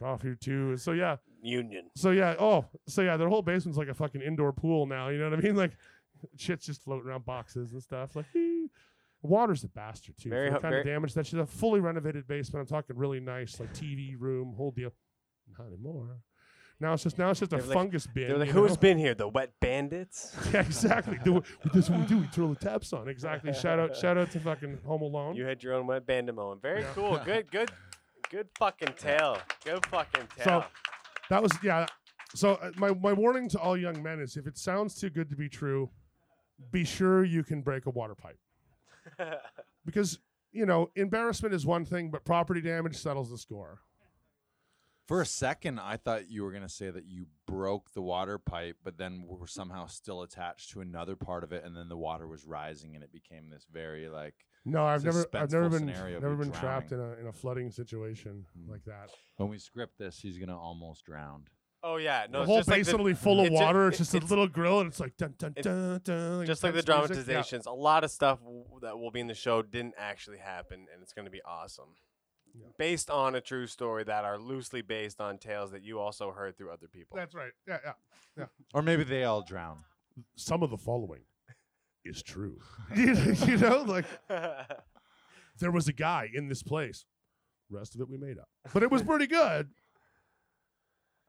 coffee 0.00 0.36
too." 0.40 0.76
So 0.76 0.92
yeah, 0.92 1.16
Union. 1.42 1.90
so 1.94 2.10
yeah, 2.10 2.34
oh, 2.38 2.66
so 2.86 3.02
yeah, 3.02 3.16
their 3.16 3.28
whole 3.28 3.42
basement's 3.42 3.78
like 3.78 3.88
a 3.88 3.94
fucking 3.94 4.20
indoor 4.20 4.52
pool 4.52 4.86
now. 4.86 5.08
You 5.08 5.18
know 5.18 5.30
what 5.30 5.38
I 5.38 5.42
mean? 5.42 5.56
Like, 5.66 5.72
shit's 6.36 6.66
just 6.66 6.82
floating 6.82 7.08
around 7.08 7.24
boxes 7.24 7.72
and 7.72 7.82
stuff. 7.82 8.16
Like, 8.16 8.26
water's 9.22 9.64
a 9.64 9.68
bastard 9.68 10.16
too. 10.20 10.30
Very 10.30 10.48
for 10.50 10.54
the 10.54 10.58
hu- 10.58 10.62
kind 10.62 10.74
of 10.76 10.84
damage 10.86 11.14
that 11.14 11.26
she's 11.26 11.38
a 11.38 11.46
fully 11.46 11.80
renovated 11.80 12.26
basement. 12.26 12.62
I'm 12.62 12.66
talking 12.74 12.96
really 12.96 13.20
nice, 13.20 13.58
like 13.60 13.72
TV 13.74 14.14
room, 14.18 14.54
whole 14.56 14.70
deal. 14.70 14.92
Not 15.58 15.68
anymore. 15.68 16.18
Now 16.78 16.92
it's 16.92 17.04
just 17.04 17.16
now 17.18 17.30
it's 17.30 17.40
just 17.40 17.52
a 17.52 17.56
They're 17.56 17.64
like- 17.66 17.74
fungus 17.74 18.06
bin. 18.06 18.28
They're 18.28 18.36
like, 18.38 18.50
who's 18.50 18.72
know? 18.72 18.76
been 18.76 18.98
here? 18.98 19.14
The 19.14 19.28
wet 19.28 19.52
bandits? 19.60 20.36
yeah, 20.52 20.60
exactly. 20.60 21.18
Do 21.24 21.42
this 21.72 21.84
is 21.84 21.90
what 21.90 22.00
we 22.00 22.06
do. 22.06 22.18
We 22.18 22.26
turn 22.26 22.50
the 22.50 22.56
taps 22.60 22.92
on. 22.92 23.08
Exactly. 23.08 23.54
Shout 23.54 23.78
out, 23.78 23.96
shout 23.96 24.18
out 24.18 24.30
to 24.32 24.40
fucking 24.40 24.80
Home 24.84 25.00
Alone. 25.02 25.36
You 25.36 25.44
had 25.46 25.62
your 25.62 25.72
own 25.74 25.86
wet 25.86 26.06
bandit 26.06 26.34
moment. 26.34 26.60
Very 26.60 26.82
Yeah. 26.82 26.92
cool. 26.94 27.18
Good, 27.24 27.50
good, 27.50 27.70
good 28.30 28.48
fucking 28.58 28.92
tale. 28.98 29.38
Good 29.64 29.86
fucking 29.86 30.28
tale. 30.36 30.44
So 30.44 30.64
that 31.30 31.42
was 31.42 31.52
yeah. 31.62 31.86
So 32.34 32.54
uh, 32.56 32.72
my 32.76 32.92
my 32.92 33.14
warning 33.14 33.48
to 33.50 33.58
all 33.58 33.76
young 33.78 34.02
men 34.02 34.20
is 34.20 34.36
if 34.36 34.46
it 34.46 34.58
sounds 34.58 34.94
too 34.96 35.08
good 35.08 35.30
to 35.30 35.36
be 35.36 35.48
true, 35.48 35.88
be 36.70 36.84
sure 36.84 37.24
you 37.24 37.42
can 37.44 37.62
break 37.62 37.86
a 37.86 37.90
water 37.90 38.14
pipe 38.14 38.38
because 39.84 40.18
you 40.52 40.66
know 40.66 40.90
embarrassment 40.96 41.54
is 41.54 41.66
one 41.66 41.84
thing, 41.84 42.10
but 42.10 42.24
property 42.24 42.60
damage 42.60 42.96
settles 42.96 43.30
the 43.30 43.38
score. 43.38 43.80
For 45.06 45.20
a 45.20 45.26
second, 45.26 45.78
I 45.78 45.98
thought 45.98 46.28
you 46.28 46.42
were 46.42 46.50
going 46.50 46.64
to 46.64 46.68
say 46.68 46.90
that 46.90 47.04
you 47.04 47.26
broke 47.46 47.92
the 47.92 48.02
water 48.02 48.38
pipe, 48.38 48.78
but 48.82 48.98
then 48.98 49.24
were 49.28 49.46
somehow 49.46 49.86
still 49.86 50.22
attached 50.22 50.70
to 50.70 50.80
another 50.80 51.14
part 51.14 51.44
of 51.44 51.52
it, 51.52 51.62
and 51.64 51.76
then 51.76 51.88
the 51.88 51.96
water 51.96 52.26
was 52.26 52.44
rising, 52.44 52.96
and 52.96 53.04
it 53.04 53.12
became 53.12 53.48
this 53.48 53.66
very 53.72 54.08
like. 54.08 54.34
No, 54.64 54.84
I've 54.84 55.04
never 55.04 55.24
I've 55.32 55.52
never 55.52 55.68
been 55.68 55.86
never 55.86 56.10
you 56.10 56.36
been 56.36 56.50
trapped 56.50 56.90
in 56.90 56.98
a 56.98 57.12
in 57.20 57.28
a 57.28 57.32
flooding 57.32 57.70
situation 57.70 58.46
Mm. 58.58 58.68
like 58.68 58.84
that. 58.86 59.10
When 59.36 59.48
we 59.48 59.58
script 59.58 59.96
this, 59.96 60.18
he's 60.18 60.38
going 60.38 60.48
to 60.48 60.56
almost 60.56 61.04
drown. 61.04 61.44
Oh 61.86 61.96
yeah, 61.96 62.26
no, 62.30 62.38
the 62.38 62.42
it's 62.42 62.48
whole 62.48 62.56
just 62.58 62.68
like 62.68 62.78
basin 62.80 62.92
the, 62.92 62.98
will 62.98 63.04
be 63.10 63.14
full 63.14 63.40
of 63.40 63.46
it's 63.46 63.60
a- 63.60 63.64
water. 63.64 63.88
It's 63.88 63.98
just 63.98 64.14
a 64.14 64.18
little 64.18 64.48
grill, 64.48 64.80
and 64.80 64.88
it's 64.88 65.00
like 65.00 65.16
dun 65.16 65.34
dun 65.38 65.54
it- 65.56 65.62
dun 65.62 66.00
dun. 66.04 66.46
just 66.46 66.62
like 66.62 66.72
the 66.72 66.80
intense 66.80 67.08
music. 67.08 67.16
Yeah. 67.28 67.32
dramatizations. 67.34 67.66
A 67.66 67.72
lot 67.72 68.04
of 68.04 68.10
stuff 68.10 68.40
that 68.82 68.98
will 68.98 69.10
be 69.10 69.20
in 69.20 69.26
the 69.26 69.34
show 69.34 69.62
didn't 69.62 69.94
actually 69.96 70.38
happen, 70.38 70.86
and 70.92 71.02
it's 71.02 71.12
going 71.12 71.24
to 71.24 71.30
be 71.30 71.40
awesome. 71.44 71.94
Yeah. 72.54 72.66
Based 72.78 73.10
on 73.10 73.34
a 73.34 73.40
true 73.40 73.66
story 73.66 74.04
that 74.04 74.24
are 74.24 74.38
loosely 74.38 74.80
based 74.82 75.20
on 75.20 75.38
tales 75.38 75.72
that 75.72 75.82
you 75.82 75.98
also 76.00 76.30
heard 76.32 76.56
through 76.56 76.70
other 76.70 76.88
people. 76.88 77.16
That's 77.16 77.34
right. 77.34 77.52
Yeah, 77.68 77.78
yeah. 77.84 77.92
yeah. 78.36 78.44
Or 78.72 78.80
maybe 78.82 79.04
they 79.04 79.24
all 79.24 79.42
drown. 79.42 79.78
Some 80.36 80.62
of 80.62 80.70
the 80.70 80.78
following 80.78 81.20
is 82.04 82.22
true. 82.22 82.58
you 82.96 83.58
know, 83.58 83.82
like 83.86 84.06
there 85.58 85.70
was 85.70 85.88
a 85.88 85.92
guy 85.92 86.30
in 86.32 86.48
this 86.48 86.62
place. 86.62 87.04
Rest 87.68 87.94
of 87.94 88.00
it 88.00 88.08
we 88.08 88.16
made 88.16 88.38
up, 88.38 88.48
but 88.72 88.82
it 88.84 88.90
was 88.92 89.02
pretty 89.02 89.26
good. 89.26 89.68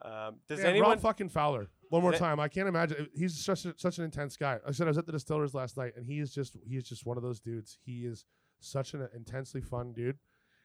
Um, 0.01 0.36
does 0.47 0.60
Yeah, 0.60 0.67
anyone? 0.67 0.91
Rob 0.91 0.99
fucking 0.99 1.29
Fowler. 1.29 1.67
One 1.89 2.01
more 2.01 2.13
time. 2.13 2.39
I 2.39 2.47
can't 2.47 2.67
imagine. 2.67 3.07
He's 3.15 3.38
such 3.38 3.65
a, 3.65 3.73
such 3.77 3.97
an 3.97 4.03
intense 4.03 4.36
guy. 4.36 4.60
I 4.67 4.71
said 4.71 4.88
I 4.88 4.89
was 4.89 4.97
at 4.97 5.05
the 5.05 5.12
distillers 5.12 5.53
last 5.53 5.77
night, 5.77 5.93
and 5.95 6.05
he 6.05 6.19
is 6.19 6.33
just 6.33 6.57
he 6.67 6.75
is 6.75 6.88
just 6.88 7.05
one 7.05 7.17
of 7.17 7.23
those 7.23 7.39
dudes. 7.39 7.79
He 7.86 8.05
is 8.05 8.25
such 8.60 8.93
an 8.93 9.07
intensely 9.15 9.62
fun 9.62 9.93
dude 9.93 10.17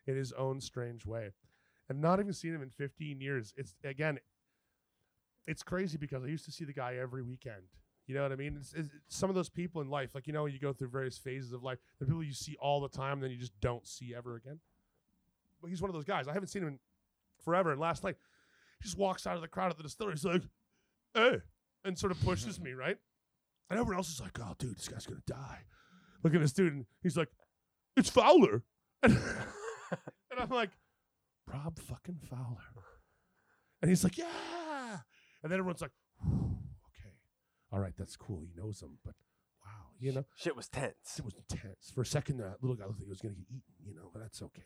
in 0.06 0.16
his 0.16 0.32
own 0.32 0.60
strange 0.60 1.06
way, 1.06 1.30
and 1.88 2.00
not 2.00 2.18
even 2.18 2.32
seen 2.32 2.54
him 2.54 2.62
in 2.62 2.70
15 2.70 3.20
years. 3.20 3.54
It's 3.56 3.76
again, 3.84 4.18
it's 5.46 5.62
crazy 5.62 5.96
because 5.96 6.24
I 6.24 6.26
used 6.26 6.44
to 6.46 6.52
see 6.52 6.64
the 6.64 6.72
guy 6.72 6.96
every 7.00 7.22
weekend. 7.22 7.62
You 8.06 8.16
know 8.16 8.24
what 8.24 8.32
I 8.32 8.36
mean? 8.36 8.56
It's, 8.58 8.74
it's 8.74 8.88
some 9.08 9.30
of 9.30 9.36
those 9.36 9.48
people 9.48 9.80
in 9.80 9.88
life, 9.88 10.14
like 10.14 10.26
you 10.26 10.32
know, 10.32 10.46
you 10.46 10.58
go 10.58 10.72
through 10.72 10.88
various 10.88 11.16
phases 11.16 11.52
of 11.52 11.62
life. 11.62 11.78
The 12.00 12.06
people 12.06 12.22
you 12.22 12.32
see 12.34 12.56
all 12.60 12.80
the 12.80 12.88
time, 12.88 13.20
then 13.20 13.30
you 13.30 13.36
just 13.38 13.58
don't 13.60 13.86
see 13.86 14.12
ever 14.14 14.34
again. 14.36 14.58
But 15.60 15.68
he's 15.68 15.80
one 15.80 15.88
of 15.88 15.94
those 15.94 16.04
guys. 16.04 16.26
I 16.26 16.32
haven't 16.32 16.48
seen 16.48 16.62
him 16.62 16.68
in 16.68 16.78
forever. 17.44 17.70
And 17.70 17.80
last 17.80 18.02
night, 18.02 18.16
he 18.82 18.88
just 18.88 18.98
walks 18.98 19.26
out 19.26 19.36
of 19.36 19.42
the 19.42 19.48
crowd 19.48 19.70
at 19.70 19.76
the 19.76 19.82
distillery. 19.84 20.14
He's 20.14 20.24
like, 20.24 20.42
"Hey," 21.14 21.38
and 21.84 21.96
sort 21.96 22.10
of 22.10 22.20
pushes 22.20 22.60
me 22.60 22.72
right. 22.72 22.98
And 23.70 23.78
everyone 23.78 23.96
else 23.98 24.10
is 24.10 24.20
like, 24.20 24.38
"Oh, 24.40 24.54
dude, 24.58 24.76
this 24.76 24.88
guy's 24.88 25.06
gonna 25.06 25.22
die." 25.26 25.60
Look 26.22 26.34
at 26.34 26.40
this 26.40 26.52
dude, 26.52 26.72
and 26.72 26.86
he's 27.02 27.16
like, 27.16 27.28
"It's 27.96 28.10
Fowler," 28.10 28.64
and, 29.02 29.14
and 30.30 30.40
I'm 30.40 30.50
like, 30.50 30.70
"Rob 31.46 31.78
fucking 31.78 32.20
Fowler," 32.28 33.00
and 33.80 33.88
he's 33.88 34.02
like, 34.04 34.18
"Yeah," 34.18 34.98
and 35.42 35.52
then 35.52 35.58
everyone's 35.58 35.80
like, 35.82 35.92
"Okay, 36.24 37.14
all 37.70 37.78
right, 37.78 37.94
that's 37.96 38.16
cool. 38.16 38.40
He 38.42 38.52
knows 38.60 38.82
him, 38.82 38.98
but 39.04 39.14
wow, 39.64 39.90
you 40.00 40.12
know." 40.12 40.24
Shit 40.36 40.56
was 40.56 40.68
tense. 40.68 41.18
It 41.18 41.24
was 41.24 41.34
intense. 41.34 41.90
For 41.94 42.02
a 42.02 42.06
second, 42.06 42.38
that 42.38 42.62
little 42.62 42.76
guy 42.76 42.86
looked 42.86 42.98
like 42.98 43.04
he 43.04 43.10
was 43.10 43.20
going 43.20 43.34
to 43.34 43.40
get 43.40 43.48
eaten, 43.48 43.62
you 43.84 43.94
know, 43.94 44.10
but 44.12 44.20
that's 44.22 44.42
okay. 44.42 44.64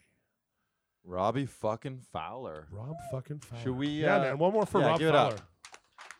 Robbie 1.07 1.47
fucking 1.47 2.01
Fowler. 2.13 2.67
Rob 2.71 2.97
fucking 3.13 3.39
Fowler. 3.39 3.63
Should 3.63 3.77
we, 3.77 3.89
Yeah, 3.89 4.17
uh, 4.17 4.21
man. 4.21 4.39
One 4.39 4.53
more 4.53 4.67
for 4.67 4.81
yeah, 4.81 4.89
Rob 4.89 4.99
give 4.99 5.09
it 5.09 5.15
up. 5.15 5.33
Fowler. 5.33 5.43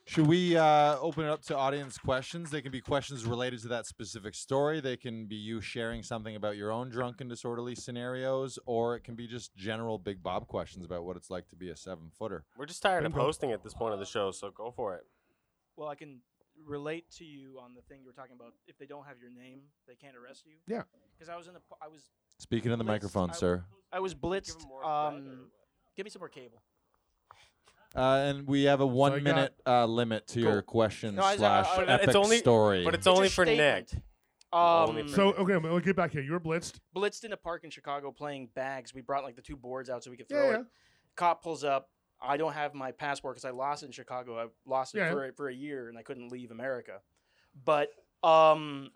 Should 0.09 0.29
we 0.29 0.57
uh, 0.57 0.97
open 1.01 1.25
it 1.25 1.31
up 1.31 1.43
to 1.47 1.57
audience 1.57 1.99
questions? 1.99 2.53
They 2.53 2.63
can 2.63 2.71
be 2.71 2.81
questions 2.81 3.25
related 3.25 3.61
to 3.63 3.69
that 3.69 3.87
specific 3.87 4.37
story. 4.37 4.79
They 4.79 4.97
can 4.97 5.27
be 5.27 5.35
you 5.35 5.61
sharing 5.61 6.05
something 6.05 6.37
about 6.37 6.57
your 6.57 6.71
own 6.71 6.91
drunken 6.91 7.27
disorderly 7.27 7.75
scenarios, 7.75 8.57
or 8.67 8.95
it 8.95 9.03
can 9.03 9.17
be 9.17 9.27
just 9.27 9.57
general 9.57 9.99
Big 9.99 10.23
Bob 10.23 10.47
questions 10.47 10.85
about 10.85 11.05
what 11.05 11.17
it's 11.17 11.29
like 11.29 11.49
to 11.49 11.57
be 11.57 11.71
a 11.71 11.77
seven 11.77 12.13
footer. 12.17 12.45
We're 12.57 12.67
just 12.67 12.83
tired 12.83 13.05
of 13.05 13.13
Bingo. 13.13 13.25
hosting 13.27 13.51
at 13.51 13.65
this 13.65 13.75
point 13.75 13.95
of 13.95 13.99
the 13.99 14.07
show, 14.07 14.31
so 14.31 14.53
go 14.53 14.71
for 14.71 14.95
it. 14.95 15.03
Well, 15.77 15.89
I 15.89 15.97
can 15.97 16.21
relate 16.65 17.11
to 17.19 17.25
you 17.25 17.59
on 17.61 17.75
the 17.75 17.83
thing 17.83 18.01
you 18.01 18.07
were 18.07 18.13
talking 18.13 18.37
about. 18.39 18.55
If 18.67 18.79
they 18.79 18.87
don't 18.87 19.05
have 19.07 19.17
your 19.21 19.31
name, 19.31 19.61
they 19.87 19.95
can't 19.95 20.17
arrest 20.17 20.45
you. 20.47 20.55
Yeah. 20.67 20.83
Because 21.17 21.29
I 21.29 21.37
was 21.37 21.47
in 21.49 21.55
the, 21.55 21.61
I 21.83 21.89
was, 21.89 22.03
Speaking 22.39 22.73
in 22.73 22.79
the 22.79 22.85
Blitzed. 22.85 22.89
microphone, 22.89 23.31
I- 23.31 23.35
sir. 23.35 23.65
I 23.93 24.01
was 24.01 24.15
blitzed. 24.15 24.61
him 24.63 24.69
more 24.69 24.81
bread 24.81 24.91
or 24.91 25.07
Um, 25.17 25.51
give 25.97 26.05
me 26.05 26.11
some 26.11 26.21
more 26.21 26.29
cable. 26.29 26.63
Uh, 27.95 28.01
and 28.29 28.47
we 28.47 28.65
have 28.65 28.81
a 28.81 28.87
one 28.87 29.13
got- 29.13 29.23
minute 29.23 29.55
uh, 29.67 29.87
limit 29.87 30.27
to 30.29 30.41
your 30.41 30.61
Cool. 30.63 30.73
question 30.73 31.15
No, 31.15 31.23
I- 31.23 31.31
I- 31.33 31.37
slash 31.37 31.67
I- 31.69 31.77
But 31.77 31.89
it's 31.89 32.03
epic 32.05 32.17
only- 32.17 32.39
story. 32.39 32.85
But 32.85 32.95
it's 32.95 33.07
a 33.07 33.11
only 33.11 33.29
for 33.29 33.45
Nick. 33.45 33.89
statement. 33.89 34.05
Only 34.53 35.03
Um, 35.03 35.09
for 35.09 35.15
So, 35.15 35.33
okay, 35.35 35.57
we'll 35.57 35.81
get 35.81 35.97
back 35.97 36.11
here. 36.13 36.23
You 36.23 36.33
were 36.33 36.41
blitzed. 36.41 36.79
blitzed 36.95 37.25
in 37.25 37.33
a 37.33 37.37
park 37.37 37.65
in 37.65 37.71
Chicago 37.71 38.11
playing 38.13 38.49
bags. 38.55 38.93
We 38.93 39.01
brought 39.01 39.25
like 39.25 39.37
the 39.37 39.43
two 39.43 39.57
boards 39.57 39.89
out 39.89 40.05
so 40.05 40.11
we 40.11 40.17
could 40.17 40.27
Yeah, 40.31 40.37
throw 40.37 40.51
yeah. 40.51 40.61
it. 40.61 40.67
Cop 41.17 41.43
pulls 41.43 41.65
up. 41.65 41.91
I 42.21 42.37
don't 42.37 42.53
have 42.55 42.75
my 42.75 42.93
passport 42.93 43.35
because 43.37 43.45
I 43.45 43.51
lost 43.51 43.83
it 43.83 43.87
in 43.87 43.93
Chicago. 43.93 44.39
I 44.39 44.47
lost 44.69 44.95
it 44.95 44.99
Yeah. 44.99 45.11
for, 45.13 45.27
a- 45.27 45.33
for 45.33 45.49
a 45.49 45.55
year 45.55 45.89
and 45.89 45.99
I 45.99 46.03
couldn't 46.03 46.31
leave 46.33 46.51
America. 46.51 47.01
But 47.65 47.89
um, 48.23 48.91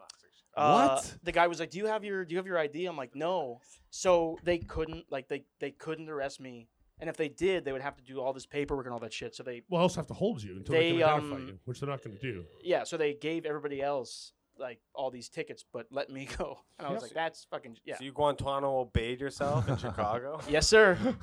uh, 0.56 0.72
What? 0.96 1.16
The 1.22 1.32
guy 1.32 1.46
was 1.46 1.60
like, 1.60 1.70
"Do 1.70 1.78
you 1.78 1.86
have 1.86 2.04
your 2.04 2.24
Do 2.24 2.32
you 2.34 2.38
have 2.38 2.46
your 2.46 2.58
ID?" 2.58 2.86
I'm 2.86 2.96
like, 2.96 3.14
"No." 3.14 3.60
So 3.90 4.38
they 4.44 4.58
couldn't 4.58 5.04
like 5.10 5.28
they 5.28 5.44
they 5.60 5.70
couldn't 5.70 6.08
arrest 6.08 6.40
me. 6.40 6.68
And 6.98 7.08
if 7.08 7.16
they 7.16 7.28
did, 7.30 7.64
they 7.64 7.72
would 7.72 7.80
have 7.80 7.96
to 7.96 8.02
do 8.02 8.20
all 8.20 8.34
this 8.34 8.44
paperwork 8.44 8.84
and 8.84 8.92
all 8.92 8.98
that 9.00 9.12
shit. 9.12 9.34
So 9.34 9.42
they 9.42 9.62
Well, 9.70 9.80
also 9.80 10.00
have 10.00 10.06
to 10.08 10.14
hold 10.14 10.42
you 10.42 10.56
until 10.56 10.74
they, 10.74 10.90
They, 10.92 10.98
can 10.98 11.02
identify 11.08 11.36
um, 11.36 11.46
you, 11.46 11.58
which 11.64 11.80
they're 11.80 11.88
not 11.88 12.04
going 12.04 12.14
to 12.14 12.20
do. 12.20 12.44
yeah, 12.62 12.84
so 12.84 12.98
they 12.98 13.14
gave 13.14 13.46
everybody 13.46 13.80
else 13.80 14.32
like 14.58 14.80
all 14.94 15.10
these 15.10 15.30
tickets, 15.30 15.64
but 15.72 15.86
let 15.90 16.10
me 16.10 16.28
go. 16.38 16.58
And 16.78 16.86
I 16.86 16.90
was 16.90 16.96
Yep. 16.96 17.02
like, 17.02 17.12
"That's 17.14 17.44
fucking 17.50 17.78
yeah." 17.86 17.96
So 17.96 18.04
you 18.04 18.12
Guantanamo 18.12 18.80
obeyed 18.80 19.20
yourself 19.20 19.66
in 19.68 19.76
Chicago? 19.78 20.40
Yes, 20.50 20.66
sir. 20.66 20.98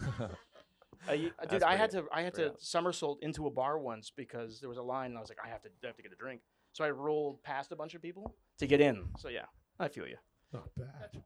Uh, 1.09 1.13
you- 1.13 1.31
uh, 1.41 1.45
dude, 1.45 1.63
I 1.63 1.75
had 1.75 1.91
to 1.91 2.05
I 2.11 2.21
had 2.21 2.33
to 2.35 2.45
awesome. 2.47 2.57
somersault 2.59 3.19
into 3.21 3.47
a 3.47 3.51
bar 3.51 3.77
once 3.79 4.11
because 4.15 4.59
there 4.59 4.69
was 4.69 4.77
a 4.77 4.81
line 4.83 5.11
and 5.11 5.17
I 5.17 5.21
was 5.21 5.29
like, 5.29 5.39
I 5.43 5.47
have 5.49 5.61
to 5.63 5.69
I 5.83 5.87
have 5.87 5.95
to 5.97 6.03
get 6.03 6.11
a 6.11 6.15
drink. 6.15 6.41
So 6.73 6.83
I 6.83 6.89
rolled 6.91 7.41
past 7.43 7.71
a 7.71 7.75
bunch 7.75 7.93
of 7.95 8.01
people 8.01 8.35
to 8.59 8.67
get 8.67 8.81
in. 8.81 9.05
So 9.17 9.29
yeah, 9.29 9.45
I 9.79 9.87
feel 9.87 10.07
you. 10.07 10.17
Not 10.53 10.69
bad. 10.77 11.23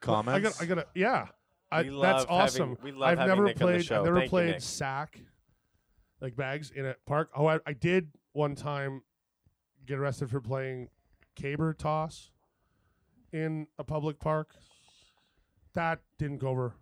Comments? 0.00 0.36
I 0.36 0.40
got. 0.40 0.62
I 0.62 0.66
got 0.66 0.74
to. 0.82 0.86
Yeah. 0.94 1.26
I, 1.72 1.82
We 1.82 1.88
that's 1.88 1.94
love 1.96 2.18
having- 2.20 2.30
awesome. 2.30 2.78
we 2.82 2.92
love 2.92 3.08
I've 3.10 3.18
having 3.18 3.28
never 3.36 3.44
Nick 3.44 3.60
on 3.62 3.66
the 3.66 3.72
played. 3.74 3.84
show. 3.84 3.98
I've 3.98 4.04
never 4.04 4.16
Thank 4.18 4.26
you, 4.26 4.30
played 4.30 4.50
Nick. 4.52 4.60
sack, 4.60 5.20
like 6.20 6.36
bags 6.36 6.70
in 6.70 6.86
a 6.86 6.94
park. 7.06 7.30
Oh, 7.34 7.46
I, 7.46 7.58
I 7.66 7.72
did 7.72 8.10
one 8.32 8.54
time 8.54 9.02
get 9.86 9.98
arrested 9.98 10.30
for 10.30 10.40
playing 10.40 10.88
caber 11.34 11.72
toss 11.74 12.30
in 13.32 13.66
a 13.78 13.82
public 13.84 14.20
park. 14.20 14.54
That 15.74 16.00
didn't 16.18 16.38
go 16.38 16.48
over. 16.48 16.74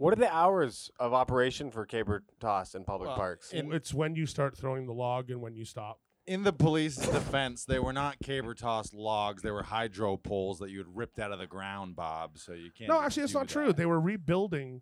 What 0.00 0.14
are 0.14 0.16
the 0.16 0.34
hours 0.34 0.90
of 0.98 1.12
operation 1.12 1.70
for 1.70 1.84
caber 1.84 2.24
toss 2.40 2.74
in 2.74 2.84
public 2.84 3.08
Well, 3.08 3.16
parks? 3.18 3.52
in- 3.52 3.70
it's 3.70 3.92
when 3.92 4.16
you 4.16 4.24
start 4.24 4.56
throwing 4.56 4.86
the 4.86 4.94
log 4.94 5.30
and 5.30 5.42
when 5.42 5.54
you 5.54 5.66
stop. 5.66 6.00
In 6.26 6.42
the 6.42 6.54
police's 6.54 7.06
defense, 7.06 7.66
they 7.66 7.78
were 7.78 7.92
not 7.92 8.18
caber 8.20 8.54
toss 8.54 8.94
logs; 8.94 9.42
they 9.42 9.50
were 9.50 9.64
hydro 9.64 10.16
poles 10.16 10.58
that 10.60 10.70
you 10.70 10.78
had 10.78 10.86
ripped 10.96 11.18
out 11.18 11.32
of 11.32 11.38
the 11.38 11.46
ground, 11.46 11.96
Bob. 11.96 12.38
So 12.38 12.54
you 12.54 12.70
can't. 12.70 12.88
No, 12.88 12.94
just 12.94 13.04
actually, 13.04 13.20
that's 13.24 13.32
do 13.32 13.38
not 13.40 13.48
true. 13.48 13.66
that. 13.66 13.76
They 13.76 13.84
were 13.84 14.00
rebuilding 14.00 14.80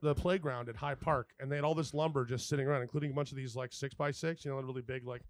the 0.00 0.14
playground 0.14 0.70
at 0.70 0.76
High 0.76 0.94
Park, 0.94 1.34
and 1.38 1.52
they 1.52 1.56
had 1.56 1.64
all 1.64 1.74
this 1.74 1.92
lumber 1.92 2.24
just 2.24 2.48
sitting 2.48 2.66
around, 2.66 2.80
including 2.80 3.10
a 3.10 3.14
bunch 3.14 3.32
of 3.32 3.36
these 3.36 3.54
like 3.54 3.70
six 3.70 3.94
by 3.94 4.12
six, 4.12 4.46
you 4.46 4.50
know, 4.50 4.56
really 4.62 4.80
big 4.80 5.04
like 5.06 5.22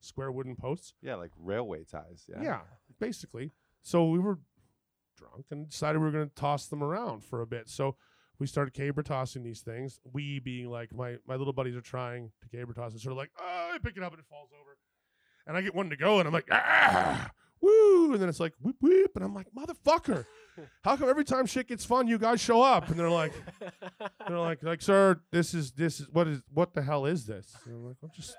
square 0.00 0.30
wooden 0.32 0.54
posts. 0.54 0.92
yeah, 1.00 1.14
like 1.14 1.30
railway 1.38 1.84
ties. 1.84 2.26
Yeah. 2.28 2.42
Yeah, 2.42 2.60
basically. 3.00 3.52
So 3.80 4.08
we 4.10 4.18
were 4.18 4.38
drunk 5.16 5.46
and 5.50 5.70
decided 5.70 5.98
we 5.98 6.04
were 6.04 6.10
going 6.12 6.28
to 6.28 6.34
toss 6.34 6.66
them 6.66 6.82
around 6.82 7.24
for 7.24 7.40
a 7.40 7.46
bit. 7.46 7.70
So 7.70 7.96
we 8.42 8.48
started 8.48 8.74
caber 8.74 9.04
tossing 9.04 9.44
these 9.44 9.60
things. 9.60 10.00
We 10.12 10.40
being 10.40 10.68
like 10.68 10.92
my 10.92 11.14
my 11.28 11.36
little 11.36 11.52
buddies 11.52 11.76
are 11.76 11.80
trying 11.80 12.32
to 12.40 12.48
caber 12.48 12.72
toss 12.72 12.90
and 12.90 13.00
sort 13.00 13.12
of 13.12 13.18
like, 13.18 13.30
oh, 13.38 13.70
I 13.72 13.78
pick 13.78 13.96
it 13.96 14.02
up 14.02 14.12
and 14.12 14.18
it 14.18 14.26
falls 14.28 14.50
over, 14.52 14.76
and 15.46 15.56
I 15.56 15.60
get 15.62 15.76
one 15.76 15.90
to 15.90 15.96
go 15.96 16.18
and 16.18 16.26
I'm 16.26 16.34
like, 16.34 16.48
ah, 16.50 17.30
woo, 17.60 18.12
and 18.12 18.20
then 18.20 18.28
it's 18.28 18.40
like 18.40 18.54
whoop 18.60 18.74
whoop, 18.80 19.12
and 19.14 19.24
I'm 19.24 19.32
like, 19.32 19.46
motherfucker, 19.56 20.26
how 20.82 20.96
come 20.96 21.08
every 21.08 21.24
time 21.24 21.46
shit 21.46 21.68
gets 21.68 21.84
fun, 21.84 22.08
you 22.08 22.18
guys 22.18 22.40
show 22.40 22.62
up? 22.62 22.88
And 22.88 22.98
they're 22.98 23.08
like, 23.08 23.32
they're 24.26 24.40
like, 24.40 24.60
like, 24.64 24.82
sir, 24.82 25.20
this 25.30 25.54
is 25.54 25.70
this 25.70 26.00
is 26.00 26.08
what 26.10 26.26
is 26.26 26.42
what 26.52 26.74
the 26.74 26.82
hell 26.82 27.06
is 27.06 27.24
this? 27.24 27.56
And 27.64 27.76
I'm 27.76 27.86
like, 27.86 27.96
I'm 28.02 28.10
just 28.12 28.36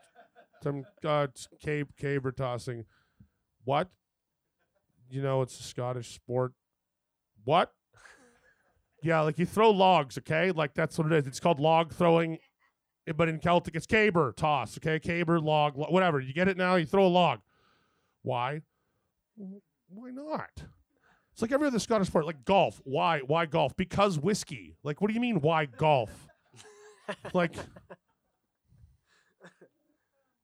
some 0.62 0.84
uh, 1.06 1.28
cabe 1.62 1.88
caber 1.98 2.34
tossing. 2.34 2.84
What? 3.64 3.90
You 5.10 5.22
know, 5.22 5.42
it's 5.44 5.58
a 5.58 5.64
Scottish 5.64 6.14
sport. 6.14 6.52
What? 7.46 7.72
Yeah, 9.04 9.22
like 9.22 9.38
you 9.38 9.46
throw 9.46 9.70
logs, 9.72 10.18
okay? 10.18 10.52
Like 10.52 10.74
that's 10.74 10.98
what 10.98 11.12
it 11.12 11.14
is. 11.14 11.28
It's 11.28 11.40
called 11.40 11.60
log 11.60 11.94
throwing, 11.94 12.38
but 13.16 13.28
in 13.30 13.40
Celtic 13.40 13.76
it's 13.76 13.86
caber 13.86 14.34
toss, 14.36 14.78
okay? 14.78 15.00
Caber, 15.00 15.40
log, 15.40 15.78
lo- 15.78 15.88
whatever. 15.90 16.20
You 16.20 16.34
get 16.34 16.48
it 16.48 16.58
now? 16.58 16.76
You 16.76 16.86
throw 16.86 17.06
a 17.06 17.08
log. 17.10 17.40
Why? 18.22 18.62
Why 19.36 20.10
not? 20.12 20.50
It's 21.34 21.42
like 21.42 21.52
every 21.52 21.68
other 21.68 21.80
Scottish 21.80 22.08
sport, 22.08 22.26
like 22.26 22.46
golf. 22.46 22.80
Why? 22.86 23.20
Why 23.20 23.46
golf? 23.46 23.76
Because 23.76 24.20
whiskey. 24.20 24.78
Like, 24.84 25.02
what 25.02 25.08
do 25.10 25.14
you 25.16 25.20
mean? 25.20 25.42
Why 25.42 25.66
golf? 25.66 26.12
like, 27.34 27.56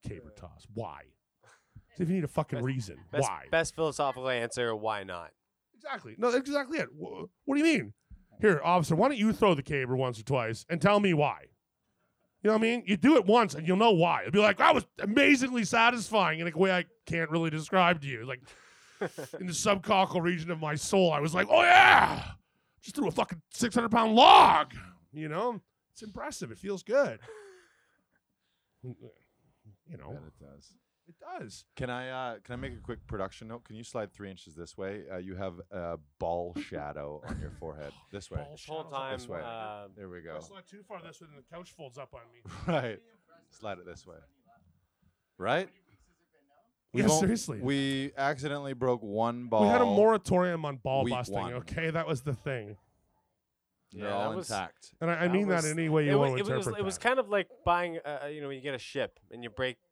caber 0.07 0.32
toss. 0.36 0.66
Why? 0.74 1.01
So 1.95 2.03
if 2.03 2.10
you 2.10 2.16
need 2.16 2.24
a 2.24 2.28
fucking 2.30 2.62
reason, 2.62 2.97
Best, 3.12 3.30
why? 3.30 3.45
best 3.51 3.76
philosophical 3.76 4.30
answer, 4.30 4.76
why 4.76 5.03
not? 5.03 5.32
Exactly. 5.76 6.16
No, 6.18 6.32
that's 6.32 6.47
exactly 6.47 6.80
it. 6.80 6.88
Wh- 6.88 7.26
What 7.45 7.55
do 7.55 7.57
you 7.57 7.64
mean? 7.64 7.93
Here, 8.40 8.62
officer, 8.64 8.96
why 8.96 9.10
don't 9.10 9.18
you 9.18 9.34
throw 9.34 9.54
the 9.54 9.64
caber 9.64 9.96
once 9.96 10.20
or 10.20 10.24
twice 10.24 10.66
and 10.70 10.82
tell 10.82 11.00
me 11.00 11.14
why? 11.14 11.46
You 12.42 12.48
know 12.48 12.54
what 12.54 12.60
I 12.60 12.62
mean? 12.62 12.84
You 12.86 12.96
do 12.96 13.18
it 13.18 13.26
once 13.26 13.54
and 13.54 13.68
you'll 13.68 13.78
know 13.78 13.92
why. 13.92 14.22
It'll 14.22 14.32
be 14.32 14.40
like, 14.40 14.60
that 14.60 14.74
was 14.74 14.86
amazingly 15.00 15.66
satisfying 15.66 16.40
in 16.40 16.48
a 16.48 16.58
way 16.58 16.72
I 16.72 16.86
can't 17.06 17.30
really 17.30 17.50
describe 17.50 18.00
to 18.02 18.08
you. 18.08 18.26
Like, 18.26 18.42
in 19.40 19.46
the 19.48 19.54
subcockle 19.54 20.22
region 20.22 20.50
of 20.52 20.60
my 20.60 20.76
soul, 20.76 21.12
I 21.12 21.20
was 21.20 21.34
like, 21.34 21.48
oh 21.50 21.62
yeah, 21.62 22.24
just 22.82 22.96
threw 22.96 23.10
a 23.10 23.12
fucking 23.12 23.42
600 23.52 23.90
pound 23.90 24.16
log. 24.16 24.74
You 25.12 25.28
know? 25.28 25.60
It's 25.92 26.02
impressive. 26.02 26.52
It 26.52 26.58
feels 26.58 26.84
good. 26.84 27.20
You 29.92 29.98
know, 29.98 30.12
Bet 30.12 30.22
it 30.28 30.40
does. 30.40 30.74
It 31.10 31.16
does. 31.39 31.66
Can 31.76 31.89
I 31.89 32.10
uh, 32.10 32.36
can 32.43 32.53
I 32.53 32.55
make 32.55 32.74
a 32.74 32.78
quick 32.82 33.05
production 33.07 33.47
note? 33.49 33.64
Can 33.66 33.76
you 33.76 33.84
slide 33.84 34.14
three 34.14 34.30
inches 34.30 34.55
this 34.55 34.78
way? 34.78 35.03
Uh, 35.12 35.18
you 35.18 35.36
have 35.36 35.55
a 35.72 35.97
ball 36.20 36.55
shadow 36.70 37.22
on 37.28 37.39
your 37.41 37.51
forehead. 37.51 37.91
This 38.12 38.30
way. 38.32 38.38
Ball 38.38 38.51
This 38.51 38.66
whole 38.66 38.84
shadows. 38.84 38.93
time, 38.93 39.18
This 39.20 39.28
way. 39.28 39.41
uh, 39.43 39.88
There 39.97 40.10
we 40.10 40.22
go. 40.22 40.34
That's 40.34 40.49
not 40.51 40.66
too 40.68 40.82
far 40.88 41.01
this 41.01 41.20
way, 41.22 41.28
then 41.34 41.43
the 41.43 41.55
couch 41.55 41.72
folds 41.76 41.97
up 41.97 42.14
on 42.14 42.22
me. 42.34 42.41
Right. 42.74 42.99
Slide 43.49 43.80
it 43.80 43.86
this 43.86 44.05
way. 44.07 44.16
Right? 45.38 45.70
Yeah, 46.93 47.05
won't- 47.07 47.20
seriously. 47.20 47.60
We 47.62 48.12
accidentally 48.18 48.74
broke 48.74 49.01
one 49.03 49.47
ball. 49.47 49.62
We 49.64 49.68
had 49.68 49.82
a 49.82 49.86
moratorium 49.86 50.66
on 50.66 50.78
ball 50.78 51.03
Week 51.03 51.14
busting. 51.14 51.36
one. 51.36 51.53
Okay, 51.55 51.91
that 51.91 52.07
was 52.07 52.22
the 52.22 52.34
thing, 52.34 52.78
They're 53.93 54.05
Yeah, 54.07 54.14
all 54.16 54.30
that 54.32 54.36
was- 54.38 54.49
intact. 54.49 54.93
and 55.01 55.10
I, 55.12 55.14
I 55.14 55.28
That 55.28 55.32
mean 55.34 55.47
was- 55.47 55.64
that 55.64 55.70
any 55.72 55.88
way 55.89 56.05
you 56.05 56.12
it, 56.12 56.16
want 56.16 56.32
wa- 56.32 56.38
to 56.38 56.39
it 56.41 56.43
was 56.43 56.49
interpret 56.68 56.80
it 56.80 56.84
was 56.86 56.97
that. 56.97 57.03
kind 57.07 57.20
of 57.20 57.30
like 57.30 57.47
buying 57.66 57.99
uh, 57.99 58.28
you 58.32 58.41
know 58.41 58.47
when 58.47 58.55
you 58.57 58.64
get 58.64 58.74
a 58.76 58.80
ship 58.80 59.20
and 59.32 59.43
you 59.43 59.49
break 59.49 59.78
the 59.84 59.89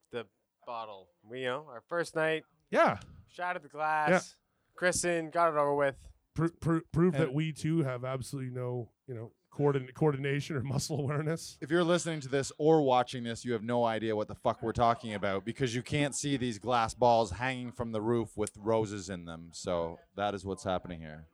bottle. 0.68 1.08
We 1.28 1.40
you 1.40 1.46
know 1.48 1.66
our 1.70 1.82
first 1.88 2.16
night 2.16 2.44
yeah, 2.70 2.98
shattered 3.34 3.64
the 3.64 3.70
glass, 3.70 4.36
christened, 4.76 5.32
got 5.32 5.50
it 5.50 5.58
over 5.58 5.74
with. 5.74 5.96
Pro- 6.36 6.50
pro- 6.60 6.82
prove 6.92 7.14
that 7.14 7.24
And- 7.30 7.34
we 7.34 7.52
too 7.54 7.82
have 7.84 8.06
absolutely 8.06 8.52
no, 8.52 8.90
you 9.08 9.16
know, 9.16 9.32
coordin- 9.52 9.92
coordination 9.96 10.56
or 10.56 10.62
muscle 10.76 11.00
awareness. 11.00 11.58
If 11.62 11.72
you're 11.72 11.84
listening 11.84 12.20
to 12.22 12.28
this 12.30 12.52
or 12.60 12.82
watching 12.84 13.24
this, 13.24 13.44
you 13.44 13.54
have 13.54 13.64
no 13.64 13.86
idea 13.86 14.16
what 14.16 14.28
the 14.28 14.36
fuck 14.36 14.62
we're 14.62 14.74
talking 14.74 15.16
about 15.16 15.46
because 15.46 15.74
you 15.74 15.82
can't 15.82 16.14
see 16.14 16.38
these 16.38 16.60
glass 16.60 16.94
balls 16.94 17.32
hanging 17.32 17.72
from 17.72 17.92
the 17.92 18.02
roof 18.02 18.38
with 18.38 18.52
roses 18.58 19.10
in 19.10 19.26
them. 19.26 19.50
So 19.54 19.98
that 20.16 20.36
is 20.36 20.46
what's 20.46 20.64
happening 20.64 21.00
here. 21.00 21.26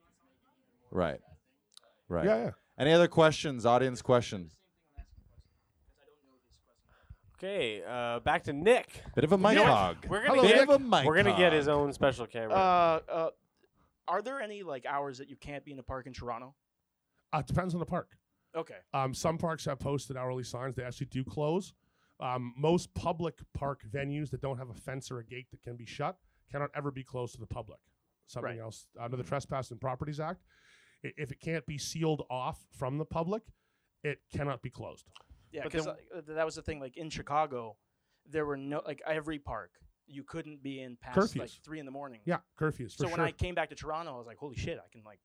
Right. 0.91 1.19
Right. 2.07 2.25
Yeah, 2.25 2.37
yeah. 2.43 2.51
Any 2.77 2.93
other 2.93 3.07
questions? 3.09 3.65
Audience 3.65 4.01
questions? 4.01 4.55
Okay, 7.43 7.83
uh, 7.85 8.21
back 8.21 8.43
to 8.45 8.53
Nick. 8.53 9.03
Bit 9.15 9.25
of 9.25 9.33
a 9.33 9.37
mic 9.37 9.57
hog. 9.57 9.97
We're 10.07 10.19
gonna 10.25 10.29
Hello, 10.29 10.43
Bit 10.43 10.55
get 10.55 10.63
of 10.63 10.69
a 10.69 10.79
mic 10.79 11.03
we're 11.05 11.17
gonna 11.17 11.35
get 11.35 11.51
his 11.51 11.65
hog. 11.65 11.75
own 11.75 11.91
special 11.91 12.25
camera. 12.25 12.53
Uh, 12.53 12.99
uh, 13.09 13.29
are 14.07 14.21
there 14.21 14.39
any 14.41 14.63
like 14.63 14.85
hours 14.85 15.17
that 15.17 15.29
you 15.29 15.35
can't 15.35 15.65
be 15.65 15.71
in 15.71 15.77
the 15.77 15.83
park 15.83 16.07
in 16.07 16.13
Toronto? 16.13 16.55
Uh, 17.33 17.39
it 17.39 17.47
depends 17.47 17.73
on 17.73 17.81
the 17.81 17.85
park. 17.85 18.15
Okay. 18.55 18.77
Um, 18.93 19.13
some 19.13 19.37
parks 19.37 19.65
have 19.65 19.77
posted 19.77 20.15
hourly 20.15 20.45
signs. 20.45 20.75
They 20.75 20.83
actually 20.83 21.07
do 21.07 21.25
close. 21.25 21.73
Um, 22.21 22.53
most 22.57 22.93
public 22.93 23.39
park 23.53 23.81
venues 23.93 24.29
that 24.29 24.39
don't 24.41 24.57
have 24.57 24.69
a 24.69 24.73
fence 24.73 25.11
or 25.11 25.19
a 25.19 25.25
gate 25.25 25.47
that 25.51 25.61
can 25.61 25.75
be 25.75 25.85
shut 25.85 26.15
cannot 26.49 26.69
ever 26.73 26.91
be 26.91 27.03
closed 27.03 27.33
to 27.33 27.41
the 27.41 27.47
public. 27.47 27.79
Something 28.27 28.51
Right. 28.51 28.59
else 28.63 28.87
under 28.97 29.17
the 29.17 29.23
Trespass 29.23 29.69
and 29.71 29.81
Properties 29.81 30.21
Act. 30.21 30.41
i- 31.03 31.11
If 31.17 31.33
it 31.33 31.41
can't 31.41 31.65
be 31.65 31.77
sealed 31.77 32.25
off 32.29 32.65
from 32.71 32.99
the 32.99 33.05
public, 33.05 33.43
it 34.01 34.21
cannot 34.31 34.61
be 34.61 34.69
closed. 34.69 35.09
Yeah, 35.53 35.63
because 35.63 35.85
then- 35.85 35.95
uh, 36.15 36.21
that 36.33 36.45
was 36.45 36.55
the 36.55 36.61
thing. 36.61 36.79
Like 36.79 36.97
in 36.97 37.09
Chicago, 37.09 37.77
there 38.29 38.45
were 38.45 38.57
no 38.57 38.81
like 38.85 39.01
every 39.07 39.39
park 39.39 39.71
you 40.07 40.23
couldn't 40.23 40.61
be 40.61 40.81
in 40.81 40.97
past 41.01 41.35
like 41.37 41.47
Curfews. 41.49 41.59
three 41.63 41.79
in 41.79 41.85
the 41.85 41.91
morning. 41.91 42.19
Yeah, 42.25 42.39
curfews 42.59 42.91
for 42.91 43.03
So 43.03 43.07
sure. 43.07 43.11
when 43.17 43.21
I 43.21 43.31
came 43.31 43.55
back 43.55 43.69
to 43.69 43.75
Toronto, 43.75 44.13
I 44.13 44.17
was 44.17 44.27
like, 44.27 44.37
holy 44.37 44.55
shit, 44.57 44.77
I 44.77 44.89
can 44.91 45.01
like 45.05 45.19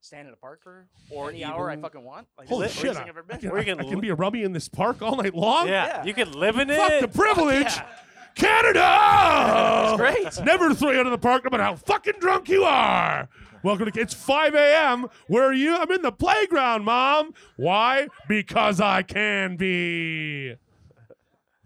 stand 0.00 0.26
in 0.26 0.34
a 0.34 0.36
park 0.36 0.62
for 0.62 0.86
Or 1.10 1.30
any 1.30 1.44
hour 1.44 1.70
I 1.70 1.76
fucking 1.76 2.02
want. 2.02 2.26
Like 2.36 2.48
Holy 2.48 2.66
the 2.66 2.72
shit! 2.72 2.90
I, 2.90 2.94
thing 2.94 3.02
I've 3.04 3.08
ever 3.10 3.22
been. 3.22 3.38
can, 3.38 3.50
Or 3.50 3.56
you 3.56 3.60
I- 3.60 3.64
can 3.64 3.80
I 3.80 3.84
can 3.88 4.00
be 4.00 4.08
a 4.10 4.14
rummy 4.14 4.42
in 4.42 4.52
this 4.52 4.68
park 4.68 5.02
all 5.02 5.16
night 5.16 5.34
long. 5.34 5.68
yeah, 5.68 5.86
yeah. 5.86 6.04
you 6.04 6.14
could 6.14 6.34
live 6.34 6.58
in 6.58 6.68
Fuck 6.68 6.90
it. 6.90 7.00
Fuck 7.00 7.12
the 7.12 7.18
privilege. 7.18 7.76
yeah. 7.76 7.86
Canada! 8.34 9.88
It's 9.88 9.96
great. 9.96 10.46
Never 10.46 10.74
throw 10.74 10.90
you 10.90 11.00
out 11.00 11.06
of 11.06 11.12
the 11.12 11.18
park 11.18 11.44
no 11.44 11.50
matter 11.50 11.62
how 11.62 11.76
fucking 11.76 12.14
drunk 12.20 12.48
you 12.48 12.64
are. 12.64 13.28
Welcome 13.62 13.90
to 13.90 14.00
It's 14.00 14.12
5 14.12 14.54
a.m. 14.54 15.06
Where 15.26 15.44
are 15.44 15.54
you? 15.54 15.74
I'm 15.76 15.90
in 15.90 16.02
the 16.02 16.12
playground, 16.12 16.84
Mom. 16.84 17.32
Why? 17.56 18.08
Because 18.28 18.80
I 18.80 19.02
can 19.02 19.56
be. 19.56 20.54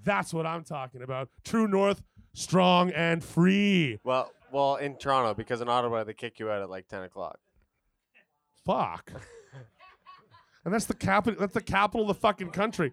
That's 0.05 0.33
what 0.33 0.47
I'm 0.47 0.63
talking 0.63 1.03
about. 1.03 1.29
True 1.45 1.67
North, 1.67 2.03
strong 2.35 2.91
and 2.93 3.25
free. 3.25 3.99
Well, 4.05 4.31
well, 4.53 4.77
in 4.77 4.97
Toronto 4.97 5.35
because 5.35 5.61
in 5.61 5.69
Ottawa 5.69 6.05
they 6.05 6.15
kick 6.15 6.39
you 6.39 6.51
out 6.51 6.63
at 6.63 6.71
like 6.71 6.87
ten 6.89 7.03
o'clock. 7.03 7.39
Fuck. 8.65 9.11
and 10.65 10.73
that's 10.73 10.87
the 10.87 10.95
capital. 10.95 11.41
That's 11.41 11.55
the 11.55 11.61
capital 11.61 12.03
of 12.03 12.09
the 12.09 12.21
fucking 12.21 12.51
country. 12.51 12.93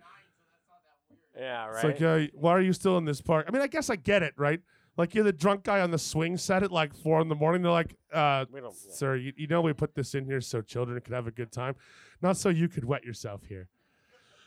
Yeah, 1.38 1.68
right. 1.68 1.76
It's 1.76 1.84
like, 1.84 2.02
uh, 2.02 2.28
why 2.34 2.52
are 2.52 2.62
you 2.62 2.74
still 2.74 2.98
in 2.98 3.06
this 3.06 3.22
park? 3.22 3.46
I 3.48 3.52
mean, 3.52 3.62
I 3.62 3.68
guess 3.68 3.90
I 3.90 3.96
get 3.96 4.24
it, 4.24 4.34
right? 4.38 4.62
Like 4.98 5.14
you're 5.14 5.26
the 5.26 5.34
drunk 5.34 5.64
guy 5.64 5.82
on 5.82 5.92
the 5.92 5.98
swing 5.98 6.38
set 6.38 6.64
at 6.64 6.72
like 6.72 6.94
four 6.94 7.20
in 7.22 7.28
the 7.28 7.36
morning. 7.36 7.62
They're 7.62 7.72
like, 7.72 7.96
uh, 8.14 8.46
we 8.52 8.62
don't. 8.62 8.76
yeah. 8.88 8.94
sir, 8.94 9.16
you, 9.16 9.34
you 9.36 9.48
know 9.48 9.62
we 9.62 9.74
put 9.74 9.94
this 9.94 10.16
in 10.16 10.26
here 10.26 10.40
so 10.40 10.62
children 10.62 11.00
could 11.02 11.14
have 11.14 11.28
a 11.28 11.32
good 11.32 11.52
time, 11.52 11.76
not 12.22 12.38
so 12.38 12.50
you 12.50 12.70
could 12.70 12.86
wet 12.86 13.04
yourself 13.04 13.44
here. 13.48 13.68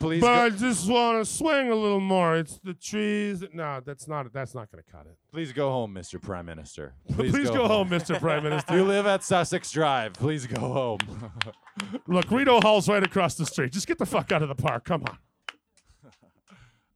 Please 0.01 0.21
but 0.21 0.37
go, 0.37 0.43
I 0.45 0.51
just 0.51 0.89
want 0.89 1.25
to 1.25 1.31
swing 1.31 1.71
a 1.71 1.75
little 1.75 2.01
more. 2.01 2.37
It's 2.37 2.61
the 2.63 2.73
trees. 2.73 3.43
No, 3.53 3.81
that's 3.85 4.07
not. 4.07 4.33
That's 4.33 4.55
not 4.55 4.71
going 4.71 4.83
to 4.83 4.91
cut 4.91 5.07
it. 5.07 5.17
please 5.33 5.53
go 5.53 5.71
home, 5.71 5.93
Mr. 5.93 6.23
Prime 6.23 6.47
Minister. 6.47 6.95
Please, 7.17 7.51
go, 7.51 7.67
home, 7.67 7.91
Mr. 7.91 8.19
Prime 8.21 8.45
Minister. 8.45 8.77
You 8.77 8.85
live 8.85 9.07
at 9.07 9.25
Sussex 9.25 9.73
Drive. 9.73 10.13
Please 10.13 10.47
go 10.47 10.61
home. 10.61 11.31
Look, 12.07 12.31
Rideau 12.31 12.61
Hall's 12.61 12.89
right 12.89 13.03
across 13.03 13.35
the 13.35 13.45
street. 13.45 13.73
Just 13.73 13.89
get 13.89 13.99
the 13.99 14.07
fuck 14.07 14.31
out 14.31 14.41
of 14.41 14.49
the 14.49 14.55
park. 14.55 14.85
Come 14.85 15.03
on. 15.03 15.19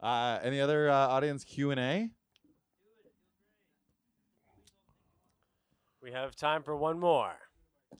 Uh, 0.03 0.39
any 0.43 0.61
other 0.61 0.91
uh, 0.91 0.95
audience 0.95 1.45
Q 1.45 1.71
and 1.71 1.81
A? 1.81 2.11
We 6.03 6.11
have 6.13 6.35
time 6.35 6.63
for 6.63 6.77
one 6.77 6.99
more. 6.99 7.33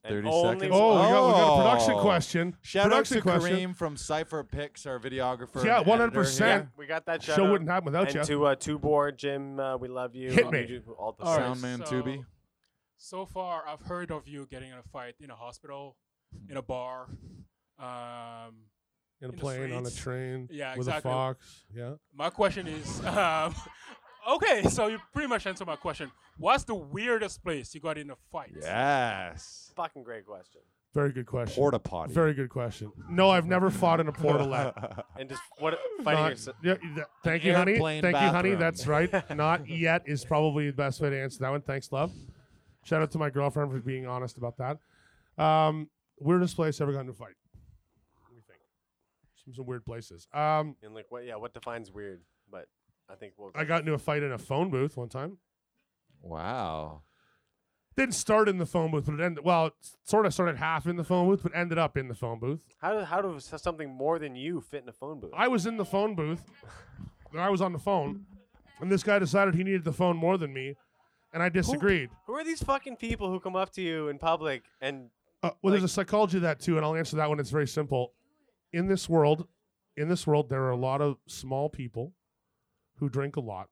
And 0.05 0.15
30 0.25 0.29
only 0.29 0.59
seconds. 0.59 0.71
Oh, 0.75 0.95
we 0.95 1.03
got, 1.03 1.27
we 1.27 1.33
got 1.35 1.55
a 1.59 1.63
production 1.63 1.95
Oh. 1.95 2.01
question. 2.01 2.57
Shout 2.63 2.87
out 2.87 2.89
production 2.91 3.17
to 3.19 3.23
question. 3.23 3.57
Kareem 3.71 3.77
from 3.77 3.97
Cipher 3.97 4.43
Picks, 4.43 4.87
our 4.87 4.99
videographer. 4.99 5.65
Yeah, 5.65 5.81
and 5.81 5.89
editor 5.89 6.21
100%. 6.23 6.39
here. 6.39 6.73
We 6.77 6.87
got 6.87 7.07
that 7.07 7.23
shout 7.23 7.37
Show 7.37 7.45
out. 7.45 7.51
wouldn't 7.53 7.71
happen 7.71 7.85
without 7.87 8.07
and 8.15 8.29
you. 8.29 8.35
to 8.37 8.47
uh, 8.47 8.55
two 8.57 8.79
board 8.79 9.19
Jim, 9.19 9.61
uh, 9.61 9.77
we 9.77 9.89
love 9.89 10.17
you. 10.17 10.31
Hit 10.33 10.47
You 10.47 10.51
me. 10.51 10.67
do 10.67 10.83
all 10.99 11.13
the 11.17 11.25
All 11.25 11.39
right, 11.39 11.47
Soundman 11.57 11.87
so- 11.87 12.03
Tubi. 12.03 12.25
So 12.97 13.27
far, 13.27 13.65
I've 13.69 13.83
heard 13.83 14.11
of 14.13 14.27
you 14.29 14.47
getting 14.51 14.71
in 14.71 14.79
a 14.79 14.83
fight 14.83 15.15
in 15.21 15.31
a 15.31 15.35
hospital, 15.37 15.97
in 16.49 16.57
a 16.57 16.63
bar. 16.63 17.09
Um, 17.79 18.55
in 19.23 19.27
a 19.27 19.29
in 19.31 19.35
the 19.37 19.41
plane, 19.41 19.73
on 19.73 19.87
a 19.87 19.91
train, 19.91 20.49
Yeah, 20.51 20.71
with 20.77 20.89
exactly. 20.89 21.11
a 21.11 21.15
fox. 21.15 21.65
Yeah. 21.75 21.95
my 22.15 22.29
question 22.31 22.67
is, 22.67 23.05
um, 23.07 23.55
okay, 24.29 24.65
so 24.65 24.89
you 24.89 24.99
pretty 25.13 25.29
much 25.29 25.47
answered 25.47 25.67
my 25.67 25.77
question. 25.77 26.11
What's 26.39 26.65
the 26.65 26.75
weirdest 26.75 27.43
place 27.43 27.75
you 27.75 27.81
got 27.81 27.99
in 27.99 28.11
a 28.11 28.17
fight? 28.31 28.53
Yes. 28.61 29.73
Fucking 29.77 30.03
great 30.03 30.27
question. 30.27 30.61
Very 30.95 31.13
good 31.13 31.25
question. 31.27 31.55
Porta 31.55 31.79
potty. 31.79 32.13
Very 32.13 32.35
good 32.35 32.51
question. 32.51 32.93
No, 33.09 33.31
I've 33.31 33.47
never 33.47 33.71
fought 33.71 34.01
in 34.01 34.09
a 34.09 34.13
portalet. 34.13 35.03
And 35.19 35.29
just 35.29 35.41
what 35.59 35.79
fighting 36.05 36.23
Not- 36.23 36.31
yourself. 36.33 36.57
yeah, 36.63 36.75
th- 36.75 37.07
thank 37.25 37.45
you, 37.45 37.55
honey. 37.55 37.73
airplane 37.73 38.03
Thank 38.03 38.17
you, 38.21 38.29
honey. 38.29 38.55
That's 38.57 38.87
right. 38.87 39.11
Not 39.35 39.67
yet 39.69 40.03
is 40.05 40.25
probably 40.25 40.67
the 40.67 40.77
best 40.77 41.01
way 41.01 41.09
to 41.11 41.19
answer 41.23 41.39
that 41.41 41.51
one. 41.51 41.63
Thanks, 41.63 41.93
love. 41.93 42.13
Shout 42.85 43.01
out 43.01 43.11
to 43.13 43.19
my 43.19 43.31
girlfriend 43.31 43.71
for 43.71 43.79
being 43.79 44.07
honest 44.07 44.37
about 44.37 44.57
that. 44.59 44.79
Um, 45.43 45.89
weirdest 46.19 46.57
place 46.57 46.81
I 46.81 46.85
ever 46.85 46.93
got 46.93 47.01
in 47.01 47.09
a 47.09 47.15
fight. 47.15 47.35
Let 49.47 49.55
some, 49.55 49.55
some 49.55 49.67
weird 49.67 49.85
places. 49.85 50.27
Um, 50.33 50.77
And 50.83 50.95
like 50.95 51.07
what? 51.11 51.25
Yeah, 51.25 51.37
what 51.37 51.53
defines 51.55 51.91
weird? 51.91 52.23
But 52.51 52.67
I 53.09 53.15
think 53.15 53.35
we'll. 53.37 53.51
I 53.55 53.65
got 53.65 53.81
into 53.81 53.95
a 53.95 53.99
fight 53.99 54.23
in 54.23 54.33
a 54.33 54.39
phone 54.39 54.71
booth 54.71 54.97
one 54.97 55.09
time. 55.09 55.39
Wow. 56.21 57.03
Didn't 57.95 58.15
start 58.15 58.49
in 58.49 58.57
the 58.57 58.65
phone 58.67 58.91
booth, 58.91 59.05
but 59.07 59.15
it 59.15 59.21
ended. 59.21 59.45
Well, 59.45 59.67
it 59.67 59.73
sort 60.05 60.25
of 60.25 60.33
started 60.33 60.57
half 60.57 60.87
in 60.87 60.97
the 60.97 61.05
phone 61.05 61.29
booth, 61.29 61.43
but 61.43 61.55
ended 61.55 61.77
up 61.77 61.97
in 61.99 62.09
the 62.09 62.15
phone 62.15 62.39
booth. 62.39 62.65
How 62.81 62.95
do 62.99 63.05
how 63.05 63.21
does 63.21 63.53
something 63.61 63.91
more 63.91 64.19
than 64.19 64.35
you 64.35 64.61
fit 64.63 64.83
in 64.83 64.89
a 64.89 64.93
phone 64.93 65.21
booth? 65.21 65.33
I 65.37 65.49
was 65.49 65.67
in 65.67 65.77
the 65.77 65.85
phone 65.85 66.15
booth. 66.15 66.43
and 67.33 67.41
I 67.41 67.51
was 67.51 67.61
on 67.61 67.73
the 67.73 67.79
phone, 67.79 68.25
and 68.81 68.91
this 68.91 69.03
guy 69.03 69.19
decided 69.19 69.55
he 69.55 69.65
needed 69.65 69.85
the 69.85 69.93
phone 69.93 70.17
more 70.17 70.39
than 70.39 70.53
me, 70.55 70.77
and 71.35 71.43
I 71.43 71.49
disagreed. 71.51 72.11
Who 72.27 72.35
are 72.35 72.45
these 72.45 72.63
fucking 72.63 72.97
people 72.97 73.31
who 73.31 73.41
come 73.41 73.57
up 73.57 73.71
to 73.73 73.83
you 73.83 74.09
in 74.09 74.19
public 74.19 74.63
and 74.81 75.11
Uh, 75.43 75.51
well, 75.61 75.73
there's 75.73 75.85
a 75.85 75.89
psychology 75.89 76.35
to 76.39 76.41
that 76.41 76.61
too, 76.61 76.77
and 76.77 76.87
I'll 76.87 76.95
answer 76.95 77.17
that 77.17 77.29
one. 77.29 77.41
It's 77.41 77.51
very 77.51 77.67
simple. 77.69 78.13
In 78.73 78.89
this 78.89 79.09
world, 79.09 79.47
in 79.97 80.09
this 80.09 80.27
world, 80.27 80.49
there 80.49 80.63
are 80.63 80.71
a 80.71 80.77
lot 80.77 81.01
of 81.01 81.19
small 81.27 81.69
people 81.69 82.15
who 82.97 83.09
drink 83.09 83.37
a 83.37 83.41
lot, 83.41 83.69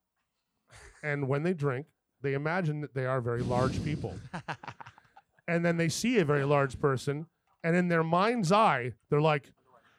and 1.02 1.28
when 1.28 1.42
they 1.42 1.54
drink, 1.54 1.86
they 2.22 2.34
imagine 2.34 2.80
that 2.82 2.94
they 2.94 3.06
are 3.06 3.20
very 3.20 3.42
large 3.42 3.82
people, 3.82 4.14
and 5.48 5.64
then 5.64 5.76
they 5.78 5.88
see 5.88 6.18
a 6.18 6.24
very 6.24 6.44
large 6.44 6.78
person, 6.78 7.26
and 7.64 7.76
in 7.76 7.88
their 7.88 8.04
mind's 8.04 8.52
eye, 8.52 8.92
they're 9.08 9.20
like, 9.20 9.52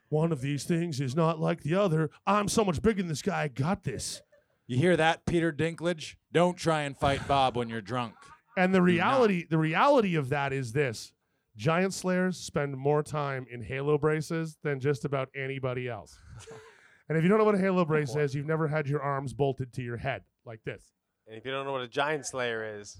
"One 0.10 0.32
of 0.32 0.42
these 0.42 0.66
things 0.66 1.02
is 1.02 1.16
not 1.16 1.40
like 1.40 1.62
the 1.62 1.76
other. 1.76 2.12
I'm 2.28 2.48
so 2.48 2.64
much 2.64 2.82
bigger 2.82 3.02
than 3.02 3.08
this 3.08 3.22
guy. 3.22 3.44
I 3.44 3.48
got 3.48 3.84
this." 3.84 4.22
You 4.68 4.78
hear 4.78 4.96
that, 4.96 5.26
Peter 5.26 5.52
Dinklage? 5.52 6.16
Don't 6.32 6.56
try 6.56 6.84
and 6.84 6.96
fight 6.98 7.28
Bob 7.28 7.58
when 7.58 7.68
you're 7.68 7.82
drunk. 7.82 8.14
And 8.56 8.74
the 8.74 8.82
reality, 8.82 9.46
the 9.50 9.58
reality 9.58 10.16
of 10.16 10.30
that 10.30 10.54
is 10.54 10.74
this: 10.74 11.12
giant 11.56 11.94
slayers 11.94 12.38
spend 12.38 12.78
more 12.78 13.04
time 13.04 13.46
in 13.52 13.62
halo 13.62 13.98
braces 13.98 14.58
than 14.64 14.80
just 14.80 15.06
about 15.06 15.30
anybody 15.36 15.88
else. 15.88 16.18
and 17.10 17.18
if 17.18 17.24
you 17.24 17.30
don't 17.30 17.38
know 17.40 17.46
what 17.46 17.56
a 17.56 17.60
halo 17.60 17.86
brace 17.86 18.16
is, 18.16 18.34
you've 18.34 18.46
never 18.46 18.68
had 18.68 18.88
your 18.88 19.02
arms 19.02 19.34
bolted 19.34 19.74
to 19.74 19.82
your 19.82 19.98
head 19.98 20.24
like 20.46 20.64
this. 20.64 20.84
and 21.28 21.38
if 21.38 21.46
you 21.46 21.52
don't 21.52 21.66
know 21.66 21.72
what 21.72 21.82
a 21.82 21.88
giant 21.88 22.26
slayer 22.26 22.80
is, 22.80 22.98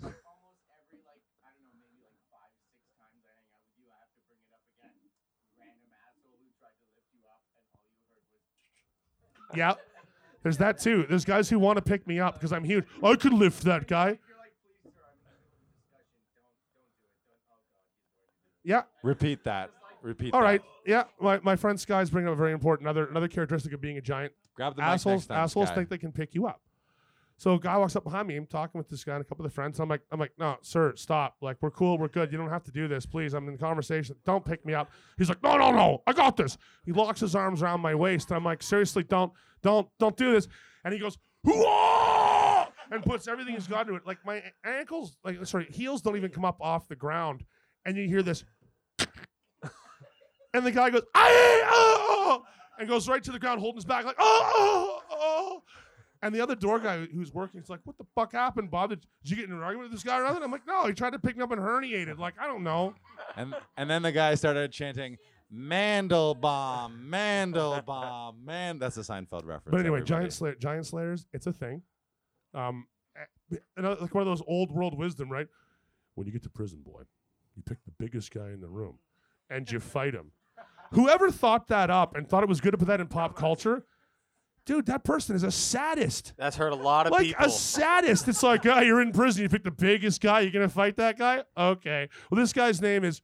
Yeah, 9.56 9.74
there's 10.44 10.58
that 10.58 10.80
too. 10.80 11.06
There's 11.08 11.26
guys 11.26 11.50
who 11.50 11.60
want 11.60 11.78
to 11.78 11.82
pick 11.82 12.08
me 12.08 12.20
up 12.20 12.36
because 12.36 12.54
I'm 12.54 12.64
huge. 12.64 12.86
I 13.04 13.16
could 13.16 13.34
lift 13.34 13.64
that 13.64 13.88
guy. 13.88 14.20
Yeah. 18.64 18.84
Repeat 19.04 19.44
that. 19.44 19.72
Repeat 20.02 20.34
All 20.34 20.42
that. 20.42 20.46
right. 20.46 20.62
Yeah. 20.86 21.04
My, 21.20 21.40
my 21.44 21.56
friend 21.56 21.80
Sky's 21.80 22.10
bringing 22.10 22.28
up 22.28 22.34
a 22.34 22.38
very 22.38 22.54
important 22.54 22.88
another 22.88 23.08
another 23.08 23.28
characteristic 23.28 23.74
of 23.74 23.82
being 23.82 23.98
a 23.98 24.02
giant. 24.02 24.34
Grab 24.56 24.76
the 24.76 24.84
assholes 24.84 25.22
next 25.22 25.28
time, 25.28 25.38
assholes 25.38 25.68
Sky. 25.68 25.76
think 25.76 25.90
they 25.90 25.98
can 25.98 26.12
pick 26.12 26.34
you 26.34 26.48
up. 26.48 26.62
So 27.38 27.56
a 27.56 27.60
guy 27.60 27.76
walks 27.78 27.96
up 27.96 28.04
behind 28.04 28.28
me. 28.28 28.36
I'm 28.36 28.46
talking 28.46 28.78
with 28.78 28.88
this 28.88 29.04
guy 29.04 29.16
and 29.16 29.22
a 29.22 29.24
couple 29.24 29.44
of 29.44 29.52
the 29.52 29.56
friends. 29.56 29.80
I'm 29.80 29.90
like, 29.90 30.02
I'm 30.12 30.20
like, 30.20 30.34
no, 30.38 30.58
sir, 30.62 30.94
stop. 30.96 31.38
Like, 31.42 31.58
we're 31.60 31.72
cool, 31.72 31.98
we're 31.98 32.08
good. 32.08 32.32
You 32.32 32.38
don't 32.38 32.52
have 32.52 32.64
to 32.66 32.72
do 32.72 32.88
this, 32.88 33.08
please. 33.08 33.34
I'm 33.34 33.50
in 33.50 33.58
conversation. 33.58 34.16
Don't 34.26 34.46
pick 34.46 34.64
me 34.64 34.76
up. 34.76 34.92
He's 35.18 35.28
like, 35.28 35.42
no, 35.42 35.58
no, 35.58 35.72
no, 35.72 36.04
I 36.06 36.14
got 36.14 36.38
this. 36.38 36.60
He 36.86 36.92
locks 36.92 37.20
his 37.20 37.34
arms 37.34 37.64
around 37.64 37.82
my 37.82 37.96
waist. 37.96 38.30
And 38.30 38.38
I'm 38.38 38.44
like, 38.44 38.62
seriously, 38.62 39.02
don't, 39.02 39.32
don't, 39.64 39.88
don't 39.98 40.16
do 40.16 40.32
this. 40.34 40.48
And 40.86 40.94
he 40.94 41.00
goes, 41.00 41.18
Hoo-ah! 41.44 42.70
and 42.92 43.04
puts 43.04 43.28
everything 43.28 43.56
he's 43.56 43.66
got 43.68 43.88
into 43.88 43.96
it. 43.96 44.06
Like 44.06 44.20
my 44.24 44.44
ankles, 44.64 45.18
like 45.24 45.44
sorry, 45.46 45.66
heels 45.72 46.04
don't 46.04 46.18
even 46.18 46.30
come 46.30 46.46
up 46.46 46.58
off 46.62 46.88
the 46.88 46.96
ground, 46.96 47.44
and 47.86 47.98
you 47.98 48.08
hear 48.08 48.24
this. 48.24 48.44
And 50.54 50.66
the 50.66 50.72
guy 50.72 50.90
goes, 50.90 51.04
"Aye, 51.16 51.62
oh," 51.66 52.44
and 52.82 52.90
goes 52.90 53.08
right 53.08 53.24
to 53.24 53.32
the 53.32 53.40
ground, 53.40 53.62
holding 53.62 53.78
his 53.78 53.86
back, 53.86 54.04
like, 54.06 54.18
oh, 54.20 54.52
oh, 54.56 55.02
oh. 55.12 55.64
And 56.24 56.36
the 56.36 56.42
other 56.42 56.56
door 56.56 56.80
guy 56.80 57.06
who's 57.06 57.34
working 57.34 57.62
is 57.62 57.70
like, 57.70 57.80
what 57.84 57.98
the 57.98 58.06
fuck 58.16 58.34
happened, 58.34 58.70
Bob? 58.70 58.90
Did, 58.90 59.06
did 59.24 59.30
you 59.30 59.36
get 59.38 59.46
in 59.46 59.56
an 59.56 59.62
argument 59.62 59.92
with 59.92 60.00
this 60.00 60.04
guy 60.04 60.20
or 60.20 60.24
nothing? 60.24 60.44
I'm 60.44 60.52
like, 60.52 60.68
no, 60.68 60.86
he 60.88 60.94
tried 60.94 61.14
to 61.14 61.20
pick 61.20 61.38
me 61.38 61.44
up 61.44 61.52
and 61.52 61.62
herniated. 61.62 62.20
Like, 62.20 62.36
I 62.40 62.48
don't 62.48 62.64
know. 62.64 62.94
And 63.36 63.56
and 63.78 63.90
then 63.90 64.02
the 64.02 64.12
guy 64.12 64.36
started 64.36 64.72
chanting, 64.72 65.18
Mandelbaum, 65.54 67.08
Mandelbaum, 67.08 68.44
man. 68.44 68.78
That's 68.78 68.98
a 68.98 69.02
Seinfeld 69.02 69.46
reference. 69.46 69.64
But 69.66 69.80
anyway, 69.80 70.00
everybody. 70.00 70.06
giant 70.06 70.34
slayer, 70.34 70.56
giant 70.56 70.86
slayers, 70.86 71.26
it's 71.34 71.48
a 71.48 71.54
thing. 71.54 71.82
Um, 72.54 72.88
eh, 73.16 73.58
another, 73.78 74.02
like 74.02 74.14
one 74.14 74.22
of 74.22 74.28
those 74.28 74.44
old 74.48 74.72
world 74.72 74.98
wisdom, 74.98 75.32
right? 75.32 75.48
When 76.16 76.28
you 76.28 76.34
get 76.34 76.44
to 76.44 76.50
prison, 76.50 76.82
boy, 76.84 77.04
you 77.56 77.64
pick 77.64 77.84
the 77.86 77.92
biggest 77.98 78.32
guy 78.34 78.50
in 78.50 78.62
the 78.62 78.70
room, 78.70 79.00
and 79.50 79.70
you 79.72 79.80
fight 79.96 80.14
him. 80.14 80.32
Whoever 80.94 81.32
thought 81.32 81.68
that 81.68 81.90
up 81.90 82.16
and 82.16 82.28
thought 82.28 82.44
it 82.44 82.50
was 82.50 82.60
good 82.60 82.72
to 82.72 82.78
put 82.78 82.88
that 82.90 83.00
in 83.00 83.08
pop 83.08 83.36
culture, 83.36 83.86
dude, 84.66 84.86
that 84.88 85.04
person 85.06 85.36
is 85.38 85.44
a 85.44 85.52
sadist. 85.52 86.34
that's 86.38 86.58
hurt 86.58 86.74
a 86.74 86.76
lot 86.76 87.06
of 87.08 87.12
like 87.14 87.28
people. 87.28 87.46
a 87.46 87.50
sadist. 87.50 88.28
It's 88.28 88.44
like, 88.44 88.66
oh, 88.66 88.80
you're 88.82 89.02
in 89.02 89.14
prison. 89.14 89.44
You 89.44 89.50
pick 89.50 89.64
the 89.64 89.72
biggest 89.72 90.20
guy. 90.22 90.42
You're 90.42 90.52
gonna 90.52 90.68
fight 90.68 90.98
that 90.98 91.18
guy. 91.18 91.44
Okay. 91.58 92.10
Well, 92.30 92.40
this 92.42 92.52
guy's 92.52 92.82
name 92.82 93.06
is 93.06 93.22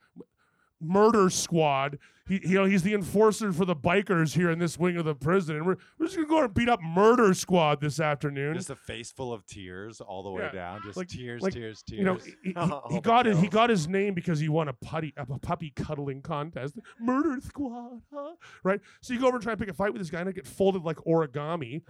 Murder 0.82 1.30
Squad. 1.30 1.98
He, 2.28 2.42
you 2.44 2.56
know, 2.56 2.66
he's 2.66 2.84
the 2.84 2.94
enforcer 2.94 3.54
for 3.54 3.64
the 3.64 3.76
bikers 3.76 4.36
here 4.36 4.52
in 4.52 4.60
this 4.60 4.78
wing 4.78 4.98
of 4.98 5.06
the 5.06 5.16
prison, 5.16 5.56
and 5.56 5.66
we're, 5.66 5.78
we're 5.98 6.08
just 6.08 6.18
gonna 6.18 6.28
go 6.28 6.44
and 6.44 6.54
beat 6.54 6.68
up 6.68 6.82
Murder 6.82 7.34
Squad 7.34 7.80
this 7.80 8.00
afternoon. 8.02 8.54
Just 8.56 8.70
a 8.70 8.76
face 8.76 9.12
full 9.14 9.32
of 9.32 9.46
tears 9.46 10.02
all 10.02 10.24
the 10.24 10.30
way 10.32 10.44
Yeah, 10.44 10.52
down. 10.52 10.82
Just 10.84 10.98
like- 10.98 11.08
tears, 11.08 11.42
like, 11.42 11.54
tears, 11.54 11.82
tears. 11.84 12.00
you 12.00 12.04
know, 12.06 12.16
he, 12.16 12.32
he- 12.44 12.50
he 12.50 12.54
Oh, 12.58 13.00
got 13.02 13.28
it. 13.28 13.38
He 13.38 13.48
got 13.48 13.70
his 13.70 13.88
name 13.88 14.14
because 14.14 14.40
he 14.40 14.50
won 14.50 14.68
a 14.68 14.74
putty, 14.74 15.14
a 15.16 15.26
puppy 15.40 15.72
cuddling 15.74 16.22
contest. 16.22 16.76
Murder 17.00 17.38
Squad, 17.42 18.02
huh? 18.14 18.34
right? 18.64 18.82
So 19.02 19.14
you 19.14 19.20
go 19.22 19.28
over 19.28 19.38
and 19.38 19.44
try 19.44 19.54
and 19.54 19.60
pick 19.62 19.70
a 19.70 19.74
fight 19.74 19.94
with 19.94 20.02
this 20.02 20.10
guy, 20.10 20.20
and 20.20 20.28
I 20.28 20.34
get 20.34 20.46
folded 20.46 20.84
like 20.84 20.98
origami. 21.08 21.82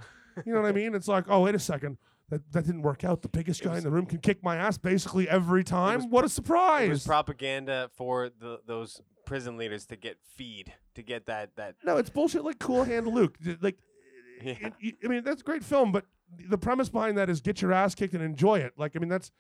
You 0.46 0.54
know 0.54 0.62
what 0.62 0.68
I 0.70 0.72
mean? 0.72 0.94
It's 0.94 1.08
like, 1.08 1.26
oh, 1.30 1.42
wait 1.46 1.56
a 1.56 1.60
second. 1.60 1.98
That, 2.30 2.52
that 2.52 2.66
didn't 2.66 2.82
work 2.82 3.06
out. 3.06 3.22
The 3.22 3.30
biggest 3.30 3.64
guy 3.64 3.78
in 3.78 3.84
the 3.84 3.90
room 3.90 4.06
can 4.06 4.18
kick 4.20 4.44
my 4.44 4.58
ass 4.58 4.78
basically 4.78 5.30
every 5.30 5.64
time. 5.64 6.10
what 6.10 6.26
a 6.26 6.30
surprise! 6.30 6.88
it 6.88 6.90
was 6.90 7.02
surprise! 7.04 7.24
propaganda 7.24 7.90
for 7.96 8.30
the, 8.30 8.60
those 8.68 9.02
prison 9.26 9.56
leaders 9.58 9.86
to 9.88 9.96
get 9.96 10.18
feed 10.36 10.74
to 10.96 11.02
get 11.04 11.26
that 11.28 11.56
that 11.56 11.76
no, 11.86 11.96
it's 11.98 12.10
bullshit. 12.10 12.44
Like 12.44 12.60
Cool 12.60 12.84
Hand 12.84 13.08
Luke. 13.08 13.38
Like, 13.62 13.78
Yeah. 14.44 14.56
it- 14.60 14.74
it- 14.82 14.96
I 15.04 15.08
mean, 15.08 15.24
that's 15.24 15.42
a 15.42 15.44
great 15.46 15.64
film, 15.64 15.92
but 15.94 16.06
the 16.50 16.58
premise 16.58 16.90
behind 16.90 17.18
that 17.18 17.30
is 17.30 17.40
get 17.40 17.62
your 17.62 17.72
ass 17.72 17.96
kicked 17.96 18.14
and 18.14 18.22
enjoy 18.22 18.60
it. 18.60 18.74
Like, 18.78 18.96
I 18.96 19.00
mean, 19.00 19.10
that's 19.10 19.32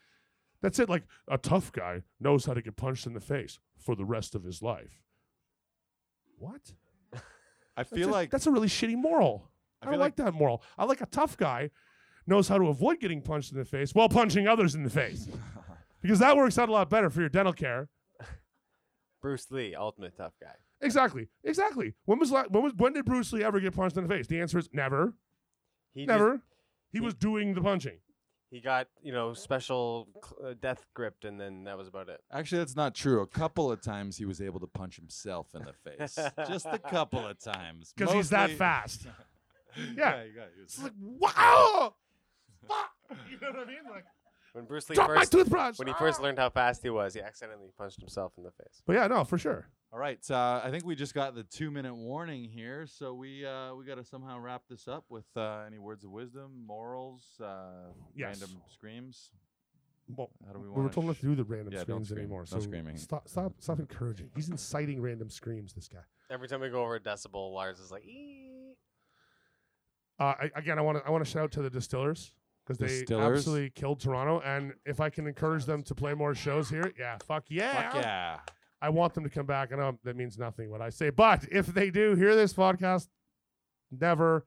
that's 0.62 0.80
it. 0.80 0.88
Like 0.88 1.04
a 1.28 1.38
tough 1.38 1.72
guy 1.74 2.04
knows 2.22 2.46
how 2.46 2.54
to 2.54 2.62
get 2.62 2.78
punched 2.78 3.06
in 3.06 3.14
the 3.14 3.20
face 3.20 3.60
for 3.78 3.96
the 3.96 4.06
rest 4.06 4.34
of 4.34 4.44
his 4.44 4.62
life. 4.62 5.02
What? 6.40 6.62
I 7.14 7.20
That's 7.84 7.90
feel 7.92 8.10
a- 8.10 8.12
like 8.12 8.30
that's 8.32 8.48
a 8.48 8.52
really 8.52 8.68
shitty 8.70 8.96
moral. 8.96 9.52
I, 9.82 9.86
I 9.86 9.86
don't 9.86 9.94
feel 9.94 10.00
like, 10.00 10.16
that 10.16 10.34
moral. 10.34 10.64
I 10.78 10.86
like 10.86 11.02
a 11.02 11.06
tough 11.06 11.38
guy 11.38 11.70
knows 12.28 12.48
how 12.48 12.58
to 12.58 12.68
avoid 12.68 13.00
getting 13.00 13.22
punched 13.22 13.52
in 13.52 13.58
the 13.58 13.66
face 13.66 13.96
while 13.96 14.10
punching 14.10 14.48
others 14.48 14.76
in 14.76 14.84
the 14.84 14.90
face. 14.90 15.28
because 16.02 16.20
that 16.20 16.36
works 16.38 16.58
out 16.58 16.70
a 16.70 16.72
lot 16.72 16.90
better 16.90 17.10
for 17.10 17.22
your 17.22 17.30
dental 17.30 17.54
care. 17.54 17.90
Bruce 19.22 19.50
Lee, 19.52 19.76
ultimate 19.76 20.16
tough 20.16 20.34
guy. 20.42 20.54
Exactly. 20.82 21.28
Exactly. 21.44 21.94
When 22.06 22.20
was 22.20 22.32
la- 22.32 22.46
when 22.50 22.64
was 22.64 22.74
when 22.76 22.94
did 22.94 23.06
Bruce 23.06 23.34
Lee 23.34 23.44
ever 23.44 23.60
get 23.60 23.76
punched 23.76 23.98
in 23.98 24.04
the 24.04 24.10
face? 24.10 24.28
The 24.28 24.40
answer 24.40 24.60
is 24.60 24.70
never. 24.74 25.16
He 25.94 26.02
just- 26.02 26.08
never. 26.10 26.42
he 26.92 27.00
he- 27.00 27.06
was 27.06 27.16
doing 27.16 27.56
the 27.56 27.62
punching. 27.62 27.98
he 28.52 28.62
got 28.62 28.88
you 29.02 29.12
know 29.12 29.34
special 29.34 30.08
cl- 30.24 30.52
uh, 30.52 30.54
death 30.62 30.86
gripped, 30.94 31.26
and 31.26 31.42
then 31.42 31.64
that 31.64 31.78
was 31.78 31.88
about 31.88 32.10
it. 32.10 32.22
actually 32.32 32.60
that's 32.60 32.76
not 32.76 32.94
true. 32.94 33.22
A 33.22 33.28
couple 33.28 33.72
of 33.72 33.82
times 33.82 34.18
he 34.18 34.26
was 34.26 34.40
able 34.40 34.60
to 34.60 34.68
punch 34.68 34.98
himself 34.98 35.48
in 35.56 35.64
the 35.66 35.74
face. 35.74 36.18
Just 36.48 36.68
a 36.68 36.78
couple 36.78 37.26
of 37.26 37.40
times. 37.40 37.92
Because 37.98 38.14
he's 38.14 38.30
that 38.30 38.52
fast. 38.52 39.08
yeah, 39.98 40.24
you 40.24 40.34
got 40.36 40.44
it. 40.44 40.54
It's 40.64 40.82
like, 40.82 40.94
wow! 41.00 41.96
Fuck! 42.68 42.92
You 43.32 43.38
know 43.42 43.52
what 43.58 43.68
I 43.68 43.72
mean? 43.72 43.78
Like, 43.90 44.06
When 44.54 44.66
Bruce 44.66 44.90
Lee 44.90 44.96
drop 44.96 45.10
my 45.10 45.16
first 45.20 45.32
toothbrush! 45.32 45.78
when 45.80 45.88
he 45.88 45.94
first 45.94 46.20
Ah! 46.20 46.24
learned 46.24 46.40
how 46.40 46.50
fast 46.50 46.82
he 46.84 46.90
was, 46.90 47.14
he 47.14 47.22
accidentally 47.22 47.70
punched 47.78 48.00
himself 48.00 48.34
in 48.38 48.44
the 48.44 48.52
face. 48.52 48.82
But 48.86 48.94
yeah, 48.94 49.08
no, 49.08 49.24
for 49.24 49.38
sure. 49.38 49.68
All 49.94 50.00
right, 50.00 50.20
uh, 50.30 50.62
I 50.64 50.70
think 50.72 50.86
we 50.86 50.96
just 50.96 51.14
got 51.14 51.34
the 51.36 51.44
two 51.44 51.72
minute 51.72 51.96
warning 51.96 52.44
here, 52.44 52.86
so 52.88 53.14
we 53.14 53.46
uh, 53.46 53.74
we 53.76 53.86
got 53.86 53.96
to 53.96 54.04
somehow 54.04 54.38
wrap 54.40 54.64
this 54.70 54.88
up 54.88 55.06
with 55.10 55.26
uh, 55.38 55.64
any 55.66 55.78
words 55.78 56.04
of 56.04 56.12
wisdom, 56.12 56.52
morals, 56.66 57.24
uh, 57.42 57.92
Yes. 58.14 58.40
random 58.42 58.62
screams. 58.70 59.32
Well, 60.10 60.30
How 60.46 60.54
do 60.54 60.60
we 60.60 60.66
we 60.66 60.72
want 60.72 60.84
were 60.84 60.90
told 60.90 61.06
not 61.08 61.16
to 61.18 61.22
do 61.22 61.36
the 61.36 61.44
random 61.46 61.72
Yeah, 61.74 61.80
don't 61.86 62.04
screams 62.06 62.08
scream. 62.10 62.20
anymore. 62.20 62.42
No 62.42 62.46
so 62.46 62.60
screaming. 62.60 62.98
Stop, 62.98 63.28
stop, 63.30 63.54
stop 63.60 63.80
encouraging. 63.80 64.30
He's 64.36 64.50
inciting 64.50 65.02
random 65.02 65.30
screams. 65.30 65.74
This 65.74 65.88
guy. 65.88 66.00
Every 66.30 66.48
time 66.50 66.60
we 66.62 66.70
go 66.70 66.82
over 66.84 66.96
a 66.96 67.00
decibel, 67.00 67.54
Lars 67.54 67.80
is 67.80 67.92
like, 67.92 68.04
"Ee." 68.06 68.44
Uh, 70.20 70.24
I, 70.40 70.52
again, 70.56 70.80
I 70.80 70.82
want 70.82 70.98
to 70.98 71.06
I 71.08 71.12
want 71.12 71.24
to 71.24 71.30
shout 71.30 71.44
out 71.44 71.52
to 71.54 71.62
the 71.62 71.70
distillers 71.70 72.34
because 72.68 72.78
they 72.80 73.00
Distillers? 73.00 73.40
absolutely 73.40 73.70
killed 73.70 74.00
Toronto. 74.00 74.42
And 74.42 74.74
if 74.86 75.00
I 75.00 75.10
can 75.10 75.28
encourage 75.28 75.66
them 75.66 75.84
to 75.84 75.96
play 75.96 76.14
more 76.14 76.36
shows 76.36 76.70
here, 76.70 76.92
yeah, 77.00 77.18
fuck 77.26 77.46
yeah, 77.50 77.92
Fuck 77.92 78.04
yeah! 78.04 78.40
I 78.82 78.90
want 78.90 79.14
them 79.14 79.24
to 79.24 79.30
come 79.30 79.46
back. 79.46 79.72
I 79.72 79.78
know 79.78 79.98
that 80.04 80.16
means 80.16 80.38
nothing 80.38 80.70
what 80.70 80.82
I 80.82 80.90
say, 80.90 81.10
but 81.10 81.46
if 81.52 81.68
they 81.68 81.90
do 81.90 82.16
hear 82.16 82.36
this 82.36 82.54
podcast, 82.54 83.08
never 83.92 84.46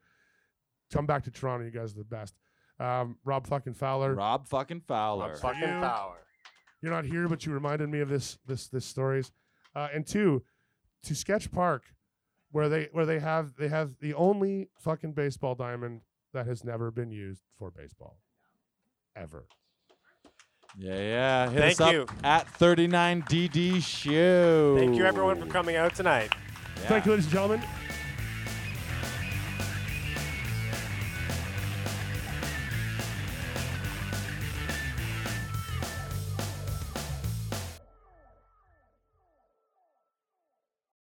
come 0.92 1.06
back 1.06 1.24
to 1.24 1.30
Toronto. 1.30 1.64
You 1.64 1.70
guys 1.70 1.94
are 1.94 1.98
the 1.98 2.04
best. 2.04 2.34
Um, 2.78 3.16
Rob 3.24 3.46
fucking 3.46 3.74
Fowler. 3.74 4.14
Rob 4.14 4.46
fucking 4.46 4.82
Fowler. 4.86 5.30
Rob 5.30 5.38
fucking 5.38 5.60
you. 5.60 5.80
power. 5.80 6.16
You're 6.82 6.92
not 6.92 7.04
here, 7.04 7.28
but 7.28 7.44
you 7.44 7.52
reminded 7.52 7.88
me 7.88 8.00
of 8.00 8.08
this 8.08 8.38
this 8.46 8.68
this 8.68 8.84
stories. 8.84 9.32
Uh, 9.74 9.88
and 9.94 10.06
two, 10.06 10.42
to 11.04 11.14
Sketch 11.14 11.50
Park, 11.52 11.84
where 12.52 12.68
they 12.68 12.88
where 12.92 13.06
they 13.06 13.18
have 13.18 13.54
they 13.56 13.68
have 13.68 13.92
the 14.00 14.14
only 14.14 14.68
fucking 14.78 15.12
baseball 15.12 15.54
diamond 15.54 16.00
that 16.32 16.46
has 16.46 16.64
never 16.64 16.90
been 16.90 17.10
used 17.10 17.42
for 17.58 17.70
baseball, 17.70 18.18
ever. 19.16 19.46
Yeah, 20.78 20.94
yeah. 20.94 21.50
Hit 21.50 21.60
Thank 21.60 21.72
us 21.72 21.80
up 21.80 21.92
you. 21.92 22.06
at 22.22 22.46
39DD 22.58 23.82
Show. 23.82 24.76
Thank 24.78 24.96
you, 24.96 25.04
everyone, 25.04 25.40
for 25.40 25.46
coming 25.46 25.76
out 25.76 25.94
tonight. 25.94 26.32
Yeah. 26.76 26.88
Thank 26.88 27.06
you, 27.06 27.12
ladies 27.12 27.26
and 27.26 27.32
gentlemen. 27.32 27.62